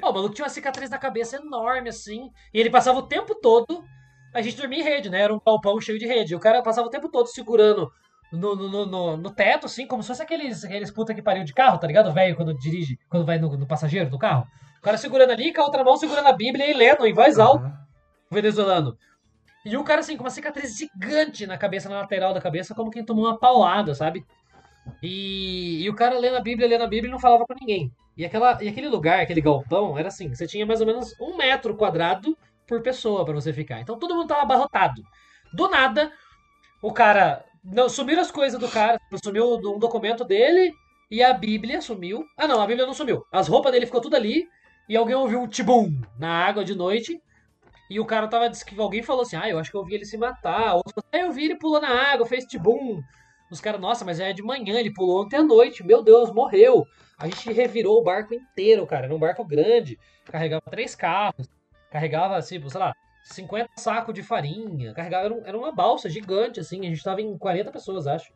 Ó, 0.00 0.10
o 0.10 0.14
maluco 0.14 0.34
tinha 0.36 0.44
uma 0.44 0.50
cicatriz 0.50 0.90
na 0.90 0.98
cabeça 0.98 1.38
enorme, 1.38 1.88
assim. 1.88 2.30
E 2.54 2.60
ele 2.60 2.70
passava 2.70 3.00
o 3.00 3.08
tempo 3.08 3.34
todo. 3.34 3.82
A 4.32 4.42
gente 4.42 4.56
dormia 4.56 4.78
em 4.78 4.84
rede, 4.84 5.10
né? 5.10 5.22
Era 5.22 5.34
um 5.34 5.40
galpão 5.44 5.80
cheio 5.80 5.98
de 5.98 6.06
rede. 6.06 6.36
O 6.36 6.40
cara 6.40 6.62
passava 6.62 6.86
o 6.86 6.90
tempo 6.90 7.08
todo 7.08 7.26
segurando 7.26 7.90
no, 8.32 8.54
no, 8.56 8.68
no, 8.68 8.86
no- 8.86 9.16
no 9.16 9.30
teto, 9.30 9.66
assim, 9.66 9.86
como 9.86 10.02
se 10.02 10.08
fosse 10.08 10.22
aqueles, 10.22 10.64
aqueles 10.64 10.90
puta 10.90 11.14
que 11.14 11.22
pariu 11.22 11.44
de 11.44 11.54
carro, 11.54 11.78
tá 11.78 11.86
ligado? 11.86 12.12
Velho 12.12 12.36
quando 12.36 12.54
dirige, 12.54 12.98
quando 13.08 13.24
vai 13.26 13.38
no, 13.38 13.56
no 13.56 13.66
passageiro 13.66 14.10
do 14.10 14.18
carro. 14.18 14.46
O 14.78 14.82
cara 14.82 14.96
segurando 14.98 15.30
ali, 15.32 15.52
com 15.52 15.60
a 15.62 15.64
outra 15.64 15.82
mão 15.84 15.96
segurando 15.96 16.26
a 16.28 16.32
Bíblia 16.32 16.70
e 16.70 16.74
lendo 16.74 17.06
em 17.06 17.12
voz 17.14 17.38
alta 17.38 17.72
o 18.30 18.34
venezuelano. 18.34 18.96
E 19.64 19.76
o 19.76 19.84
cara, 19.84 20.00
assim, 20.00 20.16
com 20.16 20.24
uma 20.24 20.30
cicatriz 20.30 20.76
gigante 20.76 21.46
na 21.46 21.58
cabeça, 21.58 21.88
na 21.88 22.00
lateral 22.00 22.32
da 22.34 22.40
cabeça, 22.40 22.74
como 22.74 22.90
quem 22.90 23.04
tomou 23.04 23.24
uma 23.26 23.38
paulada, 23.38 23.94
sabe? 23.94 24.24
E, 25.02 25.82
e 25.82 25.90
o 25.90 25.94
cara 25.94 26.18
lendo 26.18 26.36
a 26.36 26.40
Bíblia, 26.40 26.68
lendo 26.68 26.84
a 26.84 26.88
Bíblia 26.88 27.08
e 27.08 27.12
não 27.12 27.18
falava 27.18 27.44
com 27.46 27.54
ninguém. 27.60 27.92
E, 28.16 28.24
aquela, 28.24 28.62
e 28.62 28.68
aquele 28.68 28.88
lugar, 28.88 29.20
aquele 29.20 29.40
galpão, 29.40 29.98
era 29.98 30.08
assim: 30.08 30.28
você 30.34 30.46
tinha 30.46 30.66
mais 30.66 30.80
ou 30.80 30.86
menos 30.86 31.14
um 31.20 31.36
metro 31.36 31.76
quadrado 31.76 32.36
por 32.66 32.80
pessoa 32.82 33.24
pra 33.24 33.34
você 33.34 33.52
ficar. 33.52 33.80
Então 33.80 33.98
todo 33.98 34.14
mundo 34.14 34.28
tava 34.28 34.42
abarrotado. 34.42 35.02
Do 35.52 35.68
nada, 35.68 36.10
o 36.82 36.92
cara. 36.92 37.44
Não, 37.64 37.88
sumiram 37.88 38.22
as 38.22 38.30
coisas 38.30 38.58
do 38.58 38.68
cara, 38.68 39.00
sumiu 39.22 39.56
um 39.56 39.78
documento 39.78 40.24
dele 40.24 40.72
e 41.10 41.22
a 41.22 41.32
Bíblia 41.32 41.80
sumiu. 41.80 42.24
Ah, 42.36 42.46
não, 42.46 42.60
a 42.60 42.66
Bíblia 42.66 42.86
não 42.86 42.94
sumiu. 42.94 43.24
As 43.32 43.48
roupas 43.48 43.72
dele 43.72 43.86
ficou 43.86 44.00
tudo 44.00 44.16
ali 44.16 44.46
e 44.88 44.96
alguém 44.96 45.14
ouviu 45.14 45.40
um 45.40 45.48
tibum 45.48 46.00
na 46.18 46.30
água 46.30 46.64
de 46.64 46.74
noite. 46.74 47.20
E 47.90 47.98
o 47.98 48.04
cara 48.04 48.28
tava. 48.28 48.48
disse 48.50 48.64
que 48.64 48.78
Alguém 48.78 49.02
falou 49.02 49.22
assim: 49.22 49.36
Ah, 49.36 49.48
eu 49.48 49.58
acho 49.58 49.70
que 49.70 49.76
eu 49.76 49.84
vi 49.84 49.94
ele 49.94 50.04
se 50.04 50.18
matar. 50.18 50.74
Outro 50.74 50.94
falou, 50.94 51.08
ah, 51.12 51.26
eu 51.26 51.32
vi 51.32 51.44
ele 51.46 51.56
pulou 51.56 51.80
na 51.80 52.12
água, 52.12 52.26
fez 52.26 52.44
tibum. 52.44 53.00
Os 53.50 53.60
caras, 53.60 53.80
nossa, 53.80 54.04
mas 54.04 54.20
é 54.20 54.32
de 54.32 54.42
manhã, 54.42 54.78
ele 54.78 54.92
pulou 54.92 55.22
ontem 55.22 55.36
à 55.36 55.42
noite. 55.42 55.84
Meu 55.84 56.02
Deus, 56.02 56.30
morreu. 56.30 56.86
A 57.18 57.26
gente 57.26 57.50
revirou 57.50 57.98
o 57.98 58.02
barco 58.02 58.34
inteiro, 58.34 58.86
cara. 58.86 59.06
Era 59.06 59.14
um 59.14 59.18
barco 59.18 59.44
grande. 59.44 59.98
Carregava 60.26 60.62
três 60.70 60.94
carros. 60.94 61.48
Carregava, 61.90 62.36
assim, 62.36 62.60
sei 62.68 62.78
lá, 62.78 62.94
50 63.24 63.68
sacos 63.76 64.14
de 64.14 64.22
farinha. 64.22 64.94
Carregava, 64.94 65.26
era, 65.44 65.56
um- 65.56 65.60
uma 65.60 65.72
balsa 65.72 66.08
gigante, 66.08 66.60
assim. 66.60 66.80
A 66.80 66.90
gente 66.90 67.02
tava 67.02 67.20
em 67.20 67.36
40 67.36 67.70
pessoas, 67.70 68.06
acho. 68.06 68.32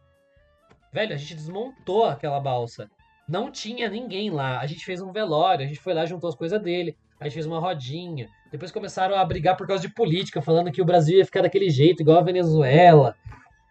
Velho, 0.93 1.15
a 1.15 1.17
gente 1.17 1.35
desmontou 1.35 2.05
aquela 2.05 2.39
balsa. 2.41 2.91
Não 3.29 3.51
tinha 3.51 3.89
ninguém 3.89 4.31
lá. 4.31 4.61
A 4.61 4.67
gente 4.67 4.85
fez 4.85 5.01
um 5.01 5.13
velório, 5.13 5.65
a 5.65 5.69
gente 5.69 5.81
foi 5.81 5.95
lá, 5.95 6.05
juntou 6.05 6.29
as 6.29 6.35
coisas 6.35 6.61
dele, 6.61 6.97
a 7.19 7.25
gente 7.25 7.35
fez 7.35 7.47
uma 7.47 7.59
rodinha. 7.61 8.29
Depois 8.51 8.71
começaram 8.71 9.17
a 9.17 9.25
brigar 9.25 9.57
por 9.57 9.67
causa 9.67 9.81
de 9.81 9.95
política, 9.95 10.43
falando 10.43 10.71
que 10.71 10.83
o 10.83 10.85
Brasil 10.85 11.17
ia 11.19 11.25
ficar 11.25 11.41
daquele 11.43 11.71
jeito, 11.71 12.03
igual 12.03 12.19
a 12.19 12.23
Venezuela. 12.23 13.17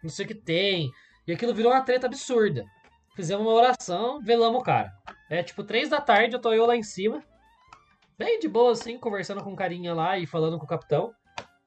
Não 0.02 0.10
sei 0.10 0.26
o 0.26 0.28
que 0.28 0.34
tem. 0.34 0.90
E 1.28 1.32
aquilo 1.34 1.54
virou 1.54 1.72
uma 1.72 1.82
treta 1.82 2.08
absurda. 2.08 2.66
Fizemos 3.16 3.46
uma 3.46 3.54
oração, 3.54 4.20
velamos 4.22 4.60
o 4.60 4.64
cara. 4.64 4.92
É 5.30 5.44
tipo 5.44 5.64
três 5.64 5.90
da 5.90 6.02
tarde, 6.02 6.34
eu 6.36 6.40
tô 6.42 6.52
eu 6.54 6.66
lá 6.66 6.76
em 6.76 6.82
cima. 6.82 7.22
Bem 8.24 8.38
de 8.38 8.48
boa, 8.48 8.74
assim, 8.74 9.00
conversando 9.00 9.44
com 9.44 9.52
um 9.52 9.56
carinha 9.56 9.96
lá 9.96 10.16
e 10.16 10.28
falando 10.28 10.60
com 10.60 10.66
o 10.66 10.68
capitão. 10.68 11.12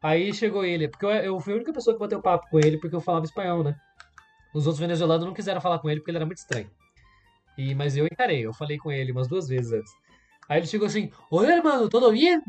Aí 0.00 0.32
chegou 0.32 0.64
ele, 0.64 0.86
porque 0.86 1.04
eu, 1.04 1.10
eu 1.10 1.40
fui 1.40 1.52
a 1.52 1.56
única 1.56 1.72
pessoa 1.72 1.96
que 1.96 1.98
bateu 1.98 2.22
papo 2.22 2.48
com 2.48 2.60
ele 2.60 2.78
porque 2.78 2.94
eu 2.94 3.00
falava 3.00 3.24
espanhol, 3.24 3.64
né? 3.64 3.74
Os 4.54 4.64
outros 4.64 4.78
venezuelanos 4.78 5.26
não 5.26 5.34
quiseram 5.34 5.60
falar 5.60 5.80
com 5.80 5.90
ele 5.90 5.98
porque 5.98 6.12
ele 6.12 6.18
era 6.18 6.24
muito 6.24 6.38
estranho. 6.38 6.70
E, 7.58 7.74
mas 7.74 7.96
eu 7.96 8.06
encarei, 8.06 8.46
eu 8.46 8.54
falei 8.54 8.78
com 8.78 8.92
ele 8.92 9.10
umas 9.10 9.26
duas 9.26 9.48
vezes 9.48 9.72
antes. 9.72 9.92
Aí 10.48 10.60
ele 10.60 10.68
chegou 10.68 10.86
assim: 10.86 11.10
Oi, 11.28 11.44
irmão, 11.44 11.88
tudo 11.88 12.12
bem? 12.12 12.40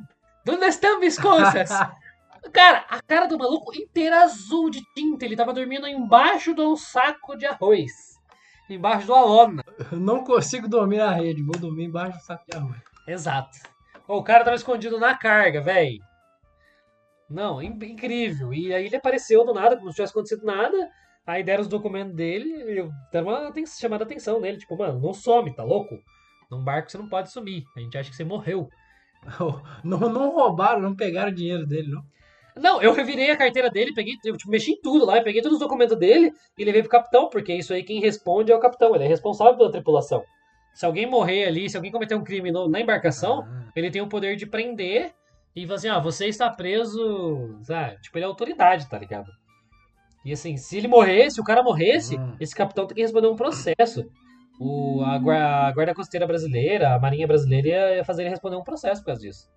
Onde 0.47 0.65
estão 0.67 0.99
minhas 0.99 1.17
coisas? 1.17 1.69
Cara, 2.53 2.85
a 2.87 3.01
cara 3.01 3.25
do 3.25 3.39
maluco 3.39 3.75
inteira 3.75 4.21
azul 4.21 4.69
de 4.69 4.83
tinta. 4.93 5.25
Ele 5.25 5.35
tava 5.35 5.51
dormindo 5.51 5.87
embaixo 5.87 6.53
de 6.53 6.61
um 6.61 6.75
saco 6.75 7.35
de 7.35 7.47
arroz. 7.47 8.19
Embaixo 8.69 9.05
de 9.05 9.11
uma 9.11 9.25
lona. 9.25 9.63
Eu 9.91 9.99
não 9.99 10.23
consigo 10.23 10.67
dormir 10.67 10.97
na 10.97 11.11
rede, 11.11 11.41
vou 11.41 11.57
dormir 11.57 11.85
embaixo 11.85 12.19
do 12.19 12.23
saco 12.23 12.43
de 12.47 12.55
arroz. 12.55 12.77
Exato. 13.07 13.74
O 14.07 14.23
cara 14.23 14.43
tava 14.43 14.55
escondido 14.55 14.99
na 14.99 15.15
carga, 15.17 15.61
velho. 15.61 15.99
Não, 17.29 17.61
in- 17.61 17.77
incrível. 17.83 18.53
E 18.53 18.73
aí 18.73 18.85
ele 18.85 18.95
apareceu 18.95 19.43
do 19.45 19.53
nada, 19.53 19.75
como 19.77 19.89
se 19.89 19.95
tivesse 19.95 20.11
acontecido 20.11 20.45
nada. 20.45 20.89
Aí 21.25 21.43
deram 21.43 21.61
os 21.61 21.67
documentos 21.67 22.13
dele 22.15 22.49
e 22.49 22.89
deram 23.11 23.27
uma 23.27 23.51
chamada 23.65 24.03
a 24.03 24.05
atenção 24.07 24.39
dele. 24.39 24.57
Tipo, 24.57 24.77
mano, 24.77 24.99
não 24.99 25.13
some, 25.13 25.53
tá 25.55 25.63
louco? 25.63 25.97
Num 26.51 26.63
barco 26.63 26.91
você 26.91 26.97
não 26.97 27.09
pode 27.09 27.31
sumir. 27.31 27.63
A 27.75 27.79
gente 27.79 27.97
acha 27.97 28.09
que 28.09 28.15
você 28.15 28.23
morreu. 28.23 28.69
Não, 29.83 29.99
não 30.01 30.29
roubaram, 30.29 30.79
não 30.79 30.95
pegaram 30.95 31.31
o 31.31 31.35
dinheiro 31.35 31.65
dele, 31.65 31.89
não. 31.89 32.03
Não, 32.55 32.79
eu 32.81 32.93
revirei 32.93 33.31
a 33.31 33.35
carteira 33.37 33.71
dele, 33.71 33.91
peguei, 33.91 34.13
eu 34.23 34.37
tipo, 34.37 34.51
mexi 34.51 34.73
em 34.73 34.81
tudo 34.81 35.03
lá, 35.03 35.19
peguei 35.21 35.41
todos 35.41 35.55
os 35.55 35.59
documentos 35.59 35.97
dele 35.97 36.31
e 36.55 36.63
levei 36.63 36.81
pro 36.83 36.91
capitão, 36.91 37.27
porque 37.29 37.51
isso 37.53 37.73
aí 37.73 37.83
quem 37.83 37.99
responde 37.99 38.51
é 38.51 38.55
o 38.55 38.59
capitão, 38.59 38.93
ele 38.93 39.03
é 39.03 39.07
responsável 39.07 39.57
pela 39.57 39.71
tripulação. 39.71 40.23
Se 40.75 40.85
alguém 40.85 41.09
morrer 41.09 41.45
ali, 41.45 41.67
se 41.69 41.75
alguém 41.77 41.91
cometer 41.91 42.13
um 42.15 42.23
crime 42.23 42.51
no- 42.51 42.67
na 42.69 42.79
embarcação, 42.81 43.47
Ah. 43.49 43.71
ele 43.75 43.89
tem 43.89 44.01
o 44.01 44.07
poder 44.09 44.35
de 44.35 44.45
prender 44.45 45.13
e 45.55 45.65
falar 45.65 45.75
assim, 45.77 45.89
ó, 45.89 45.99
você 46.01 46.27
está 46.27 46.49
preso, 46.49 47.57
sabe? 47.63 47.99
Tipo, 48.01 48.17
ele 48.17 48.25
é 48.25 48.27
autoridade, 48.27 48.87
tá 48.89 48.99
ligado? 48.99 49.31
E 50.25 50.33
assim, 50.33 50.57
se 50.57 50.77
ele 50.77 50.87
morrer, 50.87 51.31
se 51.31 51.39
o 51.39 51.43
cara 51.43 51.63
morresse, 51.63 52.17
Hum. 52.19 52.35
esse 52.39 52.53
capitão 52.53 52.85
tem 52.85 52.95
que 52.95 53.01
responder 53.01 53.27
um 53.27 53.35
processo. 53.35 54.03
O, 54.59 55.01
a, 55.03 55.15
a 55.15 55.71
Guarda 55.71 55.93
Costeira 55.93 56.27
Brasileira, 56.27 56.93
a 56.95 56.99
Marinha 56.99 57.27
Brasileira 57.27 57.67
ia- 57.67 57.95
ia 57.97 58.05
fazer 58.05 58.23
ele 58.23 58.29
responder 58.29 58.55
um 58.57 58.63
processo 58.63 59.01
por 59.01 59.07
causa 59.07 59.21
disso. 59.21 59.47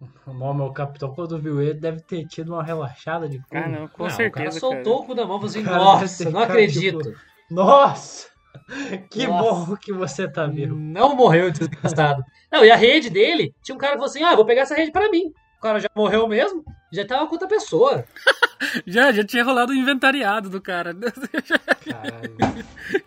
Não, 0.26 0.52
meu 0.54 0.72
capitão, 0.72 1.14
quando 1.14 1.38
viu 1.38 1.60
ele, 1.60 1.74
deve 1.78 2.00
ter 2.00 2.26
tido 2.26 2.52
uma 2.54 2.64
relaxada 2.64 3.28
de 3.28 3.38
cu. 3.38 3.46
Ah, 3.52 3.68
não, 3.68 3.86
com 3.88 4.04
Não, 4.04 4.10
certeza. 4.10 4.28
o 4.28 4.32
cara 4.32 4.50
soltou 4.52 5.00
o 5.02 5.06
cu 5.06 5.14
da 5.14 5.24
mão 5.26 5.36
e 5.36 5.40
falou 5.40 5.46
assim, 5.50 5.62
Cara, 5.64 5.76
nossa, 5.78 6.24
não 6.24 6.30
ficado, 6.40 6.50
acredito. 6.50 7.14
Nossa! 7.50 8.31
Que 9.10 9.26
Nossa. 9.26 9.66
bom 9.66 9.76
que 9.76 9.92
você 9.92 10.28
tá 10.28 10.46
vivo. 10.46 10.74
Não 10.74 11.14
morreu, 11.16 11.50
desgraçado. 11.50 12.22
Não, 12.50 12.64
e 12.64 12.70
a 12.70 12.76
rede 12.76 13.10
dele, 13.10 13.54
tinha 13.62 13.74
um 13.74 13.78
cara 13.78 13.92
que 13.92 13.98
falou 13.98 14.10
assim, 14.10 14.22
ah, 14.22 14.34
vou 14.34 14.44
pegar 14.46 14.62
essa 14.62 14.74
rede 14.74 14.90
pra 14.92 15.10
mim. 15.10 15.32
O 15.58 15.60
cara 15.62 15.78
já 15.78 15.88
morreu 15.94 16.26
mesmo, 16.26 16.64
já 16.92 17.06
tava 17.06 17.26
com 17.26 17.34
outra 17.34 17.48
pessoa. 17.48 18.04
Já, 18.86 19.10
já 19.10 19.24
tinha 19.24 19.42
rolado 19.44 19.72
o 19.72 19.74
inventariado 19.74 20.48
do 20.48 20.60
cara. 20.60 20.94
Caralho. 21.84 22.36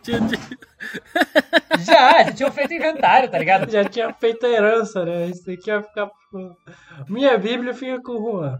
Tinha- 0.04 0.20
tinha- 0.20 0.60
Já, 1.80 2.24
já 2.26 2.32
tinha 2.34 2.52
feito 2.52 2.74
inventário, 2.74 3.30
tá 3.32 3.38
ligado? 3.40 3.72
Já 3.72 3.86
tinha 3.86 4.14
feito 4.14 4.46
a 4.46 4.50
herança, 4.50 5.06
né? 5.06 5.28
Isso 5.28 5.50
aqui 5.50 5.72
vai 5.72 5.82
ficar. 5.82 6.12
Minha 7.08 7.38
Bíblia 7.38 7.74
fica 7.74 8.02
com 8.02 8.12
o 8.12 8.18
Juan. 8.40 8.60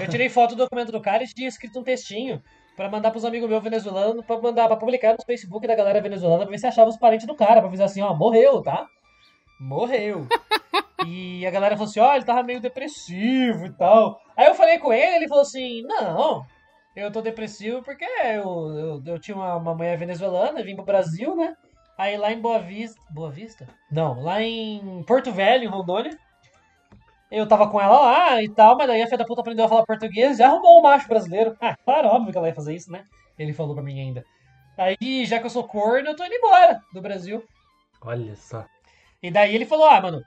Eu 0.00 0.08
tirei 0.08 0.28
foto 0.28 0.50
do 0.54 0.58
documento 0.64 0.92
do 0.92 1.00
cara 1.00 1.24
e 1.24 1.26
tinha 1.26 1.48
escrito 1.48 1.78
um 1.80 1.82
textinho 1.82 2.42
pra 2.76 2.88
mandar 2.88 3.10
pros 3.10 3.24
amigos 3.24 3.48
meus 3.48 3.62
venezuelanos, 3.62 4.24
pra 4.24 4.40
mandar, 4.40 4.66
pra 4.66 4.76
publicar 4.76 5.12
no 5.12 5.24
Facebook 5.24 5.66
da 5.66 5.74
galera 5.74 6.00
venezuelana 6.00 6.42
pra 6.42 6.50
ver 6.50 6.58
se 6.58 6.66
achava 6.66 6.90
os 6.90 6.96
parentes 6.96 7.26
do 7.26 7.34
cara, 7.34 7.60
pra 7.60 7.68
avisar 7.68 7.86
assim, 7.86 8.02
ó, 8.02 8.14
morreu, 8.14 8.62
tá? 8.62 8.86
Morreu. 9.60 10.26
E 11.06 11.46
a 11.46 11.50
galera 11.50 11.76
falou 11.76 11.90
assim, 11.90 12.00
ó, 12.00 12.14
ele 12.14 12.24
tava 12.24 12.42
meio 12.42 12.60
depressivo 12.60 13.66
e 13.66 13.72
tal. 13.72 14.18
Aí 14.34 14.46
eu 14.46 14.54
falei 14.54 14.78
com 14.78 14.90
ele, 14.90 15.16
ele 15.16 15.28
falou 15.28 15.42
assim, 15.42 15.82
não, 15.82 16.46
eu 16.96 17.10
tô 17.12 17.20
depressivo 17.20 17.82
porque 17.82 18.04
eu, 18.04 18.42
eu, 18.74 19.02
eu 19.04 19.18
tinha 19.18 19.36
uma, 19.36 19.56
uma 19.56 19.74
mulher 19.74 19.98
venezuelana, 19.98 20.62
vim 20.62 20.74
pro 20.74 20.84
Brasil, 20.84 21.36
né? 21.36 21.54
Aí 21.98 22.16
lá 22.16 22.32
em 22.32 22.40
Boa 22.40 22.58
Vista. 22.58 23.00
Boa 23.10 23.30
Vista? 23.30 23.66
Não, 23.90 24.22
lá 24.22 24.42
em 24.42 25.02
Porto 25.06 25.30
Velho, 25.30 25.64
em 25.64 25.68
Rondônia. 25.68 26.16
Eu 27.34 27.46
tava 27.46 27.68
com 27.68 27.80
ela 27.80 27.98
lá 27.98 28.42
e 28.42 28.48
tal, 28.48 28.76
mas 28.76 28.86
daí 28.86 29.02
a 29.02 29.06
filha 29.06 29.18
da 29.18 29.24
puta 29.24 29.40
aprendeu 29.40 29.64
a 29.64 29.68
falar 29.68 29.84
português 29.84 30.38
e 30.38 30.42
arrumou 30.42 30.78
um 30.78 30.82
macho 30.82 31.08
brasileiro. 31.08 31.56
Ah, 31.60 31.76
claro, 31.84 32.08
óbvio 32.08 32.30
que 32.30 32.38
ela 32.38 32.48
ia 32.48 32.54
fazer 32.54 32.74
isso, 32.74 32.92
né? 32.92 33.04
Ele 33.38 33.52
falou 33.52 33.74
pra 33.74 33.82
mim 33.82 34.00
ainda. 34.00 34.24
Aí, 34.78 35.24
já 35.24 35.38
que 35.38 35.46
eu 35.46 35.50
sou 35.50 35.64
corno, 35.64 36.08
eu 36.08 36.16
tô 36.16 36.24
indo 36.24 36.34
embora 36.34 36.80
do 36.92 37.00
Brasil. 37.00 37.44
Olha 38.00 38.36
só. 38.36 38.64
E 39.22 39.30
daí 39.30 39.54
ele 39.54 39.66
falou, 39.66 39.86
ah, 39.86 40.00
mano, 40.00 40.22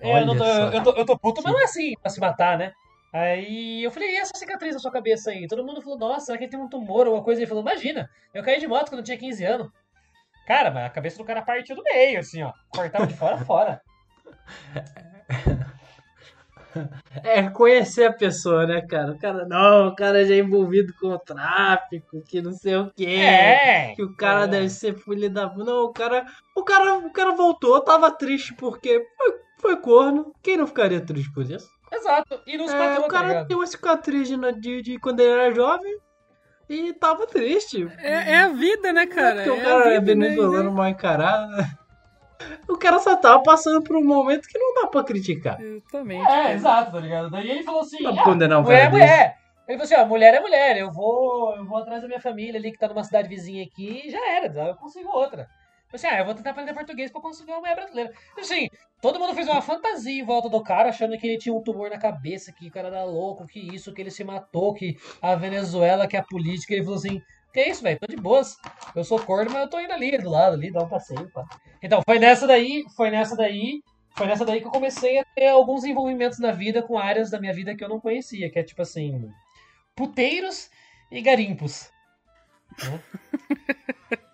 é, 0.00 0.22
eu, 0.22 0.26
não 0.26 0.36
tô, 0.36 0.44
eu, 0.44 0.82
tô, 0.82 0.90
eu 0.92 1.06
tô 1.06 1.18
puto, 1.18 1.42
mas 1.42 1.52
não 1.52 1.60
é 1.60 1.64
assim 1.64 1.94
pra 2.00 2.10
se 2.10 2.20
matar, 2.20 2.56
né? 2.56 2.72
Aí 3.12 3.82
eu 3.82 3.90
falei, 3.90 4.10
e 4.10 4.16
essa 4.16 4.36
cicatriz 4.36 4.74
na 4.74 4.80
sua 4.80 4.92
cabeça 4.92 5.30
aí? 5.30 5.46
Todo 5.46 5.64
mundo 5.64 5.80
falou, 5.80 5.98
nossa, 5.98 6.26
será 6.26 6.38
que 6.38 6.44
ele 6.44 6.50
tem 6.50 6.60
um 6.60 6.68
tumor 6.68 7.00
ou 7.00 7.06
alguma 7.06 7.24
coisa? 7.24 7.40
Ele 7.40 7.48
falou, 7.48 7.62
imagina, 7.62 8.08
eu 8.34 8.42
caí 8.42 8.60
de 8.60 8.66
moto 8.66 8.88
quando 8.88 8.98
eu 8.98 9.04
tinha 9.04 9.18
15 9.18 9.44
anos. 9.44 9.68
Cara, 10.46 10.70
mas 10.70 10.84
a 10.84 10.90
cabeça 10.90 11.18
do 11.18 11.24
cara 11.24 11.42
partiu 11.42 11.74
do 11.74 11.82
meio, 11.82 12.20
assim, 12.20 12.42
ó. 12.42 12.52
Cortava 12.70 13.06
de 13.06 13.14
fora 13.14 13.36
a 13.36 13.44
fora. 13.44 13.80
É 17.24 17.48
conhecer 17.50 18.04
a 18.06 18.12
pessoa, 18.12 18.66
né, 18.66 18.80
cara? 18.82 19.12
O 19.12 19.18
cara, 19.18 19.46
não, 19.46 19.88
o 19.88 19.94
cara 19.96 20.24
já 20.24 20.34
é 20.34 20.38
envolvido 20.38 20.92
com 21.00 21.08
o 21.08 21.18
tráfico, 21.18 22.22
que 22.28 22.40
não 22.42 22.52
sei 22.52 22.76
o 22.76 22.90
quê. 22.94 23.04
É! 23.06 23.94
Que 23.94 24.02
o 24.02 24.14
cara 24.14 24.44
É. 24.44 24.46
deve 24.48 24.68
ser 24.68 24.94
filho 24.94 25.28
da. 25.30 25.46
Não, 25.54 25.84
o 25.84 25.92
cara. 25.92 26.24
O 26.54 26.62
cara, 26.62 26.98
o 26.98 27.10
cara 27.10 27.32
voltou, 27.32 27.80
tava 27.80 28.10
triste 28.10 28.54
porque 28.54 29.02
foi, 29.16 29.34
foi 29.60 29.76
corno. 29.76 30.32
Quem 30.42 30.56
não 30.56 30.66
ficaria 30.66 31.00
triste 31.00 31.32
por 31.32 31.44
isso? 31.50 31.68
Exato. 31.92 32.40
E 32.46 32.56
não 32.58 32.66
se 32.68 32.74
É, 32.74 32.78
matou, 32.78 33.04
o 33.04 33.08
tá 33.08 33.12
cara 33.14 33.28
ligado? 33.28 33.46
tem 33.48 33.56
uma 33.56 33.66
cicatriz 33.66 34.28
de, 34.60 34.82
de, 34.82 34.98
quando 34.98 35.20
ele 35.20 35.30
era 35.30 35.54
jovem 35.54 35.96
e 36.68 36.92
tava 36.94 37.26
triste. 37.26 37.86
É, 37.98 38.32
é 38.32 38.38
a 38.42 38.48
vida, 38.48 38.92
né, 38.92 39.06
cara? 39.06 39.36
Porque 39.36 39.50
o 39.50 39.54
É 39.54 39.60
a 39.60 39.64
cara 39.64 39.94
é 39.94 40.00
vida, 40.00 40.14
né? 40.14 40.28
venezuelano 40.28 40.72
mal 40.72 40.88
encarado. 40.88 41.56
né? 41.56 41.70
O 42.68 42.76
cara 42.76 42.98
só 42.98 43.16
tava 43.16 43.42
passando 43.42 43.82
por 43.82 43.96
um 43.96 44.04
momento 44.04 44.48
que 44.48 44.58
não 44.58 44.74
dá 44.74 44.86
pra 44.88 45.04
criticar. 45.04 45.60
Exatamente. 45.60 46.30
É, 46.30 46.52
exato, 46.52 46.92
tá 46.92 47.00
ligado? 47.00 47.30
Daí 47.30 47.50
ele 47.50 47.62
falou 47.62 47.80
assim: 47.80 48.02
Não 48.02 48.18
ah, 48.18 48.24
condenar 48.24 48.60
um 48.60 48.62
mulher 48.62 48.86
é 48.86 48.90
mulher. 48.90 49.38
Ele 49.68 49.78
falou 49.78 49.82
assim: 49.82 49.94
ó, 49.94 50.06
mulher 50.06 50.34
é 50.34 50.40
mulher, 50.40 50.76
eu 50.76 50.92
vou, 50.92 51.56
eu 51.56 51.64
vou 51.64 51.78
atrás 51.78 52.00
da 52.00 52.08
minha 52.08 52.20
família 52.20 52.58
ali 52.58 52.70
que 52.70 52.78
tá 52.78 52.88
numa 52.88 53.02
cidade 53.02 53.28
vizinha 53.28 53.64
aqui 53.64 54.02
e 54.06 54.10
já 54.10 54.30
era, 54.30 54.46
eu 54.68 54.76
consigo 54.76 55.08
outra. 55.08 55.48
Eu 55.92 55.96
assim: 55.96 56.06
ah, 56.06 56.18
eu 56.18 56.24
vou 56.24 56.34
tentar 56.34 56.50
aprender 56.50 56.72
português 56.72 57.10
pra 57.10 57.20
conseguir 57.20 57.50
uma 57.52 57.60
mulher 57.60 57.74
brasileira. 57.74 58.12
Assim, 58.38 58.68
todo 59.00 59.18
mundo 59.18 59.34
fez 59.34 59.48
uma 59.48 59.62
fantasia 59.62 60.20
em 60.20 60.24
volta 60.24 60.48
do 60.48 60.62
cara, 60.62 60.90
achando 60.90 61.16
que 61.18 61.26
ele 61.26 61.38
tinha 61.38 61.54
um 61.54 61.62
tumor 61.62 61.90
na 61.90 61.98
cabeça, 61.98 62.52
que 62.52 62.68
o 62.68 62.70
cara 62.70 62.88
era 62.88 63.04
louco, 63.04 63.46
que 63.46 63.60
isso, 63.74 63.92
que 63.92 64.02
ele 64.02 64.10
se 64.10 64.22
matou, 64.22 64.72
que 64.72 64.96
a 65.20 65.34
Venezuela, 65.34 66.06
que 66.06 66.16
a 66.16 66.22
política. 66.22 66.74
Ele 66.74 66.84
falou 66.84 66.98
assim: 66.98 67.20
que 67.56 67.70
isso, 67.70 67.82
velho, 67.82 67.98
tô 67.98 68.06
de 68.06 68.16
boas. 68.16 68.56
Eu 68.94 69.02
sou 69.02 69.18
corno, 69.18 69.50
mas 69.50 69.62
eu 69.62 69.70
tô 69.70 69.80
indo 69.80 69.92
ali 69.92 70.18
do 70.18 70.28
lado, 70.28 70.54
ali, 70.54 70.70
dar 70.70 70.84
um 70.84 70.88
passeio, 70.88 71.30
pá. 71.30 71.44
Então, 71.82 72.02
foi 72.04 72.18
nessa 72.18 72.46
daí, 72.46 72.84
foi 72.94 73.10
nessa 73.10 73.34
daí 73.34 73.80
foi 74.16 74.26
nessa 74.26 74.46
daí 74.46 74.62
que 74.62 74.66
eu 74.66 74.70
comecei 74.70 75.18
a 75.18 75.24
ter 75.34 75.48
alguns 75.48 75.84
envolvimentos 75.84 76.38
na 76.38 76.50
vida 76.50 76.82
com 76.82 76.98
áreas 76.98 77.30
da 77.30 77.38
minha 77.38 77.52
vida 77.52 77.76
que 77.76 77.84
eu 77.84 77.88
não 77.88 78.00
conhecia, 78.00 78.50
que 78.50 78.58
é 78.58 78.62
tipo 78.62 78.80
assim, 78.80 79.30
puteiros 79.94 80.70
e 81.10 81.20
garimpos. 81.20 81.90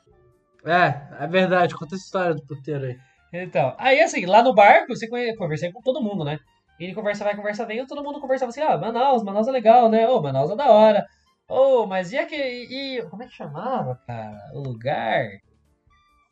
É, 0.64 1.24
é 1.24 1.26
verdade, 1.26 1.74
conta 1.74 1.96
essa 1.96 2.04
história 2.04 2.36
do 2.36 2.46
puteiro 2.46 2.84
aí. 2.84 2.96
Então, 3.32 3.74
aí 3.78 4.00
assim, 4.00 4.24
lá 4.24 4.44
no 4.44 4.54
barco, 4.54 4.94
você 4.94 5.08
conversei 5.36 5.72
com 5.72 5.82
todo 5.82 6.00
mundo, 6.00 6.24
né? 6.24 6.38
Ele 6.78 6.94
conversa 6.94 7.24
vai, 7.24 7.34
conversa 7.34 7.66
vem, 7.66 7.84
todo 7.84 8.04
mundo 8.04 8.20
conversava 8.20 8.50
assim, 8.50 8.60
ah, 8.60 8.78
Manaus, 8.78 9.24
Manaus 9.24 9.48
é 9.48 9.50
legal, 9.50 9.88
né? 9.88 10.08
Ô, 10.08 10.22
Manaus 10.22 10.52
é 10.52 10.54
da 10.54 10.70
hora. 10.70 11.04
Ô, 11.49 11.86
mas 11.86 12.12
e 12.12 12.18
aquele. 12.18 12.66
E, 12.70 13.03
como 13.09 13.22
é 13.22 13.26
que 13.26 13.34
chamava, 13.34 14.01
cara? 14.07 14.38
O 14.55 14.61
lugar? 14.61 15.26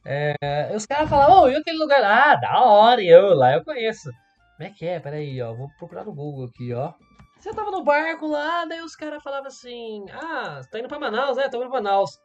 É, 0.05 0.35
os 0.75 0.87
caras 0.87 1.09
falavam, 1.09 1.43
ô, 1.43 1.49
e 1.49 1.57
aquele 1.57 1.79
lugar? 1.79 2.03
Ah, 2.03 2.37
da 2.37 2.61
hora, 2.61 3.03
eu 3.03 3.35
lá 3.35 3.55
eu 3.55 3.65
conheço. 3.65 4.11
Como 4.57 4.69
é 4.69 4.73
que 4.73 4.87
é? 4.87 4.99
Peraí, 5.01 5.41
ó, 5.43 5.55
vou 5.55 5.69
procurar 5.79 6.05
no 6.05 6.15
Google 6.15 6.47
aqui, 6.47 6.73
ó. 6.73 6.93
Você 7.39 7.51
tava 7.55 7.71
no 7.71 7.83
barco 7.83 8.27
lá, 8.27 8.67
daí 8.67 8.83
os 8.83 8.95
caras 8.95 9.23
falavam 9.23 9.49
assim, 9.49 10.05
ah, 10.13 10.61
tá 10.71 10.79
indo 10.79 10.89
pra 10.89 10.99
Manaus, 10.99 11.37
né? 11.39 11.49
Tô 11.49 11.57
indo 11.59 11.71
pra 11.71 11.81
Manaus. 11.81 12.21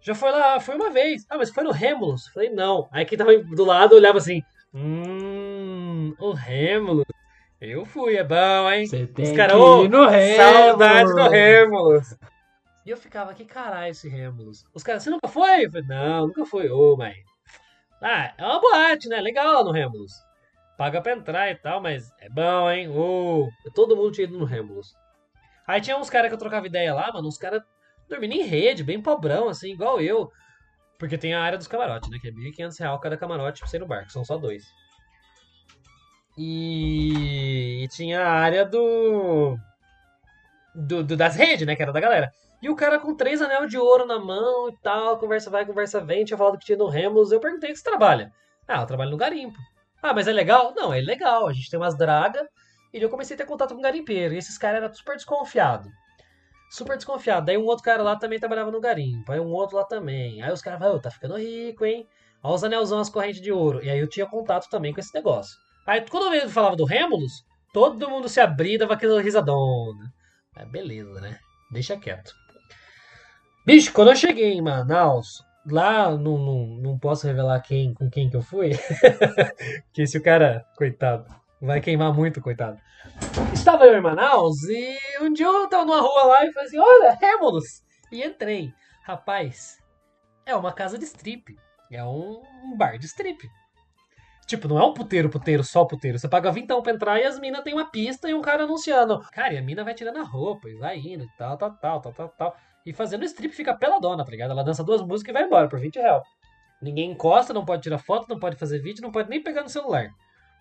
Já 0.00 0.14
foi 0.14 0.30
lá, 0.30 0.58
foi 0.60 0.74
uma 0.74 0.90
vez. 0.90 1.24
Ah, 1.30 1.38
mas 1.38 1.50
foi 1.50 1.62
no 1.62 1.70
Rêmulos? 1.70 2.26
Falei, 2.28 2.50
não. 2.50 2.88
Aí 2.92 3.04
quem 3.04 3.16
tava 3.16 3.36
do 3.38 3.64
lado 3.64 3.94
olhava 3.94 4.18
assim, 4.18 4.42
hum, 4.74 6.14
o 6.18 6.32
Rêmulos. 6.32 7.04
Eu 7.60 7.86
fui, 7.86 8.16
é 8.16 8.24
bom, 8.24 8.70
hein? 8.70 8.86
Você 8.86 9.06
tem 9.06 9.34
caras, 9.34 9.56
que 9.56 9.58
ô, 9.58 9.84
ir 9.84 9.88
no 9.88 10.06
Remo. 10.06 10.36
Saudade 10.36 11.14
do 11.14 11.28
Rêmulos. 11.28 12.14
E 12.84 12.90
eu 12.90 12.96
ficava, 12.96 13.32
que 13.32 13.44
caralho 13.44 13.90
esse 13.90 14.08
Rêmulos? 14.08 14.64
Os 14.74 14.82
caras, 14.82 15.02
você 15.02 15.10
nunca 15.10 15.26
foi? 15.26 15.64
Eu 15.64 15.70
falei, 15.70 15.86
não, 15.88 16.26
nunca 16.26 16.44
foi. 16.44 16.68
Ô, 16.68 16.96
mãe. 16.96 17.14
Ah, 18.00 18.34
é 18.36 18.44
uma 18.44 18.60
boate, 18.60 19.08
né? 19.08 19.20
Legal 19.20 19.54
lá 19.54 19.64
no 19.64 19.72
Remblos. 19.72 20.12
Paga 20.76 21.00
pra 21.00 21.12
entrar 21.14 21.50
e 21.50 21.54
tal, 21.54 21.80
mas 21.80 22.12
é 22.20 22.28
bom, 22.28 22.70
hein? 22.70 22.88
Uh, 22.88 23.48
todo 23.74 23.96
mundo 23.96 24.12
tinha 24.12 24.26
ido 24.26 24.38
no 24.38 24.44
Remblos. 24.44 24.94
Aí 25.66 25.80
tinha 25.80 25.96
uns 25.96 26.10
caras 26.10 26.28
que 26.28 26.34
eu 26.34 26.38
trocava 26.38 26.66
ideia 26.66 26.94
lá, 26.94 27.10
mano, 27.12 27.26
uns 27.26 27.38
caras 27.38 27.62
dormindo 28.08 28.34
em 28.34 28.42
rede, 28.42 28.84
bem 28.84 29.00
pobrão, 29.00 29.48
assim, 29.48 29.72
igual 29.72 30.00
eu. 30.00 30.30
Porque 30.98 31.16
tem 31.16 31.34
a 31.34 31.42
área 31.42 31.58
dos 31.58 31.66
camarotes, 31.66 32.10
né? 32.10 32.18
Que 32.20 32.28
é 32.28 32.30
R$ 32.30 32.52
1.500 32.52 32.78
real 32.78 33.00
cada 33.00 33.16
camarote 33.16 33.60
pra 33.60 33.68
você 33.68 33.78
ir 33.78 33.80
no 33.80 33.86
barco, 33.86 34.12
são 34.12 34.24
só 34.24 34.36
dois. 34.36 34.62
E, 36.36 37.84
e 37.84 37.88
tinha 37.88 38.20
a 38.26 38.30
área 38.30 38.64
do... 38.64 39.56
do, 40.74 41.02
do- 41.04 41.16
das 41.16 41.36
redes, 41.36 41.66
né? 41.66 41.74
Que 41.76 41.82
era 41.82 41.92
da 41.92 42.00
galera. 42.00 42.30
E 42.62 42.68
o 42.70 42.76
cara 42.76 42.98
com 42.98 43.14
três 43.14 43.40
anel 43.42 43.66
de 43.66 43.78
ouro 43.78 44.06
na 44.06 44.18
mão 44.18 44.68
e 44.68 44.76
tal, 44.82 45.18
conversa 45.18 45.50
vai, 45.50 45.64
conversa 45.66 46.00
vem, 46.00 46.24
tinha 46.24 46.36
falado 46.36 46.58
que 46.58 46.64
tinha 46.64 46.78
no 46.78 46.88
Remos. 46.88 47.32
Eu 47.32 47.40
perguntei 47.40 47.70
o 47.70 47.72
que 47.72 47.78
você 47.78 47.84
trabalha. 47.84 48.30
Ah, 48.66 48.80
eu 48.80 48.86
trabalho 48.86 49.10
no 49.10 49.16
garimpo. 49.16 49.58
Ah, 50.02 50.12
mas 50.14 50.28
é 50.28 50.32
legal? 50.32 50.72
Não, 50.74 50.92
é 50.92 51.00
legal. 51.00 51.46
A 51.48 51.52
gente 51.52 51.70
tem 51.70 51.78
umas 51.78 51.96
dragas. 51.96 52.46
E 52.92 53.00
eu 53.02 53.08
comecei 53.10 53.34
a 53.34 53.38
ter 53.38 53.46
contato 53.46 53.74
com 53.74 53.80
garimpeiro. 53.80 54.34
E 54.34 54.38
esses 54.38 54.56
caras 54.58 54.82
eram 54.82 54.92
super 54.94 55.16
desconfiados. 55.16 55.90
Super 56.70 56.96
desconfiado. 56.96 57.46
Daí 57.46 57.56
um 57.58 57.64
outro 57.64 57.84
cara 57.84 58.02
lá 58.02 58.16
também 58.16 58.38
trabalhava 58.38 58.70
no 58.70 58.80
garimpo. 58.80 59.30
Aí 59.32 59.40
um 59.40 59.52
outro 59.52 59.76
lá 59.76 59.84
também. 59.84 60.42
Aí 60.42 60.52
os 60.52 60.62
caras 60.62 60.78
falaram, 60.78 60.98
"Ô, 60.98 61.00
tá 61.00 61.10
ficando 61.10 61.36
rico, 61.36 61.84
hein? 61.84 62.06
Olha 62.42 62.54
os 62.54 62.64
anelzão, 62.64 62.98
as 63.00 63.08
correntes 63.10 63.40
de 63.40 63.52
ouro. 63.52 63.82
E 63.84 63.90
aí 63.90 63.98
eu 63.98 64.08
tinha 64.08 64.26
contato 64.26 64.68
também 64.70 64.92
com 64.92 65.00
esse 65.00 65.14
negócio. 65.14 65.56
Aí 65.86 66.04
quando 66.08 66.34
eu 66.34 66.48
falava 66.48 66.76
do 66.76 66.84
Rêmulos, 66.84 67.44
todo 67.72 68.10
mundo 68.10 68.28
se 68.28 68.40
abria 68.40 68.74
e 68.74 68.78
dava 68.78 68.94
aquela 68.94 69.22
risadona. 69.22 70.12
Beleza, 70.70 71.20
né? 71.20 71.38
Deixa 71.70 71.96
quieto. 71.96 72.34
Bicho, 73.64 73.92
quando 73.92 74.08
eu 74.08 74.16
cheguei 74.16 74.52
em 74.52 74.62
Manaus, 74.62 75.44
lá 75.70 76.10
não, 76.10 76.38
não, 76.38 76.66
não 76.66 76.98
posso 76.98 77.26
revelar 77.26 77.60
quem, 77.60 77.92
com 77.94 78.08
quem 78.08 78.30
que 78.30 78.36
eu 78.36 78.42
fui. 78.42 78.70
que 79.92 80.06
se 80.06 80.18
o 80.18 80.22
cara, 80.22 80.64
coitado, 80.76 81.26
vai 81.60 81.80
queimar 81.80 82.12
muito, 82.14 82.40
coitado. 82.40 82.78
Estava 83.52 83.84
eu 83.86 83.98
em 83.98 84.00
Manaus 84.00 84.62
e 84.64 84.96
um 85.20 85.32
dia 85.32 85.46
eu 85.46 85.68
tava 85.68 85.84
numa 85.84 86.00
rua 86.00 86.24
lá 86.24 86.44
e 86.44 86.52
falei 86.52 86.68
assim, 86.68 86.78
olha, 86.78 87.18
Rêmulos! 87.20 87.82
E 88.10 88.22
entrei. 88.22 88.72
Rapaz, 89.02 89.78
é 90.44 90.54
uma 90.54 90.72
casa 90.72 90.96
de 90.96 91.04
strip. 91.04 91.56
É 91.90 92.02
um 92.04 92.76
bar 92.76 92.98
de 92.98 93.06
strip. 93.06 93.48
Tipo, 94.46 94.68
não 94.68 94.78
é 94.78 94.84
um 94.84 94.94
puteiro, 94.94 95.28
puteiro, 95.28 95.64
só 95.64 95.84
puteiro. 95.84 96.18
Você 96.18 96.28
paga 96.28 96.52
vintão 96.52 96.80
pra 96.80 96.92
entrar 96.92 97.20
e 97.20 97.24
as 97.24 97.38
minas 97.40 97.64
tem 97.64 97.74
uma 97.74 97.90
pista 97.90 98.28
e 98.28 98.34
um 98.34 98.40
cara 98.40 98.62
anunciando. 98.62 99.20
Cara, 99.32 99.54
e 99.54 99.58
a 99.58 99.62
mina 99.62 99.82
vai 99.82 99.92
tirando 99.92 100.18
a 100.18 100.22
roupa 100.22 100.68
e 100.68 100.74
vai 100.76 100.98
indo 100.98 101.24
e 101.24 101.28
tal, 101.36 101.58
tal, 101.58 101.72
tal, 101.72 102.00
tal, 102.00 102.12
tal, 102.12 102.28
tal. 102.28 102.56
E 102.84 102.92
fazendo 102.92 103.24
strip 103.24 103.52
fica 103.52 103.76
peladona, 103.76 104.24
tá 104.24 104.30
ligado? 104.30 104.52
Ela 104.52 104.62
dança 104.62 104.84
duas 104.84 105.02
músicas 105.02 105.30
e 105.30 105.32
vai 105.32 105.42
embora 105.42 105.68
por 105.68 105.80
20 105.80 105.96
reais. 105.96 106.22
Ninguém 106.80 107.10
encosta, 107.10 107.52
não 107.52 107.64
pode 107.64 107.82
tirar 107.82 107.98
foto, 107.98 108.28
não 108.28 108.38
pode 108.38 108.56
fazer 108.56 108.78
vídeo, 108.78 109.02
não 109.02 109.10
pode 109.10 109.28
nem 109.28 109.42
pegar 109.42 109.62
no 109.62 109.68
celular. 109.68 110.10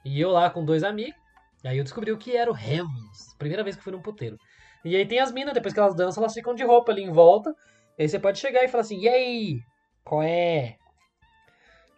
E 0.04 0.20
eu 0.20 0.32
lá 0.32 0.50
com 0.50 0.66
dois 0.66 0.84
amigos, 0.84 1.20
aí 1.64 1.78
eu 1.78 1.84
descobri 1.84 2.12
o 2.12 2.18
que 2.18 2.36
era 2.36 2.50
o 2.50 2.54
Remos. 2.54 3.36
Primeira 3.38 3.64
vez 3.64 3.76
que 3.76 3.84
fui 3.84 3.92
num 3.92 4.02
puteiro. 4.02 4.38
E 4.84 4.96
aí 4.96 5.06
tem 5.06 5.20
as 5.20 5.32
minas, 5.32 5.54
depois 5.54 5.74
que 5.74 5.80
elas 5.80 5.96
dançam, 5.96 6.24
elas 6.24 6.34
ficam 6.34 6.56
de 6.56 6.64
roupa 6.64 6.92
ali 6.92 7.04
em 7.04 7.12
volta. 7.12 7.52
E 7.98 8.04
aí 8.04 8.10
você 8.10 8.18
pode 8.18 8.40
chegar 8.40 8.64
e 8.64 8.68
falar 8.68 8.82
assim, 8.82 9.00
e 9.00 9.08
aí? 9.08 9.60
Qual 10.04 10.24
é? 10.24 10.78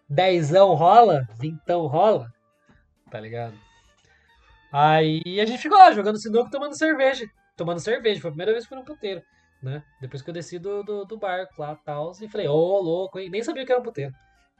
Dezão 0.09 0.73
rola? 0.73 1.27
Vintão 1.39 1.85
rola? 1.87 2.31
Tá 3.11 3.19
ligado? 3.19 3.53
Aí 4.71 5.21
a 5.39 5.45
gente 5.45 5.61
ficou 5.61 5.77
lá 5.77 5.91
jogando 5.91 6.21
sinuca 6.21 6.49
tomando 6.49 6.77
cerveja. 6.77 7.25
Tomando 7.55 7.79
cerveja, 7.79 8.21
foi 8.21 8.29
a 8.29 8.31
primeira 8.31 8.51
vez 8.51 8.65
que 8.65 8.69
fui 8.69 8.77
num 8.77 8.85
puteiro, 8.85 9.21
né? 9.63 9.83
Depois 9.99 10.21
que 10.21 10.29
eu 10.29 10.33
desci 10.33 10.59
do, 10.59 10.83
do, 10.83 11.05
do 11.05 11.17
barco 11.17 11.53
lá 11.57 11.73
e 11.73 11.85
tal. 11.85 12.11
E 12.21 12.27
falei, 12.27 12.47
ô 12.47 12.79
louco, 12.79 13.17
hein? 13.17 13.29
Nem 13.29 13.41
sabia 13.41 13.65
que 13.65 13.71
era 13.71 13.81
um 13.81 13.83
puteiro. 13.83 14.13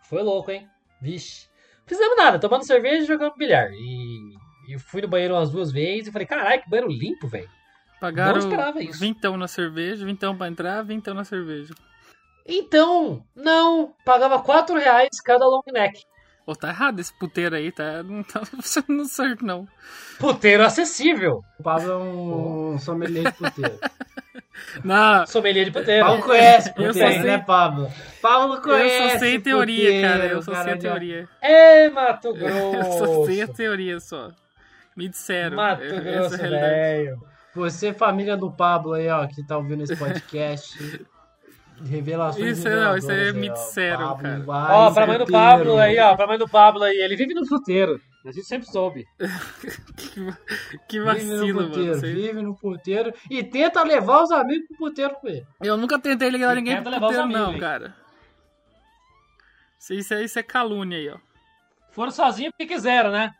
Foi 0.03 0.23
louco, 0.23 0.49
hein? 0.49 0.67
Vixe. 1.01 1.47
Fizemos 1.85 2.17
nada, 2.17 2.39
tomando 2.39 2.65
cerveja 2.65 3.03
e 3.03 3.07
jogando 3.07 3.35
bilhar. 3.35 3.69
E, 3.71 4.35
e 4.69 4.79
fui 4.79 5.01
no 5.01 5.07
banheiro 5.07 5.35
umas 5.35 5.51
duas 5.51 5.71
vezes 5.71 6.07
e 6.07 6.11
falei, 6.11 6.27
caralho, 6.27 6.61
que 6.61 6.69
banheiro 6.69 6.91
limpo, 6.91 7.27
velho. 7.27 7.49
Pagaram 7.99 8.33
Não 8.33 8.39
esperava 8.39 8.81
isso. 8.81 8.99
vintão 8.99 9.37
na 9.37 9.47
cerveja, 9.47 10.05
vintão 10.05 10.35
pra 10.37 10.47
entrar, 10.47 10.81
vintão 10.83 11.13
na 11.13 11.23
cerveja. 11.23 11.73
Então, 12.47 13.23
não, 13.35 13.93
pagava 14.05 14.39
4 14.41 14.77
reais 14.77 15.19
cada 15.23 15.45
long 15.45 15.61
neck. 15.71 16.01
Pô, 16.45 16.55
tá 16.55 16.69
errado 16.69 16.99
esse 16.99 17.11
puteiro 17.19 17.55
aí, 17.55 17.71
tá? 17.73 18.01
Não 18.03 18.23
tá 18.23 18.43
funcionando 18.47 19.05
certo, 19.05 19.45
não. 19.45 19.67
Puteiro 20.17 20.63
acessível. 20.63 21.41
O 21.59 21.63
Pablo 21.63 21.91
é 21.91 21.97
um 21.97 22.79
sommelier 22.79 23.25
de 23.31 23.37
puteiro. 23.37 23.77
Não, 24.83 25.23
Sommelier 25.27 25.65
de 25.65 25.71
puteiro. 25.71 26.03
Pablo 26.03 26.23
conhece 26.23 26.69
Eu 26.75 26.85
só 26.91 26.99
puteiro, 26.99 27.11
sei- 27.13 27.23
né, 27.23 27.37
Pablo? 27.37 27.91
Pablo 28.19 28.59
conhece 28.59 29.03
eu 29.03 29.09
só 29.11 29.19
sei 29.19 29.39
teoria, 29.39 29.83
puteiro, 29.85 30.07
cara. 30.07 30.25
Eu 30.25 30.41
só 30.41 30.51
sei 30.55 30.63
cara, 30.63 30.77
teoria. 30.79 31.29
É, 31.41 31.89
Mato 31.91 32.27
Eu 32.35 32.83
só 32.83 33.25
sei 33.25 33.41
a 33.41 33.45
Grosso. 33.45 33.53
teoria 33.57 33.99
só. 33.99 34.31
Me 34.95 35.07
disseram. 35.09 35.57
Mato 35.57 35.83
é 35.83 35.99
Grosso, 35.99 36.37
velho. 36.37 37.19
Você, 37.53 37.93
família 37.93 38.35
do 38.35 38.51
Pablo 38.51 38.93
aí, 38.93 39.07
ó, 39.09 39.27
que 39.27 39.45
tá 39.45 39.57
ouvindo 39.57 39.83
esse 39.83 39.95
podcast. 39.95 41.05
Revelações 41.85 42.57
Isso, 42.57 42.67
não, 42.69 42.97
isso 42.97 43.09
aí 43.11 43.17
reveladoras 43.17 43.35
me 43.35 43.49
disseram, 43.49 44.17
cara. 44.17 44.39
vai 44.39 44.71
Ó, 44.73 44.91
pra 44.91 45.07
mãe 45.07 45.17
do. 45.19 45.27
Pablo 45.27 45.77
aí, 45.77 45.99
ó. 45.99 46.15
Pra 46.15 46.27
mãe 46.27 46.37
do 46.37 46.47
Pablo 46.49 46.83
aí. 46.83 46.97
Ele 46.97 47.15
vive 47.15 47.33
no 47.33 47.45
puteiro. 47.47 48.01
A 48.25 48.31
gente 48.31 48.45
sempre 48.45 48.67
soube. 48.67 49.05
Que 50.87 50.99
Vive 50.99 50.99
no 50.99 51.05
vacilo, 51.05 51.55
mano. 51.55 51.69
puteiro, 51.69 51.93
Você- 51.95 52.13
vive 52.13 52.41
no 52.41 52.55
puteiro 52.55 53.13
e 53.29 53.43
tenta 53.43 53.83
levar 53.83 54.23
os 54.23 54.31
amigos 54.31 54.67
pro 54.67 54.77
puteiro 54.77 55.15
com 55.15 55.27
ele. 55.27 55.45
Eu 55.61 55.77
nunca 55.77 55.99
tentei 55.99 56.29
ligar 56.29 56.51
Ele 56.51 56.61
ninguém 56.61 56.75
tenta 56.77 56.89
pro 56.89 56.91
levar 56.91 57.07
os 57.07 57.15
puteiro, 57.15 57.23
amigos, 57.25 57.47
não, 57.47 57.53
hein? 57.53 57.59
cara. 57.59 57.95
Isso, 59.89 60.13
é, 60.13 60.23
isso 60.23 60.37
é 60.39 60.43
calúnia 60.43 60.97
aí, 60.97 61.09
ó. 61.09 61.17
Foram 61.91 62.11
sozinhos 62.11 62.51
porque 62.57 62.73
quiseram, 62.73 63.11
né? 63.11 63.33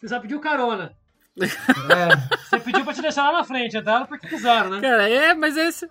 Você 0.00 0.08
só 0.08 0.18
pediu 0.20 0.40
carona. 0.40 0.92
É. 1.40 2.36
Você 2.48 2.60
pediu 2.60 2.84
pra 2.84 2.92
te 2.94 3.02
deixar 3.02 3.24
lá 3.24 3.32
na 3.38 3.44
frente, 3.44 3.76
entraram 3.76 4.06
porque 4.06 4.26
quiseram, 4.28 4.70
né? 4.70 4.80
Cara, 4.80 5.08
é, 5.08 5.34
mas 5.34 5.56
esse 5.56 5.88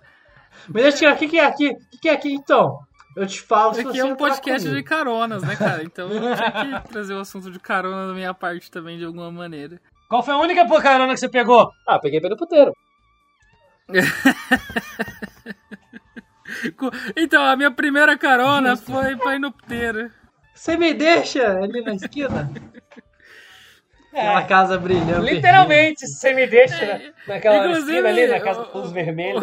Mas 0.68 0.82
deixa 0.82 0.88
eu 0.96 0.98
tirar, 0.98 1.14
o 1.14 1.16
que, 1.18 1.28
que 1.28 1.38
é 1.38 1.44
aqui? 1.46 1.68
O 1.70 1.76
que, 1.90 1.98
que 1.98 2.08
é 2.08 2.12
aqui 2.12 2.32
então? 2.32 2.78
Eu 3.16 3.26
te 3.26 3.40
falo 3.40 3.74
se 3.74 3.80
aqui 3.80 3.98
é 4.00 4.04
um 4.04 4.16
podcast 4.16 4.68
de 4.68 4.82
caronas, 4.82 5.42
né, 5.42 5.54
cara? 5.56 5.82
Então 5.84 6.08
eu 6.10 6.20
tinha 6.34 6.80
que 6.82 6.88
trazer 6.92 7.14
o 7.14 7.20
assunto 7.20 7.50
de 7.50 7.58
carona 7.60 8.08
da 8.08 8.12
minha 8.14 8.34
parte 8.34 8.70
também, 8.70 8.98
de 8.98 9.04
alguma 9.04 9.30
maneira. 9.30 9.80
Qual 10.08 10.22
foi 10.22 10.34
a 10.34 10.38
única 10.38 10.66
pô, 10.66 10.80
carona 10.80 11.14
que 11.14 11.20
você 11.20 11.28
pegou? 11.28 11.70
Ah, 11.86 11.98
peguei 11.98 12.20
pelo 12.20 12.36
puteiro. 12.36 12.72
Então, 17.16 17.42
a 17.42 17.56
minha 17.56 17.70
primeira 17.70 18.16
carona 18.18 18.76
foi 18.76 19.16
pra 19.16 19.34
ir 19.34 19.38
no 19.38 19.50
puteiro. 19.50 20.10
Você 20.54 20.76
me 20.76 20.92
deixa 20.94 21.58
ali 21.58 21.82
na 21.82 21.94
esquina? 21.94 22.50
Aquela 24.12 24.42
casa 24.44 24.78
brilhando. 24.78 25.26
É. 25.26 25.32
Literalmente, 25.34 26.06
você 26.06 26.32
me 26.32 26.46
deixa 26.46 26.84
na- 26.86 27.34
naquela 27.34 27.56
Inclusive, 27.66 27.90
esquina 27.92 28.08
ali, 28.08 28.26
na 28.28 28.40
casa 28.40 28.68
luz 28.72 28.92
vermelha. 28.92 29.40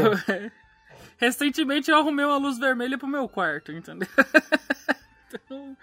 Recentemente 1.22 1.89
eu 1.91 1.97
arrumei 1.97 2.26
uma 2.26 2.38
luz 2.38 2.57
vermelha 2.57 2.97
pro 2.97 3.07
meu 3.07 3.30
quarto, 3.30 3.72
entendeu? 3.72 4.07
Então, 5.34 5.78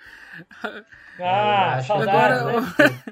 Ah, 1.19 1.77
acho 1.77 1.89
saudade, 1.89 2.11
agora 2.11 2.61
né? 2.61 2.69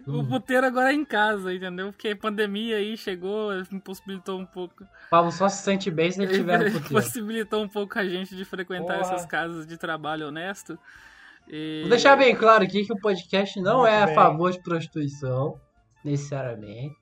o, 0.06 0.18
o 0.20 0.26
puteiro 0.26 0.66
agora 0.66 0.92
é 0.92 0.94
em 0.94 1.02
casa, 1.04 1.54
entendeu? 1.54 1.92
Porque 1.92 2.08
a 2.08 2.16
pandemia 2.16 2.76
aí 2.76 2.94
chegou, 2.94 3.50
impossibilitou 3.72 4.38
um 4.38 4.44
pouco. 4.44 4.84
O 4.84 5.10
Pablo 5.10 5.32
só 5.32 5.48
se 5.48 5.62
sente 5.62 5.90
bem 5.90 6.10
se 6.12 6.20
ele 6.22 6.30
estiver 6.32 6.58
no 6.58 6.64
puteiro. 6.78 6.88
Possibilitou 7.02 7.62
um 7.64 7.68
pouco 7.68 7.98
a 7.98 8.04
gente 8.04 8.36
de 8.36 8.44
frequentar 8.44 8.98
Porra. 8.98 9.14
essas 9.14 9.24
casas 9.24 9.66
de 9.66 9.78
trabalho 9.78 10.28
honesto. 10.28 10.78
E... 11.48 11.80
Vou 11.80 11.90
deixar 11.90 12.16
bem 12.16 12.36
claro 12.36 12.64
aqui 12.64 12.84
que 12.84 12.92
o 12.92 13.00
podcast 13.00 13.58
não 13.60 13.78
Muito 13.78 13.88
é 13.92 14.02
a 14.02 14.06
bem. 14.06 14.14
favor 14.14 14.52
de 14.52 14.62
prostituição, 14.62 15.58
necessariamente. 16.04 16.94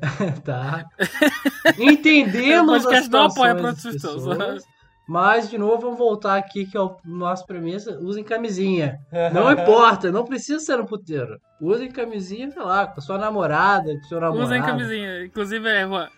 tá? 0.44 0.84
Entendemos 1.78 2.84
O 2.84 2.88
podcast 2.88 3.02
as 3.04 3.08
não 3.08 3.22
apoia 3.24 3.52
a 3.52 3.56
situações 3.56 3.62
das 3.62 3.82
prostituição, 3.94 4.36
pessoas, 4.36 4.64
Mas, 5.08 5.50
de 5.50 5.58
novo, 5.58 5.82
vamos 5.82 5.98
voltar 5.98 6.36
aqui, 6.36 6.66
que 6.66 6.76
é 6.76 6.80
o 6.80 6.96
nosso 7.04 7.46
premissa, 7.46 7.98
usem 8.00 8.24
camisinha. 8.24 8.98
Não 9.32 9.50
importa, 9.52 10.10
não 10.10 10.24
precisa 10.24 10.58
ser 10.60 10.76
no 10.78 10.86
puteiro. 10.86 11.38
Usem 11.60 11.90
camisinha, 11.90 12.50
sei 12.50 12.62
lá, 12.62 12.86
com 12.86 13.00
a 13.00 13.02
sua 13.02 13.18
namorada, 13.18 13.92
com 13.92 14.00
o 14.00 14.04
seu 14.08 14.20
namorado. 14.20 14.46
Usem 14.46 14.62
camisinha. 14.62 15.24
Inclusive, 15.24 15.68
é, 15.68 15.86
Juan. 15.86 16.08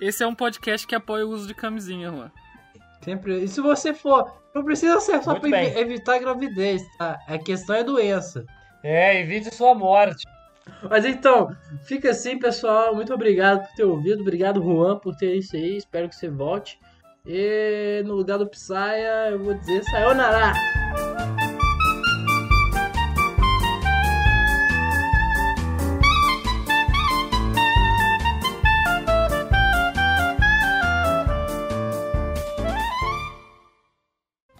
Esse 0.00 0.22
é 0.22 0.26
um 0.26 0.34
podcast 0.34 0.86
que 0.86 0.94
apoia 0.94 1.26
o 1.26 1.30
uso 1.30 1.46
de 1.46 1.54
camisinha, 1.54 2.10
Juan. 2.10 2.30
Sempre. 3.02 3.42
E 3.44 3.48
se 3.48 3.60
você 3.60 3.94
for, 3.94 4.30
não 4.54 4.64
precisa 4.64 5.00
ser 5.00 5.22
só 5.22 5.30
Muito 5.30 5.42
pra 5.42 5.50
bem. 5.50 5.66
evi- 5.68 5.80
evitar 5.80 6.18
gravidez, 6.18 6.82
tá? 6.98 7.18
A 7.26 7.38
questão 7.38 7.76
é 7.76 7.84
doença. 7.84 8.44
É, 8.82 9.20
evite 9.20 9.54
sua 9.54 9.74
morte. 9.74 10.24
Mas 10.88 11.04
então, 11.04 11.54
fica 11.84 12.10
assim, 12.10 12.38
pessoal. 12.38 12.94
Muito 12.94 13.12
obrigado 13.12 13.66
por 13.66 13.74
ter 13.74 13.84
ouvido. 13.84 14.20
Obrigado, 14.20 14.62
Juan, 14.62 14.98
por 14.98 15.14
ter 15.16 15.34
isso 15.34 15.56
aí. 15.56 15.76
Espero 15.76 16.08
que 16.08 16.14
você 16.14 16.28
volte. 16.28 16.78
E 17.26 18.02
no 18.06 18.14
lugar 18.14 18.38
do 18.38 18.48
Psya, 18.48 19.30
eu 19.30 19.38
vou 19.38 19.54
dizer 19.54 19.82
Sayonara. 19.84 20.52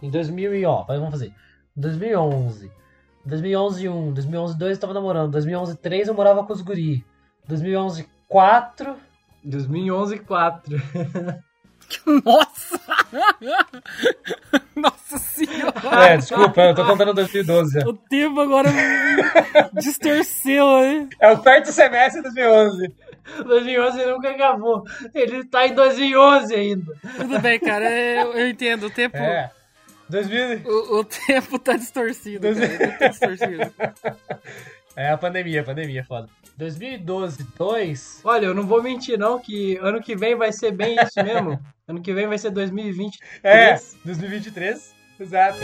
Em 0.03 0.11
2000 0.11 0.55
e 0.55 0.65
ó, 0.65 0.85
vamos 0.85 1.11
fazer. 1.11 1.33
Em 1.77 1.81
2011, 1.81 2.71
2011 3.27 3.89
1, 3.89 4.13
2011 4.13 4.59
2 4.59 4.77
eu 4.77 4.81
tava 4.81 4.95
namorando, 4.95 5.33
2011 5.33 5.77
3 5.77 6.09
eu 6.09 6.15
morava 6.15 6.45
com 6.45 6.53
os 6.53 6.63
guri, 6.63 7.05
2011 7.47 8.09
4 8.29 8.97
2011 9.45 10.19
4. 10.21 10.83
Nossa! 12.25 12.81
Nossa 14.75 15.19
senhora! 15.19 16.05
É, 16.05 16.17
desculpa, 16.17 16.61
eu 16.63 16.75
tô 16.75 16.85
contando 16.85 17.15
2012. 17.15 17.79
O 17.87 17.93
tempo 17.93 18.41
agora 18.41 18.71
distorceu, 19.75 20.67
hein? 20.85 21.09
É 21.21 21.31
o 21.31 21.39
quarto 21.39 21.71
semestre 21.71 22.23
de 22.23 22.35
2011. 22.35 22.95
2011 23.45 24.07
nunca 24.07 24.31
acabou. 24.31 24.83
Ele 25.15 25.45
tá 25.45 25.67
em 25.67 25.75
2011 25.75 26.55
ainda. 26.55 26.93
Tudo 27.17 27.39
bem, 27.41 27.59
cara, 27.61 27.89
eu, 27.91 28.33
eu 28.33 28.49
entendo. 28.49 28.87
O 28.87 28.91
tempo, 28.91 29.17
É. 29.17 29.51
2000... 30.09 30.63
o, 30.65 31.01
o 31.01 31.05
tempo 31.05 31.59
tá 31.59 31.77
distorcido. 31.77 32.55
Cara. 32.55 32.55
O 32.55 32.79
tempo 32.79 32.99
tá 32.99 33.09
distorcido. 33.09 33.73
É 34.97 35.11
a 35.11 35.19
pandemia, 35.19 35.61
a 35.61 35.65
pandemia, 35.65 36.03
foda. 36.03 36.27
2012 36.57 37.47
2 37.59 38.21
Olha, 38.25 38.47
eu 38.47 38.55
não 38.55 38.67
vou 38.67 38.83
mentir 38.83 39.19
não, 39.19 39.39
que 39.39 39.77
ano 39.77 40.03
que 40.03 40.17
vem 40.17 40.35
vai 40.35 40.51
ser 40.51 40.73
bem 40.73 40.97
isso 40.99 41.23
mesmo. 41.23 41.61
ano 41.87 42.01
que 42.01 42.15
vem 42.15 42.27
vai 42.27 42.39
ser 42.39 42.51
2020. 42.51 43.19
É, 43.43 43.79
2023, 44.03 44.95
exato. 45.21 45.59